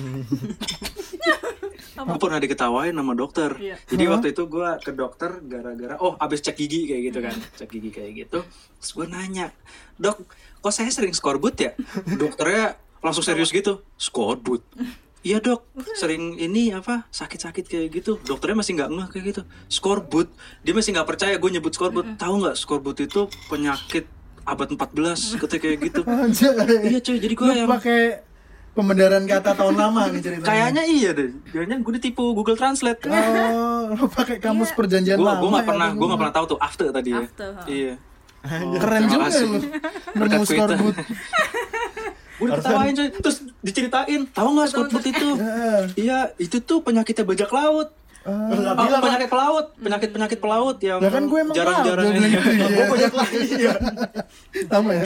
Gue 2.01 2.17
pernah 2.19 2.39
diketawain 2.39 2.93
sama 2.93 3.13
dokter. 3.13 3.51
Iya. 3.55 3.77
Jadi 3.83 4.05
waktu 4.07 4.27
itu 4.31 4.43
gue 4.47 4.69
ke 4.79 4.91
dokter 4.91 5.37
gara-gara 5.43 5.95
oh 5.99 6.17
abis 6.17 6.41
cek 6.41 6.57
gigi 6.57 6.87
kayak 6.87 7.03
gitu 7.07 7.19
kan, 7.21 7.37
cek 7.55 7.69
gigi 7.69 7.91
kayak 7.91 8.13
gitu. 8.19 8.41
Terus 8.79 8.91
gue 8.91 9.07
nanya, 9.07 9.53
dok, 9.97 10.17
kok 10.59 10.73
saya 10.73 10.89
sering 10.89 11.13
skorbut 11.13 11.57
ya? 11.57 11.77
Dokternya 12.11 12.73
langsung 13.01 13.21
serius 13.21 13.51
gitu, 13.51 13.85
skorbut. 13.95 14.65
Iya 15.21 15.37
dok, 15.37 15.69
sering 16.01 16.41
ini 16.41 16.73
apa 16.73 17.05
sakit-sakit 17.13 17.69
kayak 17.69 17.89
gitu. 17.93 18.17
Dokternya 18.25 18.65
masih 18.65 18.73
nggak 18.81 18.89
ngeh 18.89 19.09
kayak 19.13 19.25
gitu. 19.37 19.43
Skorbut, 19.69 20.33
dia 20.65 20.73
masih 20.73 20.97
nggak 20.97 21.05
percaya 21.05 21.37
gue 21.37 21.51
nyebut 21.53 21.77
skorbut. 21.77 22.17
Tahu 22.17 22.35
nggak 22.41 22.57
skorbut 22.57 22.97
itu 23.05 23.29
penyakit 23.53 24.09
abad 24.49 24.69
14 24.73 25.37
katanya 25.37 25.61
kayak 25.61 25.79
gitu. 25.85 26.01
Iya 26.89 26.99
cuy, 27.05 27.17
jadi 27.21 27.35
gue 27.37 27.47
yang 27.53 27.69
pakai 27.69 28.25
pembenaran 28.73 29.29
kata 29.29 29.53
tahun 29.61 29.77
lama 29.77 30.09
nih 30.09 30.21
ceritanya. 30.25 30.49
kayaknya 30.49 30.85
iya 30.89 31.11
deh. 31.13 31.31
Jangan 31.53 31.79
gue 31.85 31.93
ditipu 32.01 32.25
Google 32.33 32.57
Translate. 32.57 33.05
Oh, 33.05 33.93
lu 33.93 34.09
pakai 34.09 34.41
kamus 34.41 34.73
perjanjian 34.73 35.21
gue 35.21 35.27
lama. 35.29 35.37
gue 35.37 35.49
nggak 35.53 35.65
ya, 35.67 35.69
pernah 35.69 35.89
gue 35.93 36.07
nggak 36.09 36.21
pernah 36.25 36.35
tahu 36.35 36.45
tuh 36.57 36.59
after 36.65 36.89
tadi 36.89 37.13
ya 37.13 37.21
After, 37.29 37.51
ha. 37.61 37.63
iya 37.69 37.95
Keren 38.41 39.03
Terima 39.05 39.29
juga 39.29 39.29
lu. 39.45 39.59
Berkat 40.17 40.39
Nemu 40.41 40.47
skorbut. 40.49 40.97
gue 42.41 42.49
diketawain 42.49 42.93
coy. 42.95 43.09
Terus 43.15 43.37
diceritain 43.61 44.21
tahu 44.27 44.49
nggak 44.51 44.69
skorbut 44.69 45.05
itu? 45.05 45.29
Iya 46.03 46.19
itu 46.37 46.57
tuh 46.59 46.81
penyakitnya 46.81 47.23
bajak 47.23 47.51
laut. 47.51 47.89
Nggak 48.21 48.75
Oh, 48.75 48.85
bilang, 48.85 49.01
penyakit 49.01 49.29
pelaut 49.29 49.67
penyakit 49.77 50.11
penyakit 50.11 50.39
pelaut 50.39 50.77
yang 50.79 50.99
Lah 50.99 51.09
kan 51.09 51.25
gue 51.25 51.39
emang 51.39 51.57
jarang-jarang 51.57 52.05
ini. 52.11 52.29
Iya. 52.37 52.67
gue 52.69 52.85
banyak 52.87 53.13
lagi 53.15 53.39
ya 53.59 53.75
Sama 54.71 54.91
ya? 54.93 55.05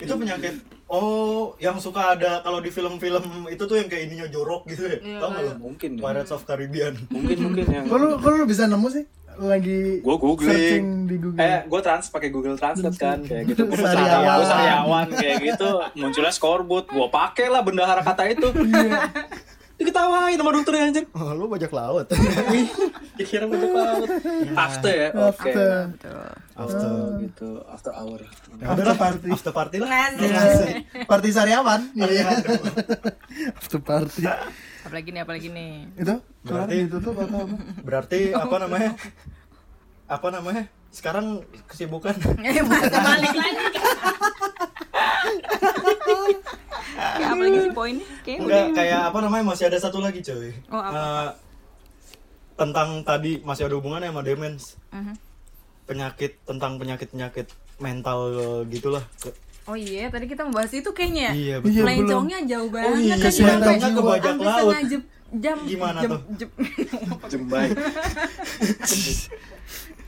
itu 0.00 0.14
penyakit 0.16 0.54
oh 0.86 1.52
yang 1.56 1.76
suka 1.76 2.12
ada 2.12 2.40
kalau 2.40 2.58
di 2.58 2.68
film-film 2.68 3.24
itu 3.46 3.62
tuh 3.62 3.76
yang 3.76 3.86
kayak 3.86 4.08
ininya 4.08 4.26
jorok 4.26 4.64
gitu 4.66 4.84
ya? 4.84 4.96
Iya, 4.98 5.16
tau 5.16 5.28
nggak 5.30 5.44
lo 5.44 5.52
mungkin 5.60 5.90
ya. 5.94 6.02
Pirates 6.02 6.28
of 6.30 6.42
Caribbean. 6.42 6.94
Mungkin 7.08 7.36
mungkin 7.38 7.64
yang 7.68 7.84
kok 7.86 8.00
lu 8.26 8.44
bisa 8.44 8.64
nemu 8.64 8.88
sih? 8.90 9.04
Lagi 9.40 9.80
gue 9.98 10.16
googling 10.16 10.84
di 11.04 11.16
Google. 11.16 11.40
eh 11.40 11.64
gue 11.64 11.80
trans 11.80 12.06
pakai 12.06 12.28
Google 12.28 12.54
Translate 12.54 12.94
kan 12.94 13.18
kayak 13.28 13.44
gitu 13.48 13.64
gue 13.64 13.74
Sariawan. 13.74 14.36
gue 14.36 14.46
sariawan 14.46 15.06
kayak 15.10 15.36
gitu 15.42 15.68
munculnya 15.94 16.28
skorbut 16.30 16.84
gue 16.86 17.08
pakai 17.08 17.48
lah 17.48 17.60
bendahara 17.60 18.00
kata 18.00 18.28
itu 18.28 18.48
diketawain 19.74 20.36
sama 20.36 20.52
dokternya 20.52 20.84
anjir 20.86 21.04
oh 21.10 21.32
lu 21.32 21.48
bajak 21.48 21.72
laut 21.72 22.04
dikira 23.16 23.48
bajak 23.48 23.72
laut 23.72 24.08
after 24.54 24.92
ya 24.92 25.08
oke 25.08 25.40
After. 25.40 25.72
Betul. 25.88 26.20
after 26.54 26.90
gitu 27.18 27.50
after 27.64 27.90
hour 27.90 28.20
After 28.60 28.92
party. 28.94 29.28
after 29.30 29.52
party 29.54 29.76
lah 29.80 29.88
Ngasih. 30.12 30.84
Party 31.08 31.32
Sariawan. 31.32 31.80
Iya. 31.96 32.28
After 33.56 33.80
party. 33.80 34.20
Apalagi 34.90 35.08
nih, 35.08 35.22
apalagi 35.22 35.48
nih. 35.48 35.72
Itu 35.94 36.14
Berarti- 36.42 36.82
ditutup 36.82 37.14
atau 37.14 37.38
apa? 37.40 37.56
berarti 37.80 38.18
apa 38.42 38.56
namanya 38.58 38.90
apa 40.04 40.28
namanya 40.28 40.62
sekarang 40.90 41.26
kesibukan 41.70 42.10
Eh, 42.42 42.58
balik 42.58 42.90
lagi. 42.90 43.38
Kayak 46.90 47.30
apa 47.30 47.40
lagi 47.40 47.58
sih 47.60 47.70
poinnya? 47.70 48.06
Kayak 48.20 48.38
enggak 48.42 48.66
kayak 48.74 49.00
apa 49.06 49.18
namanya 49.20 49.44
masih 49.46 49.64
ada 49.70 49.78
satu 49.78 50.02
lagi 50.02 50.20
coy 50.20 50.50
Oh, 50.68 50.82
apa? 50.82 50.90
Eh, 50.90 51.28
tentang 52.58 52.88
tadi 53.02 53.38
masih 53.40 53.70
ada 53.70 53.78
hubungannya 53.78 54.10
sama 54.10 54.20
demens 54.20 54.74
Mhm. 54.90 55.14
penyakit 55.86 56.32
tentang 56.42 56.76
penyakit 56.76 57.08
penyakit 57.08 57.46
mental 57.78 58.18
gitulah 58.66 59.06
Oh 59.62 59.74
iya, 59.74 60.08
tadi 60.08 60.24
kita 60.24 60.42
membahas 60.42 60.72
itu 60.72 60.90
kayaknya. 60.90 61.30
iya 61.30 61.54
Iya, 61.54 61.56
betul 61.58 61.72
belum. 61.74 61.86
Melencongnya 61.86 62.38
jauh 62.44 62.68
banget. 62.68 62.98
iya, 62.98 63.14
kan 63.14 63.30
sampai- 63.30 63.78
ke 63.78 64.02
bajak 64.02 64.34
laut. 64.36 64.74
jam, 64.82 65.00
jam 65.32 65.56
Gimana 65.62 65.98
jam, 66.00 66.10
tuh? 66.10 66.20
jam- 66.34 66.54
jembai 67.30 67.68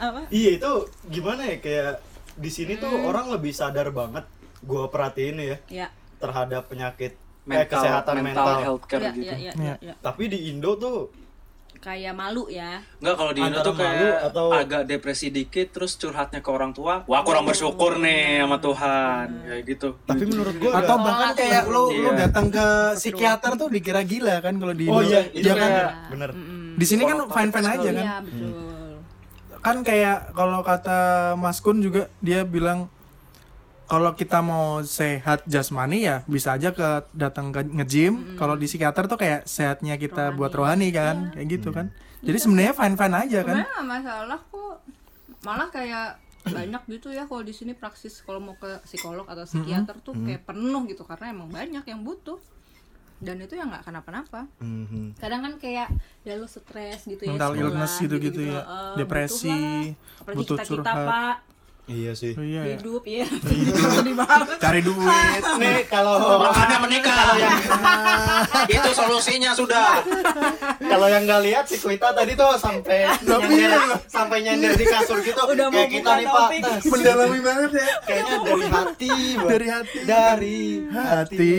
apa? 0.00 0.20
Iya 0.28 0.50
itu 0.53 0.72
gimana 1.07 1.42
ya 1.46 1.57
kayak 1.59 1.92
di 2.34 2.50
sini 2.50 2.74
tuh 2.74 2.90
orang 3.03 3.30
lebih 3.30 3.53
sadar 3.53 3.92
banget 3.92 4.24
gue 4.59 4.82
perhatiin 4.88 5.36
ya 5.38 5.57
Ya. 5.68 5.86
terhadap 6.16 6.66
penyakit 6.66 7.12
eh, 7.12 7.18
mental 7.44 7.70
kesehatan 7.72 8.14
mental, 8.18 8.46
mental. 8.46 8.59
healthcare 8.62 9.03
Ya, 9.03 9.11
gitu 9.12 9.26
ya, 9.28 9.36
ya, 9.36 9.53
Iya. 9.53 9.74
ya, 9.74 9.74
ya. 9.84 9.94
Tapi 9.96 10.26
di 10.26 10.48
Indo 10.48 10.74
tuh 10.74 11.11
Kayak 11.82 12.14
malu 12.14 12.46
ya. 12.46 12.78
Enggak 13.02 13.14
kalau 13.16 13.32
di 13.32 13.40
Indo 13.42 13.58
Antara 13.58 13.66
tuh 13.66 13.74
kayak 13.74 13.90
malu 13.92 14.08
atau- 14.22 14.52
agak 14.54 14.82
depresi 14.86 15.26
dikit 15.28 15.66
terus 15.68 15.98
curhatnya 15.98 16.38
ke 16.38 16.46
orang 16.46 16.70
tua. 16.70 17.02
Wah, 17.04 17.20
kurang 17.20 17.42
bersyukur 17.42 17.98
nih 17.98 18.38
sama 18.38 18.56
Tuhan. 18.56 19.26
Kayak 19.42 19.62
gitu. 19.66 19.88
tapi 20.04 20.22
menurut 20.24 20.54
gue 20.54 20.70
Atau 20.70 20.94
ada 20.94 21.02
bahkan 21.02 21.30
kayak 21.34 21.62
lu 21.66 21.82
lu 21.90 22.08
Iya. 22.08 22.22
datang 22.22 22.46
ke 22.48 22.66
psikiater 22.94 23.52
tuh 23.56 23.66
dikira 23.66 24.00
gila 24.02 24.38
kan 24.38 24.54
kalau 24.56 24.70
di 24.70 24.86
Oh 24.86 25.02
iya, 25.02 25.26
itu 25.28 25.42
Iya 25.42 25.52
kan? 25.52 25.68
kayak 25.68 25.90
bener. 26.08 26.30
Di 26.72 26.84
sini 26.86 27.02
kan 27.02 27.18
fine 27.26 27.50
fine 27.50 27.68
aja 27.68 27.88
kan. 27.88 27.98
Iya, 28.00 28.16
betul. 28.22 28.50
Kan 29.58 29.76
kayak 29.82 30.18
kalau 30.32 30.62
kata 30.62 30.98
Mas 31.34 31.58
Kun 31.58 31.78
juga 31.78 32.06
dia 32.18 32.42
bilang 32.44 32.86
kalau 33.93 34.11
kita 34.14 34.40
mau 34.40 34.80
sehat 34.80 35.45
jasmani 35.45 36.01
ya 36.03 36.24
bisa 36.24 36.57
aja 36.57 36.72
ke 36.72 36.88
datang 37.12 37.53
ke 37.53 37.61
nge-gym. 37.61 38.34
Kalau 38.34 38.57
di 38.57 38.64
psikiater 38.64 39.05
tuh 39.05 39.14
kayak 39.14 39.45
sehatnya 39.45 39.95
kita 39.97 40.32
buat 40.32 40.49
rohani 40.51 40.88
kan, 40.90 41.28
kayak 41.30 41.47
gitu 41.51 41.68
kan. 41.70 41.93
Jadi 42.18 42.38
sebenarnya 42.38 42.72
fine 42.72 42.97
fine 42.97 43.16
aja 43.18 43.40
kan. 43.43 43.57
Sebenarnya 43.61 43.84
masalah 43.84 44.40
kok. 44.40 44.76
Malah 45.43 45.68
kayak 45.68 46.07
banyak 46.43 46.82
gitu 46.88 47.09
ya 47.09 47.22
kalau 47.22 47.45
di 47.45 47.53
sini 47.53 47.70
praksis 47.72 48.18
kalau 48.18 48.40
mau 48.40 48.57
ke 48.57 48.80
psikolog 48.82 49.22
atau 49.24 49.45
psikiater 49.45 50.01
tuh 50.01 50.16
kayak 50.16 50.43
penuh 50.43 50.82
gitu 50.86 51.05
karena 51.05 51.30
emang 51.30 51.47
banyak 51.47 51.84
yang 51.84 52.01
butuh 52.01 52.40
dan 53.18 53.38
itu 53.38 53.55
ya 53.55 53.62
nggak 53.62 53.86
kenapa-napa 53.86 54.51
Mhm. 54.59 55.14
kadang 55.14 55.38
kan 55.40 55.55
kayak 55.57 55.86
ya 56.20 56.34
lu 56.34 56.51
stres 56.51 57.07
gitu 57.07 57.22
ya 57.22 57.30
Mental 57.30 57.55
sekolah, 57.55 57.62
illness 57.62 57.93
gitu-gitu 57.97 58.40
ya. 58.43 58.59
Eh, 58.59 58.95
Depresi, 58.99 59.47
butuh 59.47 59.55
lah. 59.55 59.95
apalagi 60.18 60.34
butuh 60.34 60.57
kita 60.57 60.64
kita 60.64 60.74
curhat. 60.82 61.07
pak 61.07 61.36
Iya 61.90 62.14
sih. 62.14 62.30
Oh, 62.38 62.46
iya 62.46 62.62
ya. 62.62 62.78
hidup 62.78 63.02
ya 63.02 63.26
sedih 63.26 64.14
banget 64.14 64.54
Cari 64.62 64.80
duit. 64.86 65.42
Nih 65.62 65.82
kalau 65.90 66.38
Makanya 66.38 66.78
menikah. 66.78 67.34
Itu 68.78 68.90
solusinya 68.94 69.50
sudah. 69.50 69.98
kalau 70.78 71.10
yang 71.10 71.26
nggak 71.26 71.42
lihat 71.42 71.64
si 71.66 71.82
Kuita 71.82 72.14
tadi 72.14 72.38
tuh 72.38 72.54
sampai 72.54 73.10
nyender 73.26 73.98
sampai 74.06 74.38
nyender 74.46 74.78
di 74.78 74.86
kasur 74.86 75.18
gitu 75.26 75.42
Udah 75.42 75.66
mau 75.74 75.82
kayak 75.82 75.90
kita 75.90 76.10
nih 76.22 76.26
Pak. 76.30 76.48
Mendalami 76.86 77.38
banget 77.42 77.70
ya. 77.74 77.86
Kayaknya 78.06 78.36
dari 78.46 78.66
hati. 78.70 79.14
Dari 79.42 79.66
hati. 79.66 79.98
dari 80.06 80.60
Hati. 80.86 81.54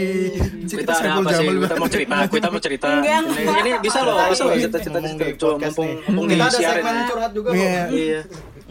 Kita 0.71 0.91
ada 1.03 1.09
apa 1.19 1.29
sih? 1.35 1.47
Kita 1.51 1.75
mau 1.75 1.89
cerita, 1.91 2.15
kita 2.31 2.47
mau 2.47 2.61
cerita. 2.63 2.89
Ini, 3.03 3.71
bisa 3.83 3.99
loh, 4.07 4.15
bisa 4.31 4.43
loh 4.47 4.55
cerita-cerita 4.55 4.99
cerita. 5.03 5.47
mumpung 5.59 6.25
Kita 6.31 6.45
ada 6.47 6.59
segmen 6.63 6.95
curhat 7.11 7.31
juga. 7.35 7.49
Iya. 7.51 8.23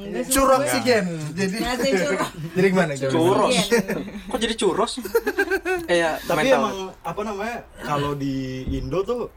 Iya. 0.02 0.08
enggak 0.10 0.22
sih 0.26 0.32
Curok 0.34 0.58
oksigen. 0.60 1.04
Jadi 1.32 1.54
ngasih 1.56 1.90
curhat 1.94 2.30
jadi 2.56 2.66
gimana? 2.68 2.92
Curos. 2.98 3.52
Iya. 3.54 3.80
Kok 4.26 4.38
jadi 4.38 4.54
curos? 4.58 4.92
Eh 5.86 5.96
ya, 5.98 6.10
Tapi 6.20 6.38
mental. 6.42 6.58
emang 6.58 6.76
apa 7.00 7.20
namanya? 7.22 7.58
Kalau 7.80 8.12
di 8.12 8.34
Indo 8.68 9.00
tuh 9.02 9.30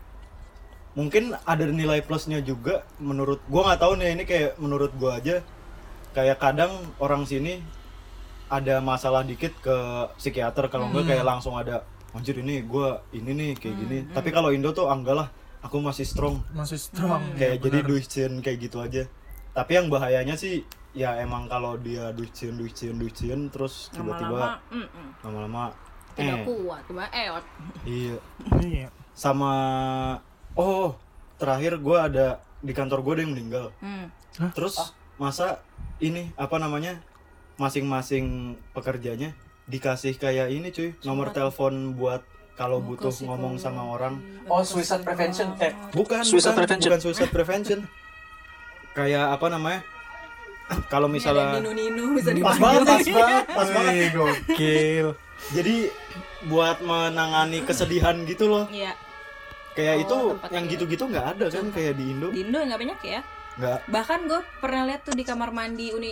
mungkin 0.96 1.36
ada 1.44 1.68
nilai 1.68 2.00
plusnya 2.02 2.40
juga 2.40 2.88
menurut 2.98 3.44
gua 3.46 3.68
nggak 3.68 3.82
tahu 3.84 3.94
nih 4.00 4.10
ini 4.16 4.24
kayak 4.24 4.52
menurut 4.58 4.96
gua 4.96 5.20
aja 5.20 5.44
kayak 6.16 6.40
kadang 6.40 6.72
orang 7.04 7.28
sini 7.28 7.60
ada 8.48 8.80
masalah 8.80 9.28
dikit 9.28 9.52
ke 9.60 9.76
psikiater 10.16 10.72
kalau 10.72 10.88
enggak 10.88 11.12
kayak 11.12 11.28
langsung 11.28 11.60
ada 11.60 11.84
anjir 12.16 12.40
ini 12.40 12.64
gua 12.64 13.04
ini 13.12 13.28
nih 13.36 13.52
kayak 13.60 13.76
gini 13.76 13.98
tapi 14.16 14.32
kalau 14.32 14.56
Indo 14.56 14.72
tuh 14.72 14.88
enggak 14.88 15.20
lah 15.20 15.28
aku 15.60 15.84
masih 15.84 16.08
strong 16.08 16.40
masih 16.56 16.80
strong 16.80 17.28
kayak 17.36 17.60
jadi 17.60 17.84
duicin 17.84 18.40
kayak 18.40 18.58
gitu 18.64 18.80
aja 18.80 19.04
tapi 19.56 19.72
yang 19.80 19.88
bahayanya 19.88 20.36
sih 20.36 20.68
ya 20.92 21.16
emang 21.24 21.48
kalau 21.48 21.80
dia 21.80 22.12
duicin 22.12 22.60
duicin 22.60 23.00
duicin 23.00 23.48
terus 23.48 23.88
tiba-tiba 23.96 24.60
lama-lama 25.24 25.72
tidak 26.16 26.44
eh, 26.44 26.46
kuat 26.48 26.82
coba 26.88 27.06
eot 27.12 27.46
iya. 27.88 28.18
Iya. 28.60 28.88
Sama 29.16 29.52
oh 30.60 30.96
terakhir 31.40 31.80
gua 31.80 32.12
ada 32.12 32.40
di 32.64 32.72
kantor 32.76 33.04
gue 33.04 33.14
ada 33.16 33.22
yang 33.28 33.34
meninggal. 33.36 33.66
Hmm. 33.84 34.08
terus 34.52 34.76
masa 35.16 35.64
ini 36.04 36.36
apa 36.36 36.60
namanya 36.60 37.00
masing-masing 37.56 38.60
pekerjanya 38.76 39.32
dikasih 39.72 40.20
kayak 40.20 40.52
ini 40.52 40.76
cuy 40.76 40.92
nomor 41.08 41.32
telepon 41.32 41.96
buat 41.96 42.20
kalau 42.56 42.80
butuh 42.80 43.12
ngomong 43.24 43.60
sama 43.60 43.84
orang. 43.84 44.20
Oh, 44.48 44.64
suicide 44.64 45.04
prevention. 45.04 45.52
Eh, 45.60 45.76
bukan 45.92 46.24
Suicide 46.24 46.56
bukan, 46.56 46.60
prevention. 46.64 46.90
bukan 46.92 47.02
suicide 47.04 47.32
prevention 47.32 47.80
kayak 48.96 49.26
apa 49.30 49.46
namanya? 49.48 49.82
Kalau 50.90 51.06
misalnya 51.06 51.60
Nino 51.60 51.72
Nino 51.72 52.04
bisa 52.16 52.34
pas 52.42 52.58
banget 52.58 52.88
pas 52.88 53.06
banget 53.06 53.44
pas 53.46 53.70
banget. 53.70 54.10
gokil. 54.12 55.08
Jadi 55.54 55.76
buat 56.46 56.82
menangani 56.82 57.62
kesedihan 57.62 58.16
gitu 58.24 58.48
loh. 58.48 58.66
Iya, 58.68 58.98
kayak 59.74 59.94
Oh, 59.94 60.02
itu 60.02 60.18
yang 60.50 60.66
gitu-gitu 60.66 61.04
nggak 61.06 61.38
ada 61.38 61.46
kan 61.52 61.70
kayak 61.70 61.94
di 61.94 62.10
Indo. 62.10 62.32
Di 62.32 62.42
Indo 62.42 62.58
nggak 62.58 62.80
banyak 62.80 63.00
ya? 63.04 63.20
Nggak. 63.56 63.80
Bahkan 63.86 64.20
gue 64.26 64.42
pernah 64.58 64.84
lihat 64.86 65.02
tuh 65.04 65.14
di 65.14 65.22
kamar 65.22 65.52
mandi 65.52 65.92
uni 65.92 66.12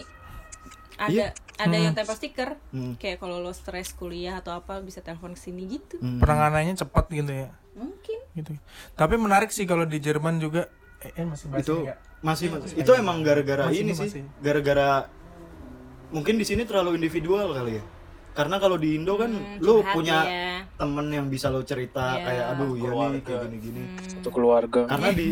ada 0.93 1.09
Iya. 1.09 1.27
ada 1.57 1.73
yang 1.75 1.93
tempel 1.93 2.13
stiker. 2.13 2.49
Hmm. 2.69 2.93
kayak 2.95 3.17
kalau 3.17 3.41
lo 3.41 3.49
stres 3.49 3.89
kuliah 3.91 4.38
atau 4.38 4.53
apa 4.53 4.77
bisa 4.79 5.01
telepon 5.01 5.34
ke 5.34 5.41
sini 5.41 5.65
gitu. 5.67 5.97
Hmm. 5.97 6.21
penanganannya 6.21 6.77
cepat 6.77 7.09
gitu 7.09 7.31
ya? 7.31 7.49
Mungkin. 7.73 8.19
Gitu. 8.34 8.53
Tapi 8.93 9.15
menarik 9.17 9.49
sih 9.49 9.65
kalau 9.65 9.86
di 9.86 9.97
Jerman 9.97 10.38
juga 10.38 10.69
eh, 11.03 11.11
eh, 11.19 11.25
masih 11.27 11.45
itu 11.53 11.75
nggak? 11.83 11.97
masih 12.23 12.45
itu 12.73 12.91
emang 12.95 13.17
gara-gara 13.21 13.67
ini 13.69 13.91
masih. 13.91 14.07
sih 14.09 14.23
gara-gara 14.39 15.07
mungkin 16.09 16.37
di 16.39 16.45
sini 16.45 16.63
terlalu 16.63 16.95
individual 16.95 17.51
kali 17.51 17.81
ya 17.81 17.83
karena 18.33 18.57
kalau 18.57 18.81
di 18.81 18.97
Indo 18.97 19.13
kan 19.13 19.29
lu 19.61 19.81
curhat 19.81 19.93
punya 19.93 20.17
dia. 20.25 20.65
temen 20.73 21.05
yang 21.13 21.27
bisa 21.29 21.53
lo 21.53 21.61
cerita 21.61 22.17
Iya. 22.17 22.25
kayak 22.25 22.45
aduh 22.57 22.73
ya 22.73 22.89
nih 23.13 23.21
kayak 23.21 23.41
gini-gini 23.45 23.81
satu 24.09 24.29
keluarga. 24.33 24.81
karena 24.89 25.09
di 25.13 25.27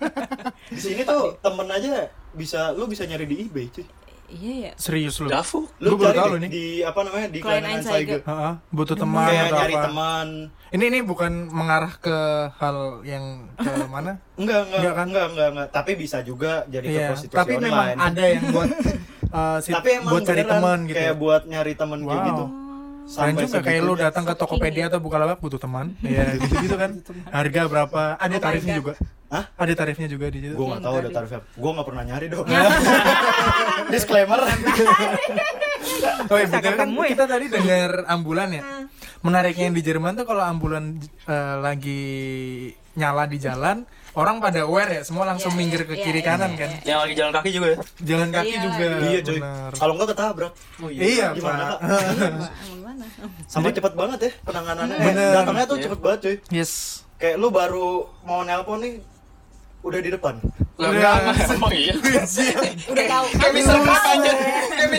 di 0.74 0.80
sini 0.80 1.02
tuh 1.04 1.36
temen 1.44 1.68
aja 1.68 2.08
bisa 2.32 2.72
lu 2.72 2.88
bisa 2.88 3.04
nyari 3.04 3.28
di 3.28 3.36
eBay 3.44 3.68
cuy 3.68 3.84
iya 4.34 4.54
ya 4.62 4.72
serius 4.74 5.16
lu? 5.18 5.28
Dafu. 5.28 5.68
lu 5.76 5.92
Gua 5.92 6.00
baru 6.02 6.08
cari 6.08 6.18
tahu 6.18 6.30
di, 6.30 6.38
nih. 6.38 6.50
di 6.50 6.64
apa 6.80 7.00
namanya? 7.02 7.28
Di 7.28 7.38
Kleinanzeiger. 7.38 8.18
Kleinanzeiger 8.18 8.20
Heeh, 8.24 8.52
butuh 8.70 8.96
teman 8.96 9.22
kayak 9.24 9.44
atau 9.44 9.56
nyari 9.56 9.74
apa? 9.74 9.84
teman. 9.84 10.28
Ini 10.70 10.84
ini 10.86 10.98
bukan 11.02 11.32
mengarah 11.48 11.92
ke 11.94 12.16
hal 12.54 12.76
yang 13.02 13.24
ke 13.54 13.70
mana? 13.94 14.12
Enggak 14.34 14.60
enggak 14.62 14.78
Enggak 14.78 14.94
kan? 14.94 15.06
enggak 15.06 15.26
enggak 15.28 15.48
enggak. 15.50 15.68
Tapi 15.70 15.90
bisa 15.94 16.18
juga 16.22 16.52
jadi 16.66 16.86
ke 16.86 16.94
iya 16.94 17.06
prostitusi 17.08 17.38
tapi 17.38 17.52
online. 17.54 17.68
memang 17.68 17.86
ada 18.00 18.24
yang 18.26 18.44
buat 18.48 18.70
eh, 19.38 19.58
si- 19.60 19.72
tapi 19.72 19.88
emang 19.94 20.10
buat 20.10 20.22
cari 20.24 20.42
teman 20.42 20.78
gitu. 20.84 20.96
kayak 20.96 21.14
buat 21.16 21.42
nyari 21.44 21.72
teman 21.74 22.00
Wow. 22.00 22.24
gitu 22.24 22.44
Keren 23.02 23.34
juga 23.36 23.58
kayak 23.60 23.80
lu 23.82 23.94
datang 23.98 24.24
ke 24.24 24.34
Tokopedia 24.38 24.86
atau 24.88 25.00
Bukalapak 25.02 25.38
butuh 25.42 25.60
teman. 25.60 25.94
Iya, 26.06 26.38
gitu 26.38 26.54
gitu 26.62 26.76
kan. 26.78 26.98
Harga 27.28 27.60
berapa? 27.66 28.00
Ada 28.16 28.36
tarifnya 28.38 28.74
juga. 28.78 28.92
Hah? 29.32 29.44
Ada 29.56 29.72
tarifnya 29.72 30.08
juga 30.12 30.28
di 30.28 30.44
situ. 30.44 30.52
gue 30.52 30.66
nggak 30.68 30.82
tahu 30.84 30.94
ada 31.00 31.08
tarifnya 31.08 31.40
gue 31.40 31.70
nggak 31.72 31.86
pernah 31.88 32.04
nyari 32.04 32.26
dong 32.28 32.44
disclaimer 33.96 34.40
Oh, 36.30 36.38
iya, 36.38 36.46
betul 36.48 36.72
kan 36.78 36.88
kita 36.88 37.24
tadi 37.28 37.46
dengar 37.52 38.06
ambulan 38.08 38.48
ya. 38.54 38.62
Menariknya 39.20 39.68
yang 39.68 39.76
di 39.76 39.82
Jerman 39.84 40.16
tuh 40.16 40.24
kalau 40.24 40.40
ambulan 40.40 40.96
eh, 41.28 41.56
lagi 41.60 42.02
nyala 42.96 43.26
di 43.28 43.38
jalan, 43.42 43.84
orang 44.12 44.36
pada 44.38 44.60
aware 44.62 44.90
ya, 44.92 45.02
semua 45.02 45.24
langsung 45.24 45.52
minggir 45.52 45.82
ke 45.82 45.94
iya, 45.94 46.04
kiri 46.04 46.20
iya, 46.20 46.26
kanan 46.26 46.52
kan. 46.52 46.70
Yang 46.82 46.98
lagi 47.00 47.14
jalan 47.16 47.32
kaki 47.32 47.50
juga 47.50 47.66
ya. 47.66 47.78
Jalan 48.02 48.28
kaki 48.30 48.48
Iya, 48.48 48.60
juga. 48.60 48.84
iya 49.02 49.20
coy 49.22 49.38
benar. 49.38 49.70
kalau 49.72 49.92
nggak 49.94 50.08
ketabrak 50.12 50.52
Iya, 50.84 51.26
gimana 51.32 51.62
Pak. 51.64 51.78
Pak? 51.80 52.50
mana 52.84 53.04
sama 53.46 53.68
cepet 53.68 53.92
banget 53.94 54.18
ya 54.20 54.30
penanganannya 54.42 54.96
Eh, 54.98 55.14
datangnya 55.32 55.64
tuh 55.64 55.78
cepet 55.78 55.98
banget 55.98 56.18
cuy 56.20 56.36
Yes. 56.50 56.72
kayak 57.16 57.36
lu 57.36 57.48
baru 57.48 57.88
mau 58.22 58.42
nelpon 58.42 58.78
nih 58.78 59.00
udah 59.82 59.98
di 59.98 60.10
depan. 60.14 60.34
Lah 60.78 60.88
enggak, 60.88 61.14
enggak. 61.20 61.54
emang 61.58 61.72
iya. 61.74 61.94
udah 62.92 63.04
tahu. 63.06 63.24
Kayak 63.34 63.52
Mister 63.54 63.76
Krab 63.82 64.02
aja. 64.02 64.32
Kayak 64.72 64.90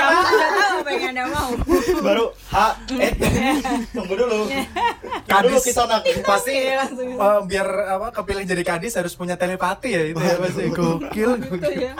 kamu 0.00 0.32
udah 0.32 0.50
tahu 0.50 0.76
apa 0.80 0.90
yang 0.90 1.04
anda 1.12 1.24
mau. 1.28 1.50
Baru 2.08 2.24
ha 2.50 2.66
eh 2.96 3.12
tunggu 3.94 4.14
dulu. 4.16 4.38
Tunggu 4.48 5.40
dulu 5.44 5.58
Kadis. 5.60 5.64
kita 5.70 5.82
nak 5.86 6.02
Pasti 6.24 6.52
Iya, 6.56 6.84
eh, 6.88 7.40
biar 7.46 7.68
apa 8.00 8.06
kepilih 8.16 8.44
jadi 8.48 8.62
kadis 8.64 8.96
harus 8.96 9.12
punya 9.14 9.36
telepati 9.36 9.88
ya 9.92 10.02
itu 10.10 10.18
ya 10.20 10.36
pasti 10.40 10.62
gokil. 10.72 11.30
gitu 11.40 11.70
ya. 11.76 11.92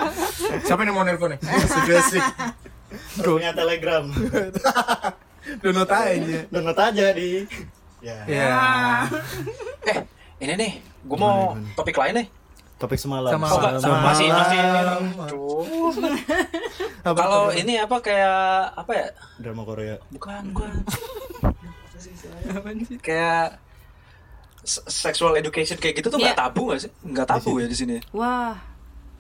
Siapa 0.65 0.81
yang 0.83 0.97
mau 0.97 1.05
nelpon 1.05 1.37
nih? 1.37 1.41
Asik-asik. 1.45 2.25
punya 3.21 3.53
telegram. 3.55 4.11
Download 5.61 5.89
aja. 5.89 6.41
download 6.51 6.79
aja 6.81 7.07
di 7.15 7.45
ya. 8.01 8.17
Ya. 8.27 8.49
Eh, 9.87 9.99
ini 10.41 10.55
nih, 10.57 10.73
gue 11.03 11.17
mau 11.17 11.39
topik 11.75 11.97
lain 11.97 12.15
nih. 12.17 12.29
topik 12.77 12.97
semalam 12.97 13.29
Sama- 13.31 13.45
Oh, 13.47 13.61
Semalam. 13.77 14.01
masih 14.03 14.27
masih. 14.31 14.59
Kalau 17.13 17.51
ini 17.51 17.77
apa 17.77 17.97
kayak 17.99 18.41
apa 18.75 18.93
ya? 18.95 19.07
drama 19.37 19.63
Korea 19.63 19.97
Bukan, 20.09 20.43
bukan. 20.51 20.73
kayak 23.01 23.61
se- 24.61 24.85
sexual 24.87 25.35
education 25.35 25.77
kayak 25.77 25.97
gitu 25.97 26.09
tuh 26.09 26.17
nggak 26.17 26.33
Iya. 26.33 26.41
tabu 26.43 26.61
nggak 26.67 26.81
sih? 26.81 26.91
Nggak 27.03 27.27
tabu 27.29 27.51
ya 27.57 27.67
di 27.67 27.77
sini. 27.77 27.97
wah 28.11 28.57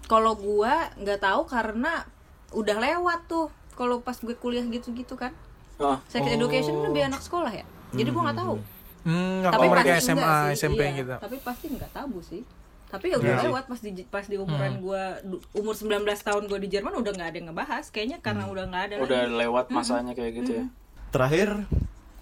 kalau 0.02 0.34
gua 0.34 0.88
nggak 0.96 1.20
tahu 1.20 1.44
karena 1.46 2.04
udah 2.50 2.76
lewat 2.78 3.20
tuh 3.26 3.46
kalau 3.72 4.00
pas 4.00 4.16
gue 4.16 4.34
kuliah 4.34 4.64
gitu-gitu 4.64 5.14
kan 5.14 5.32
Oh. 5.76 5.96
sex 6.06 6.20
education 6.26 6.74
kan 6.74 6.84
lebih 6.86 7.02
anak 7.06 7.20
sekolah 7.20 7.48
ya 7.50 7.64
jadi 7.90 8.08
gua 8.08 8.22
nggak 8.26 8.38
tahu 8.38 8.54
Hmm, 8.54 8.64
apa 9.02 9.50
tapi 9.50 9.66
mereka 9.66 9.90
pasti 9.90 10.04
SMA, 10.04 10.18
enggak 10.18 10.40
sih, 10.46 10.58
SMP 10.58 10.80
iya. 10.80 10.90
gitu. 10.94 11.14
tapi 11.16 11.36
pasti 11.40 11.64
nggak 11.68 11.90
tabu 11.90 12.20
sih. 12.20 12.42
Tapi 12.90 13.06
ya 13.06 13.16
udah 13.16 13.28
Iya 13.28 13.38
sih. 13.38 13.46
lewat 13.46 13.64
pas 13.64 13.80
di 13.80 13.90
pas 14.04 14.26
di 14.26 14.34
umuran 14.34 14.72
gua 14.78 15.02
du- 15.22 15.38
umur 15.52 15.72
19 15.72 16.02
tahun 16.02 16.42
gua 16.44 16.58
di 16.58 16.66
Jerman 16.66 16.90
udah 16.92 17.12
nggak 17.12 17.28
ada 17.28 17.36
yang 17.38 17.48
ngebahas. 17.48 17.84
Kayaknya 17.88 18.18
karena 18.18 18.44
udah 18.44 18.64
nggak 18.66 18.82
ada 18.82 18.94
Udah 18.98 19.20
lagi. 19.24 19.38
lewat 19.38 19.66
masanya 19.70 20.12
kayak 20.12 20.32
gitu 20.36 20.52
ya. 20.52 20.64
terakhir 21.10 21.66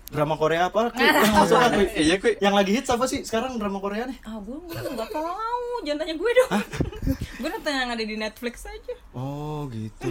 drama 0.08 0.36
Korea 0.36 0.68
apa? 0.68 0.88
Yang 0.96 1.32
masuk? 1.34 1.58
Iya, 1.98 2.16
Kui. 2.16 2.32
yang 2.38 2.52
lagi 2.52 2.72
hits 2.72 2.88
apa 2.88 3.04
sih 3.04 3.20
sekarang 3.20 3.56
drama 3.56 3.76
Korea 3.78 4.04
nih? 4.04 4.16
Ah 4.22 4.36
gua 4.38 4.60
gua 4.60 4.76
nggak 4.76 5.08
tahu. 5.08 5.64
Jangan 5.78 5.98
tanya 6.00 6.14
gue 6.16 6.30
dong. 6.32 6.50
Gue 7.38 7.48
nonton 7.48 7.70
yang 7.70 7.86
ada 7.86 8.02
di 8.02 8.16
Netflix 8.18 8.66
aja. 8.66 8.94
Oh 9.14 9.70
gitu. 9.70 10.10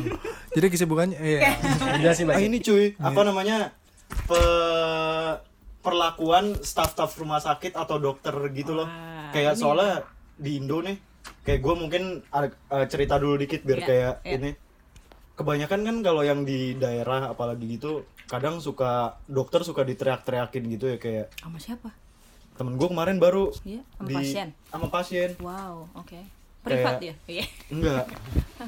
Jadi 0.53 0.67
kesibukannya 0.69 1.19
iya. 1.19 1.59
Jelasin 1.99 2.31
ah 2.31 2.39
ini 2.39 2.57
cuy. 2.57 2.95
Apa 2.95 3.21
namanya? 3.21 3.75
Pe- 4.23 5.35
perlakuan 5.87 6.45
staf-staf 6.61 7.15
rumah 7.15 7.39
sakit 7.39 7.73
atau 7.73 7.95
dokter 7.97 8.35
gitu 8.51 8.75
loh 8.75 8.83
Wah, 8.83 9.31
kayak 9.31 9.55
ini. 9.55 9.61
soalnya 9.61 10.03
di 10.35 10.51
Indo 10.55 10.79
nih 10.79 10.99
kayak 11.41 11.59
gue 11.59 11.73
mungkin 11.73 12.03
ada- 12.29 12.51
eh, 12.69 12.85
cerita 12.85 13.15
dulu 13.15 13.35
dikit 13.37 13.63
biar 13.63 13.79
Iya, 13.79 13.87
kayak 13.87 14.13
iya. 14.21 14.33
ini 14.33 14.49
kebanyakan 15.33 15.79
kan 15.81 15.95
kalau 16.01 16.21
yang 16.21 16.43
di 16.43 16.75
daerah 16.75 17.31
apalagi 17.31 17.65
gitu 17.71 18.03
kadang 18.25 18.59
suka 18.59 18.91
dokter 19.25 19.61
suka 19.61 19.81
diteriak-teriakin 19.81 20.63
gitu 20.69 20.85
ya 20.89 20.97
kayak 20.97 21.31
sama 21.37 21.57
siapa 21.57 21.89
temen 22.53 22.75
gue 22.75 22.85
kemarin 22.85 23.15
baru 23.17 23.53
Iya, 23.63 23.85
sama 23.93 24.07
di 24.07 24.15
pasien. 24.17 24.47
sama 24.67 24.87
pasien 24.89 25.29
wow 25.39 25.87
oke 25.93 26.19
privat 26.67 26.95
ya 26.97 27.13
Kayak- 27.13 27.17
iya 27.27 27.45
enggak 27.69 28.03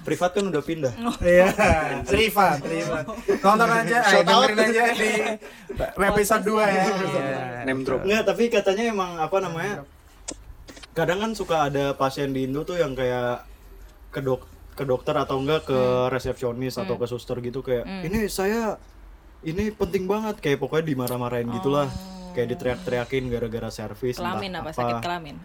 privat 0.01 0.31
kan 0.31 0.43
udah 0.45 0.61
pindah 0.61 0.93
Iya, 1.19 1.45
privat, 2.03 2.57
privat. 2.59 3.03
Nonton 3.39 3.69
aja, 3.69 3.97
eh, 4.07 4.21
dengerin 4.21 4.59
aja 4.61 4.83
di 4.91 5.11
episode 5.99 6.43
2 6.45 6.61
ya. 6.61 6.83
Iya. 6.85 7.39
Name 7.65 7.81
drop. 7.81 7.99
Enggak, 8.01 8.23
tapi 8.23 8.43
katanya 8.47 8.83
emang 8.87 9.11
apa 9.17 9.37
namanya? 9.39 9.83
Kadang 10.91 11.19
kan 11.19 11.31
suka 11.33 11.67
ada 11.67 11.91
pasien 11.93 12.29
di 12.29 12.43
Indo 12.43 12.61
tuh 12.63 12.75
yang 12.75 12.93
kayak 12.93 13.43
ke 14.09 14.19
dok 14.19 14.45
ke 14.73 14.83
dokter 14.83 15.11
atau 15.13 15.37
enggak 15.37 15.65
ke 15.65 15.75
Hmm. 15.75 16.07
resepsionis 16.09 16.77
atau 16.77 16.95
ke 16.95 17.05
suster 17.05 17.35
gitu 17.39 17.59
kayak 17.59 17.83
ini 18.01 18.25
saya 18.25 18.79
ini 19.41 19.71
penting 19.71 20.05
banget 20.05 20.37
kayak 20.37 20.57
pokoknya 20.57 20.85
dimarah-marahin 20.87 21.49
gitulah. 21.51 21.89
Kayak 22.35 22.47
diteriak-teriakin 22.55 23.23
gara-gara 23.31 23.69
servis 23.69 24.15
entah 24.17 24.37
kelamin 24.37 24.51
apa 24.59 24.69
sakit 24.75 24.95
kelamin 25.01 25.35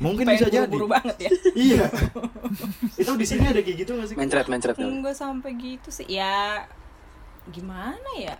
Mungkin 0.00 0.24
bisa 0.34 0.46
jadi. 0.48 0.68
buru-buru 0.68 0.86
banget 0.92 1.16
ya 1.26 1.30
iya. 1.72 1.84
itu 3.00 3.10
di 3.16 3.26
sini 3.26 3.44
ada 3.48 3.60
kayak 3.60 3.76
gitu 3.84 3.90
gak 3.96 4.06
sih? 4.12 4.16
Mencret, 4.16 4.46
mencret. 4.46 4.74
kali. 4.76 4.86
enggak 4.86 5.16
sampai 5.16 5.50
gitu 5.56 5.88
sih 5.88 6.06
ya 6.08 6.64
gimana 7.48 8.10
ya 8.16 8.36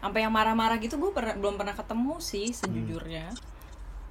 sampai 0.00 0.24
yang 0.24 0.32
marah-marah 0.32 0.80
gitu 0.80 0.96
gue 0.96 1.12
pernah 1.12 1.36
belum 1.36 1.60
pernah 1.60 1.76
ketemu 1.76 2.14
sih 2.18 2.50
sejujurnya 2.56 3.30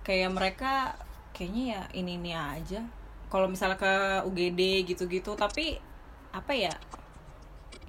kayak 0.05 0.29
mereka 0.31 0.95
kayaknya 1.33 1.63
ya 1.65 1.81
ini 1.97 2.11
ini 2.21 2.31
aja 2.31 2.81
kalau 3.29 3.49
misalnya 3.49 3.77
ke 3.77 3.93
UGD 4.25 4.85
gitu-gitu 4.89 5.33
tapi 5.33 5.77
apa 6.29 6.53
ya 6.53 6.73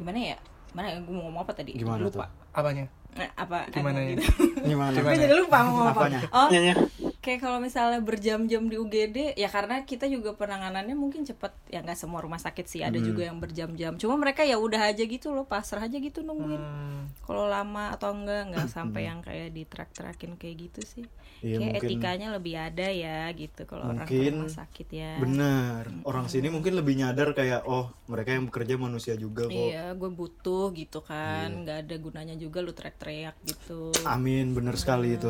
gimana 0.01 0.37
ya 0.37 0.39
mana 0.73 0.97
gue 1.03 1.13
mau 1.13 1.29
ngomong 1.29 1.43
apa 1.45 1.53
tadi 1.53 1.75
Gimana 1.77 2.07
lupa 2.09 2.31
Apanya? 2.51 2.87
Eh, 3.19 3.29
apa 3.35 3.67
Gimana 3.75 3.99
gitu. 4.07 4.23
Gimana? 4.63 4.95
gue 4.95 5.17
jadi 5.19 5.35
lupa 5.35 5.59
mau 5.67 5.73
ngomong 5.75 5.91
apa 5.91 6.07
oh 6.31 6.49
Nyanyi. 6.53 6.73
Kayak 7.21 7.45
kalau 7.45 7.61
misalnya 7.61 8.01
berjam-jam 8.01 8.65
di 8.65 8.77
UGD 8.77 9.37
ya 9.37 9.49
karena 9.49 9.85
kita 9.85 10.09
juga 10.09 10.33
penanganannya 10.33 10.97
mungkin 10.97 11.23
cepet. 11.23 11.53
Ya 11.69 11.85
nggak 11.85 11.95
semua 11.95 12.25
rumah 12.25 12.41
sakit 12.41 12.65
sih 12.65 12.81
ada 12.81 12.97
juga 12.97 13.29
yang 13.29 13.37
berjam-jam. 13.37 14.01
Cuma 14.01 14.17
mereka 14.17 14.41
ya 14.43 14.57
udah 14.57 14.89
aja 14.89 15.05
gitu 15.05 15.31
loh 15.31 15.45
pasrah 15.45 15.85
aja 15.85 16.01
gitu 16.01 16.25
nungguin. 16.25 16.57
Hmm, 16.57 17.13
kalau 17.23 17.45
lama 17.45 17.93
atau 17.93 18.17
enggak 18.17 18.49
nggak 18.51 18.67
sampai 18.67 19.07
yang 19.07 19.21
kayak 19.21 19.53
di 19.53 19.63
track-trackin 19.65 20.41
kayak 20.41 20.57
gitu 20.69 20.81
sih. 20.81 21.05
Iya, 21.41 21.57
kayak 21.57 21.73
mungkin- 21.77 21.89
etikanya 21.93 22.29
lebih 22.33 22.55
ada 22.57 22.89
ya 22.89 23.29
gitu 23.33 23.65
kalau 23.65 23.93
orang 23.93 24.05
ke 24.05 24.29
rumah 24.29 24.49
sakit 24.49 24.89
ya. 24.89 25.13
Benar. 25.21 25.83
Orang 26.05 26.27
sini 26.29 26.49
mungkin 26.49 26.73
lebih 26.73 26.97
nyadar 26.97 27.33
kayak 27.33 27.65
oh 27.65 27.93
mereka 28.09 28.33
yang 28.33 28.49
bekerja 28.49 28.75
manusia 28.77 29.13
juga 29.15 29.45
kok. 29.45 29.53
iya 29.53 29.93
gue 29.93 30.09
butuh 30.09 30.73
gitu 30.73 31.05
kan. 31.05 31.53
Nggak 31.65 31.85
ada 31.85 31.95
gunanya 31.97 32.35
juga 32.35 32.65
lu 32.65 32.73
teriak-teriak 32.73 33.37
gitu. 33.45 33.93
Amin, 34.05 34.57
benar 34.57 34.81
sekali 34.81 35.21
itu. 35.21 35.29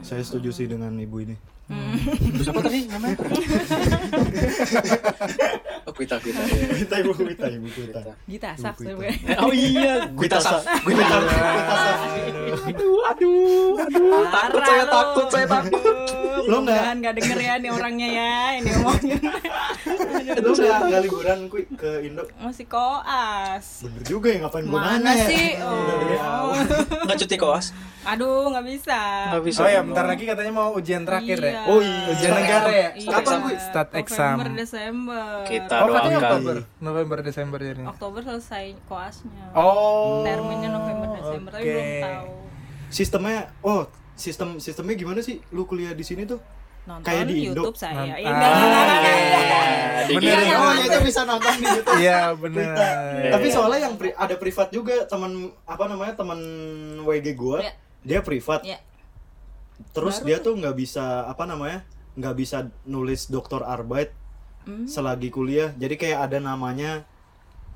Saya 0.00 0.24
setuju 0.24 0.48
sih 0.48 0.64
dengan 0.64 0.96
ibu 0.96 1.19
Winnie. 1.20 1.36
Ini. 1.70 2.02
Terus 2.34 2.48
apa 2.48 2.60
tadi 2.60 2.78
namanya? 2.86 3.16
oh, 5.86 5.92
Kuita, 5.96 6.16
Kuita. 6.18 6.40
Kita 6.76 6.94
ibu 6.98 7.12
kita 7.14 7.46
ibu 7.48 7.68
kita. 7.68 8.00
Gita 8.26 8.50
sak 8.54 8.74
sebenarnya. 8.76 9.36
Oh 9.38 9.52
iya, 9.52 9.92
Kuita 10.12 10.38
Sa. 10.38 10.58
Sa. 10.58 10.74
Kuita 10.82 11.04
Sa. 11.04 11.18
Kuita 11.20 11.74
Sa. 11.76 11.92
Aduh, 12.70 13.00
aduh, 13.06 13.78
aduh. 13.78 14.22
Takut 14.28 14.62
saya, 14.62 14.84
takut 14.84 15.26
saya, 15.28 15.46
takut. 15.46 15.82
Lo 16.40 16.64
nggak 16.64 16.72
Mudah-mudahan 16.72 16.96
nggak 16.98 17.14
denger 17.14 17.38
ya 17.38 17.54
nih 17.60 17.70
orangnya 17.70 18.08
ya 18.08 18.32
ini 18.56 18.68
ngomongin 18.72 19.18
lo 20.40 20.50
nggak 20.50 20.78
nggak 20.88 21.00
liburan 21.04 21.38
kui 21.46 21.62
ke 21.68 21.90
Indo? 22.00 22.24
masih 22.40 22.64
koas 22.64 23.84
Bener 23.84 24.02
juga 24.08 24.28
ya 24.32 24.38
ngapain 24.40 24.64
gue 24.64 24.72
mana 24.72 24.96
nanya 24.98 25.14
ya? 25.14 25.26
sih 25.28 25.46
awal. 25.60 26.48
oh. 26.48 26.52
Nggak 27.04 27.18
cuti 27.20 27.36
koas? 27.36 27.66
aduh 28.00 28.48
nggak 28.48 28.64
bisa 28.66 29.00
Nggak 29.30 29.42
bisa. 29.44 29.60
Oh 29.60 29.68
ya, 29.68 29.80
bentar 29.84 30.04
lagi 30.08 30.24
katanya 30.24 30.52
mau 30.56 30.72
ujian 30.72 31.04
terakhir 31.04 31.38
Iya. 31.44 31.59
Ya. 31.60 31.66
Oh 31.66 31.78
iya. 31.78 32.00
Ujian 32.08 32.32
negara 32.32 32.70
ya? 32.70 32.88
Iya. 32.92 33.10
Kapan 33.12 33.36
gue 33.38 33.54
start 33.56 33.88
exam? 33.94 34.34
November 34.34 34.50
Desember 34.54 35.28
Kita 35.44 35.74
Oh, 35.76 35.86
doakan. 35.86 36.10
Oktober, 36.12 36.56
November, 36.78 37.18
Desember 37.20 37.58
jadi. 37.60 37.82
Oktober 37.84 38.20
selesai 38.22 38.64
koasnya 38.84 39.44
Oh. 39.52 40.22
terminnya 40.22 40.70
November 40.70 41.08
Desember 41.14 41.50
tapi 41.50 41.62
oke. 41.62 41.70
belum 41.70 41.92
tahu 42.00 42.28
Sistemnya 42.88 43.38
oh 43.60 43.80
sistem 44.12 44.56
sistemnya 44.56 44.94
gimana 44.94 45.20
sih 45.20 45.38
lu 45.48 45.64
kuliah 45.64 45.92
di 45.92 46.02
sini 46.02 46.24
tuh? 46.24 46.40
nonton 46.82 47.04
Kayak 47.04 47.24
di 47.24 47.34
Indo. 47.44 47.60
YouTube 47.60 47.76
saya 47.76 47.92
Nont- 47.94 48.08
ya 48.08 48.16
Ah, 48.16 48.20
enggak 48.26 48.50
enggak, 48.50 48.72
enggak, 48.82 49.12
enggak. 49.38 49.64
Di 50.00 50.12
Bener 50.16 50.38
ya? 50.40 50.56
Oh, 50.56 50.72
ya 50.72 50.84
itu 50.86 50.98
bisa 51.02 51.20
nonton 51.22 51.52
di 51.52 51.66
YouTube. 51.66 51.98
Iya, 51.98 52.20
bener. 52.34 52.66
Kita. 52.66 52.88
Tapi 53.30 53.46
soalnya 53.48 53.80
yang 53.80 53.94
pri- 53.94 54.16
ada 54.16 54.34
privat 54.34 54.68
juga 54.70 54.94
teman 55.04 55.32
apa 55.62 55.84
namanya 55.86 56.14
teman 56.14 56.40
WG 57.00 57.26
gua, 57.32 57.60
Iya. 57.60 57.72
dia 58.02 58.20
privat. 58.20 58.64
ya 58.64 58.80
Terus 59.90 60.16
Baru 60.16 60.26
dia 60.26 60.38
tuh 60.38 60.54
nggak 60.54 60.76
bisa 60.76 61.04
apa 61.24 61.44
namanya 61.44 61.82
nggak 62.12 62.34
bisa 62.34 62.58
nulis 62.84 63.26
doktor 63.26 63.62
arbeit 63.62 64.12
Hmm. 64.60 64.84
selagi 64.84 65.28
kuliah. 65.28 65.72
Jadi 65.72 65.96
kayak 65.96 66.28
ada 66.28 66.38
namanya 66.38 67.08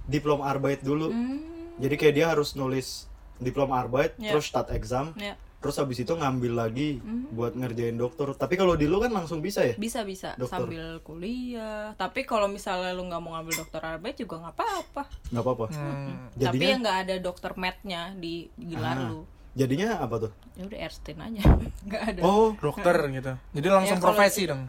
diplom 0.04 0.40
arbeit 0.40 0.80
dulu. 0.80 1.08
Hmm, 1.08 1.40
Jadi 1.74 1.94
kayak 1.96 2.14
dia 2.14 2.26
harus 2.28 2.52
nulis 2.52 3.08
diplom 3.36 3.66
arbeit, 3.68 4.14
Iya. 4.14 4.30
terus 4.30 4.46
start 4.46 4.70
exam, 4.70 5.10
ya 5.16 5.34
terus 5.56 5.74
habis 5.74 5.96
itu 5.96 6.12
ngambil 6.12 6.52
lagi 6.54 7.00
Hmm. 7.00 7.24
buat 7.32 7.50
ngerjain 7.52 7.96
dokter. 7.96 8.28
Tapi 8.30 8.54
kalau 8.54 8.76
di 8.76 8.84
lu 8.84 9.00
kan 9.00 9.08
langsung 9.10 9.40
bisa 9.40 9.64
ya? 9.64 9.72
bisa 9.74 10.04
bisa 10.04 10.36
Dokter. 10.36 10.60
sambil 10.60 11.00
kuliah 11.00 11.96
tapi 11.96 12.22
kalau 12.22 12.46
misalnya 12.46 12.92
lu 12.92 13.02
nggak 13.02 13.16
mau 13.18 13.32
ngambil 13.32 13.64
dokter 13.64 13.80
arbeit 13.80 14.14
juga 14.14 14.38
nggak 14.38 14.54
apa-apa 14.54 15.02
Nggak 15.32 15.40
apa-apa. 15.42 15.64
Hmm. 15.66 16.14
tapi 16.28 16.36
Jadinya 16.38 16.68
yang 16.68 16.80
nggak 16.84 16.98
ada 17.00 17.14
dokter 17.18 17.52
mednya 17.56 18.02
di 18.14 18.52
Ah. 18.52 18.60
gelar 18.62 18.98
lu 19.08 19.20
jadinya 19.54 19.98
apa 19.98 20.14
tuh? 20.20 20.30
ya 20.54 20.62
udah 20.64 20.78
Erstin 20.80 21.16
aja 21.16 21.42
nggak 21.86 22.02
ada 22.04 22.20
Oh, 22.20 22.54
Dokter 22.54 22.94
gitu. 23.08 23.32
Jadi 23.52 23.66
langsung 23.68 23.96
Ya, 23.96 24.02
kalau- 24.02 24.08
profesi 24.12 24.42
dong. 24.44 24.62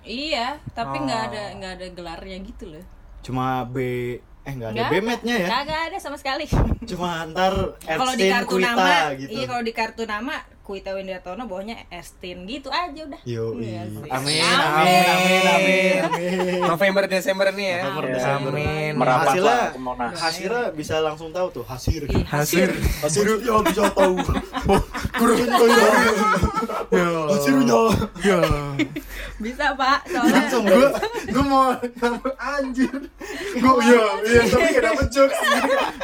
iya 0.00 0.46
tapi 0.70 0.96
nggak 0.98 1.20
Oh. 1.20 1.28
ada 1.28 1.42
nggak 1.54 1.72
ada 1.76 1.86
gelarnya 1.90 2.36
gitu 2.40 2.64
loh 2.68 2.84
cuma 3.20 3.62
B 3.62 3.76
eh 4.40 4.48
nggak 4.50 4.68
ada 4.68 4.76
Nggak 4.78 4.90
B-mednya 4.90 5.36
ya? 5.36 5.48
kagak 5.52 5.80
ada 5.86 5.98
sama 5.98 6.16
sekali 6.16 6.48
Cuma 6.82 7.28
ntar 7.28 7.52
kalau 7.78 8.12
di 8.12 8.24
Erstin 8.24 8.32
kartu 8.34 8.54
Kuita 8.56 8.68
nama 8.70 8.92
gitu. 9.14 9.30
iya 9.30 9.44
kalau 9.44 9.60
di 9.60 9.72
kartu 9.72 10.02
nama 10.04 10.34
Kuita 10.70 10.94
Windiartono 10.94 11.50
bawahnya 11.50 11.82
Erstin 11.90 12.46
gitu 12.46 12.70
aja 12.70 13.02
udah 13.02 13.18
Yo, 13.26 13.58
Iya 13.58 13.90
amin, 13.90 14.06
Amin. 14.06 14.38
amin, 14.38 15.02
amin, 15.10 15.98
amin. 16.06 16.60
November 16.62 17.10
Desember 17.10 17.50
nih 17.50 17.66
ya. 17.66 17.80
November, 17.82 18.04
Ya, 18.06 18.14
Desember. 18.14 18.50
Amin. 18.54 18.92
Merapat 18.94 19.26
Hasilnya, 19.26 19.58
ke 19.66 19.80
Monas. 19.82 20.14
hasilnya 20.14 20.62
bisa 20.70 20.94
langsung 21.02 21.34
tahu 21.34 21.50
tuh 21.50 21.64
hasil. 21.66 22.06
Ih, 22.06 22.22
Hasil. 22.22 22.70
Hasil 23.02 23.42
ya 23.42 23.58
bisa 23.66 23.82
tahu. 23.90 24.14
Kurang 25.10 25.38
ya. 25.74 25.90
Ya. 26.94 27.08
Hasilnya. 27.34 27.82
Ya. 28.22 28.40
bisa 29.40 29.74
pak 29.74 30.06
soalnya 30.06 30.32
Langsung 30.38 30.62
Gue 30.70 30.86
gue 31.26 31.44
mau 31.44 31.74
anjir. 32.38 32.94
Gue 33.58 33.72
ya, 33.82 34.02
iya 34.22 34.40
tapi 34.46 34.70
dapet 34.78 35.08
jokes. 35.10 35.38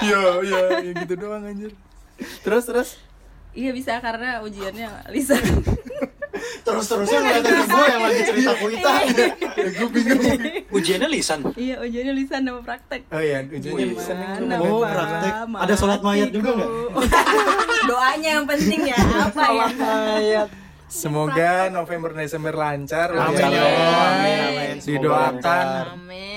Ya, 0.03 0.21
ya, 0.43 0.61
ya 0.83 0.91
gitu 0.99 1.15
doang 1.15 1.47
anjir. 1.47 1.71
Terus 2.43 2.67
terus. 2.67 2.91
Iya 3.57 3.71
bisa 3.73 3.99
karena 3.99 4.45
ujiannya 4.45 5.09
Lisa 5.09 5.37
Terus 6.37 6.85
terusnya 6.85 7.19
ngeliatin 7.23 7.55
gue 7.65 7.85
yang 7.87 8.03
lagi 8.03 8.21
cerita 8.23 8.53
kuita. 8.59 8.93
Ya, 9.57 9.69
gue 9.73 9.89
bingung. 9.89 10.21
Ujiannya 10.69 11.09
lisan. 11.09 11.41
iya 11.57 11.81
ujiannya 11.81 12.13
Lisa 12.13 12.37
nama 12.43 12.61
praktek 12.61 13.09
Oh 13.09 13.23
iya, 13.23 13.41
ujiannya 13.41 13.87
bisa 13.89 14.13
nih. 14.13 14.27
Gimana, 14.37 14.55
Oh, 14.61 14.83
praktek. 14.83 15.33
Ada 15.47 15.75
sholat 15.75 16.01
mayat 16.03 16.29
juga 16.29 16.51
nggak? 16.53 16.71
Doanya 17.89 18.31
yang 18.37 18.47
penting 18.47 18.81
ya 18.85 18.99
apa 18.99 19.43
ya? 20.21 20.43
Semoga 20.87 21.67
November 21.71 22.15
Desember 22.15 22.55
lancar. 22.55 23.11
Amin, 23.11 23.43
ya. 23.51 23.63
Amin, 23.65 24.39
amin. 24.39 24.75
Didoakan 24.79 25.67
Amin. 25.99 26.37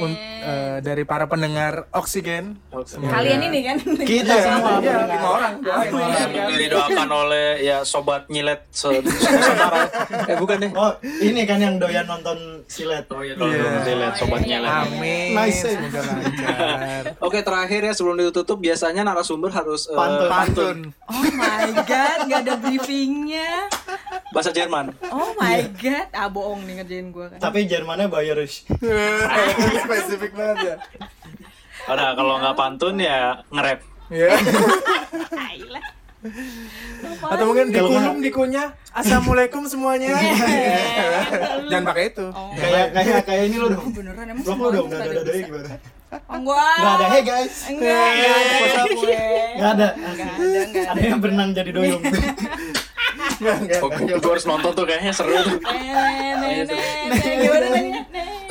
Eh, 0.50 0.78
dari 0.82 1.04
para 1.04 1.26
pendengar 1.26 1.86
oksigen. 1.92 2.58
Semoga- 2.84 3.14
Kalian 3.16 3.42
ini 3.46 3.60
kan? 3.62 3.78
Kita 3.80 4.08
Iya, 4.32 4.44
semua. 4.44 4.72
iya, 4.80 4.96
lima 5.06 5.30
orang. 5.30 5.54
Yang 6.30 6.56
didoakan 6.60 7.10
oleh 7.10 7.48
ya 7.60 7.78
sobat 7.82 8.26
nyilet 8.28 8.66
se 8.70 8.90
saudara. 9.46 9.86
Eh 10.26 10.36
bukan 10.36 10.58
deh. 10.60 10.72
Oh, 10.74 10.92
ini 11.20 11.44
kan 11.44 11.58
yang 11.58 11.78
doyan 11.78 12.04
nonton 12.04 12.38
silet. 12.66 13.06
Oh 13.08 13.20
iya, 13.20 13.36
Iya. 13.36 13.86
nyilet 13.86 14.14
sobat 14.16 14.42
nyilet. 14.42 14.70
Amin. 14.70 15.32
Nice. 15.32 15.64
Semoga 15.64 16.02
lancar. 16.02 17.04
Oke 17.26 17.40
terakhir 17.40 17.82
ya 17.82 17.94
sebelum 17.94 18.18
ditutup 18.20 18.58
biasanya 18.58 19.04
narasumber 19.04 19.50
harus 19.50 19.86
eh, 19.86 19.94
Pantun. 19.94 20.28
Pantun. 20.28 20.78
Oh 21.06 21.24
my 21.32 21.68
god, 21.84 22.20
gak 22.26 22.42
ada 22.42 22.56
briefingnya. 22.58 23.70
bahasa 24.30 24.50
Jerman. 24.50 24.94
Oh 25.10 25.34
my 25.36 25.66
god, 25.74 26.06
ah 26.12 26.30
bohong 26.30 26.62
nih 26.62 26.80
ngerjain 26.80 27.10
gue 27.10 27.26
kan. 27.28 27.40
Tapi 27.42 27.66
Jermannya 27.66 28.06
bayarish. 28.08 28.62
Spesifik 29.84 30.38
banget 30.40 30.58
ya. 30.64 30.76
Udah 31.86 32.10
kalau 32.14 32.34
nggak 32.38 32.56
pantun 32.56 32.96
ya 32.98 33.20
nge-rap. 33.50 33.80
Ya. 34.10 34.30
Ailah. 35.36 35.84
Atau 37.26 37.44
mungkin 37.46 37.72
dikulum 37.72 38.20
dikunyah. 38.20 38.76
Assalamualaikum 38.92 39.64
semuanya. 39.66 40.20
Jangan 41.70 41.86
pakai 41.86 42.12
itu. 42.12 42.28
Oh, 42.28 42.52
Kayak 42.54 42.88
kayak 42.92 43.22
kayak 43.24 43.44
ini 43.48 43.56
lo 43.56 43.68
dong. 43.70 43.88
beneran 43.94 44.26
emang 44.28 44.44
lo 44.58 44.68
dong, 44.70 44.88
nggak 44.90 45.00
ada 45.00 45.08
ada 45.08 45.22
ada 45.22 45.32
bisa? 45.32 45.48
gimana? 45.48 45.70
Oh, 46.10 46.36
enggak. 46.36 46.76
Nggak 46.76 46.92
ada, 46.92 47.06
hey 47.08 47.22
guys. 47.22 47.56
Enggak, 47.70 48.10
enggak 48.10 48.34
ada 48.34 48.50
ada. 48.50 48.82
Enggak 49.54 49.70
ada, 49.70 49.88
enggak 49.96 50.30
Ada 50.90 50.92
ada. 50.92 51.02
yang 51.06 51.20
berenang 51.22 51.50
jadi 51.54 51.72
doyong. 51.72 52.02
Oh, 53.40 53.88
gue 54.20 54.32
harus 54.36 54.44
nonton 54.44 54.72
tuh 54.76 54.84
kayaknya 54.84 55.16
seru 55.16 55.32
tuh. 55.32 55.64
Gimana? 57.40 57.68
Nen. 57.72 57.86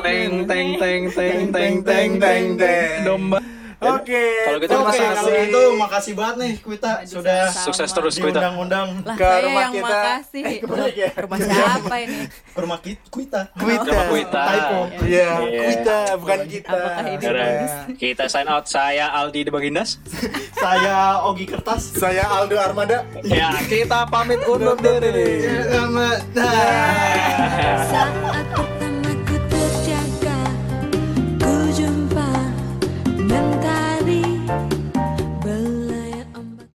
Teng 0.01 0.32
teng 0.49 0.68
teng 0.80 1.03
teng 1.12 1.39
teng 1.53 1.74
teng 1.84 2.11
teng 2.16 2.47
teng 2.57 2.89
domba. 3.05 3.39
Oke. 3.79 4.24
Kalau 4.43 4.59
gitu 4.59 4.74
Oke, 4.74 4.83
makasih. 4.83 5.07
kalau 5.14 5.31
itu 5.39 5.62
makasih 5.79 6.12
banget 6.12 6.37
nih 6.37 6.53
Kuita 6.59 6.91
sudah 7.05 7.47
sama. 7.47 7.62
Sukses 7.64 7.87
terus 7.89 8.14
Kuita. 8.14 8.35
diundang-undang 8.35 8.89
Lah, 9.01 9.14
Ke 9.14 9.22
saya 9.24 9.43
rumah 9.45 9.62
yang 9.62 9.72
kita. 9.72 9.87
makasih. 9.95 10.43
Eh, 10.43 10.57
kebalik 10.59 10.97
ya? 10.97 11.11
Rumah 11.16 11.39
siapa 11.39 11.95
ini? 12.01 12.18
ke 12.55 12.61
rumah 12.61 12.79
Ki- 12.81 12.99
Kuita. 13.07 13.41
Kuita. 13.55 13.87
Sama 13.87 14.03
Kuita. 14.09 14.43
Typo. 14.45 14.79
Iya, 15.01 15.29
Iya. 15.41 15.61
Kuita 15.62 15.99
bukan 16.16 16.39
kita. 16.45 16.74
Apakah 16.74 17.05
ini 17.07 17.22
Yaudah, 17.22 17.47
bagus? 17.47 17.72
kita 17.97 18.24
sign 18.26 18.49
out. 18.49 18.64
Saya 18.66 19.07
Aldi 19.14 19.41
de 19.41 19.51
Bagindas. 19.51 19.91
Saya 20.59 20.97
Ogi 21.22 21.47
Kertas. 21.47 21.83
Saya 21.95 22.26
Aldo 22.26 22.59
Armada. 22.59 23.07
Ya, 23.22 23.55
kita 23.62 24.05
pamit 24.05 24.43
undur 24.43 24.74
diri. 24.74 25.47
Selamat. 25.47 26.18
Sama 27.87 28.78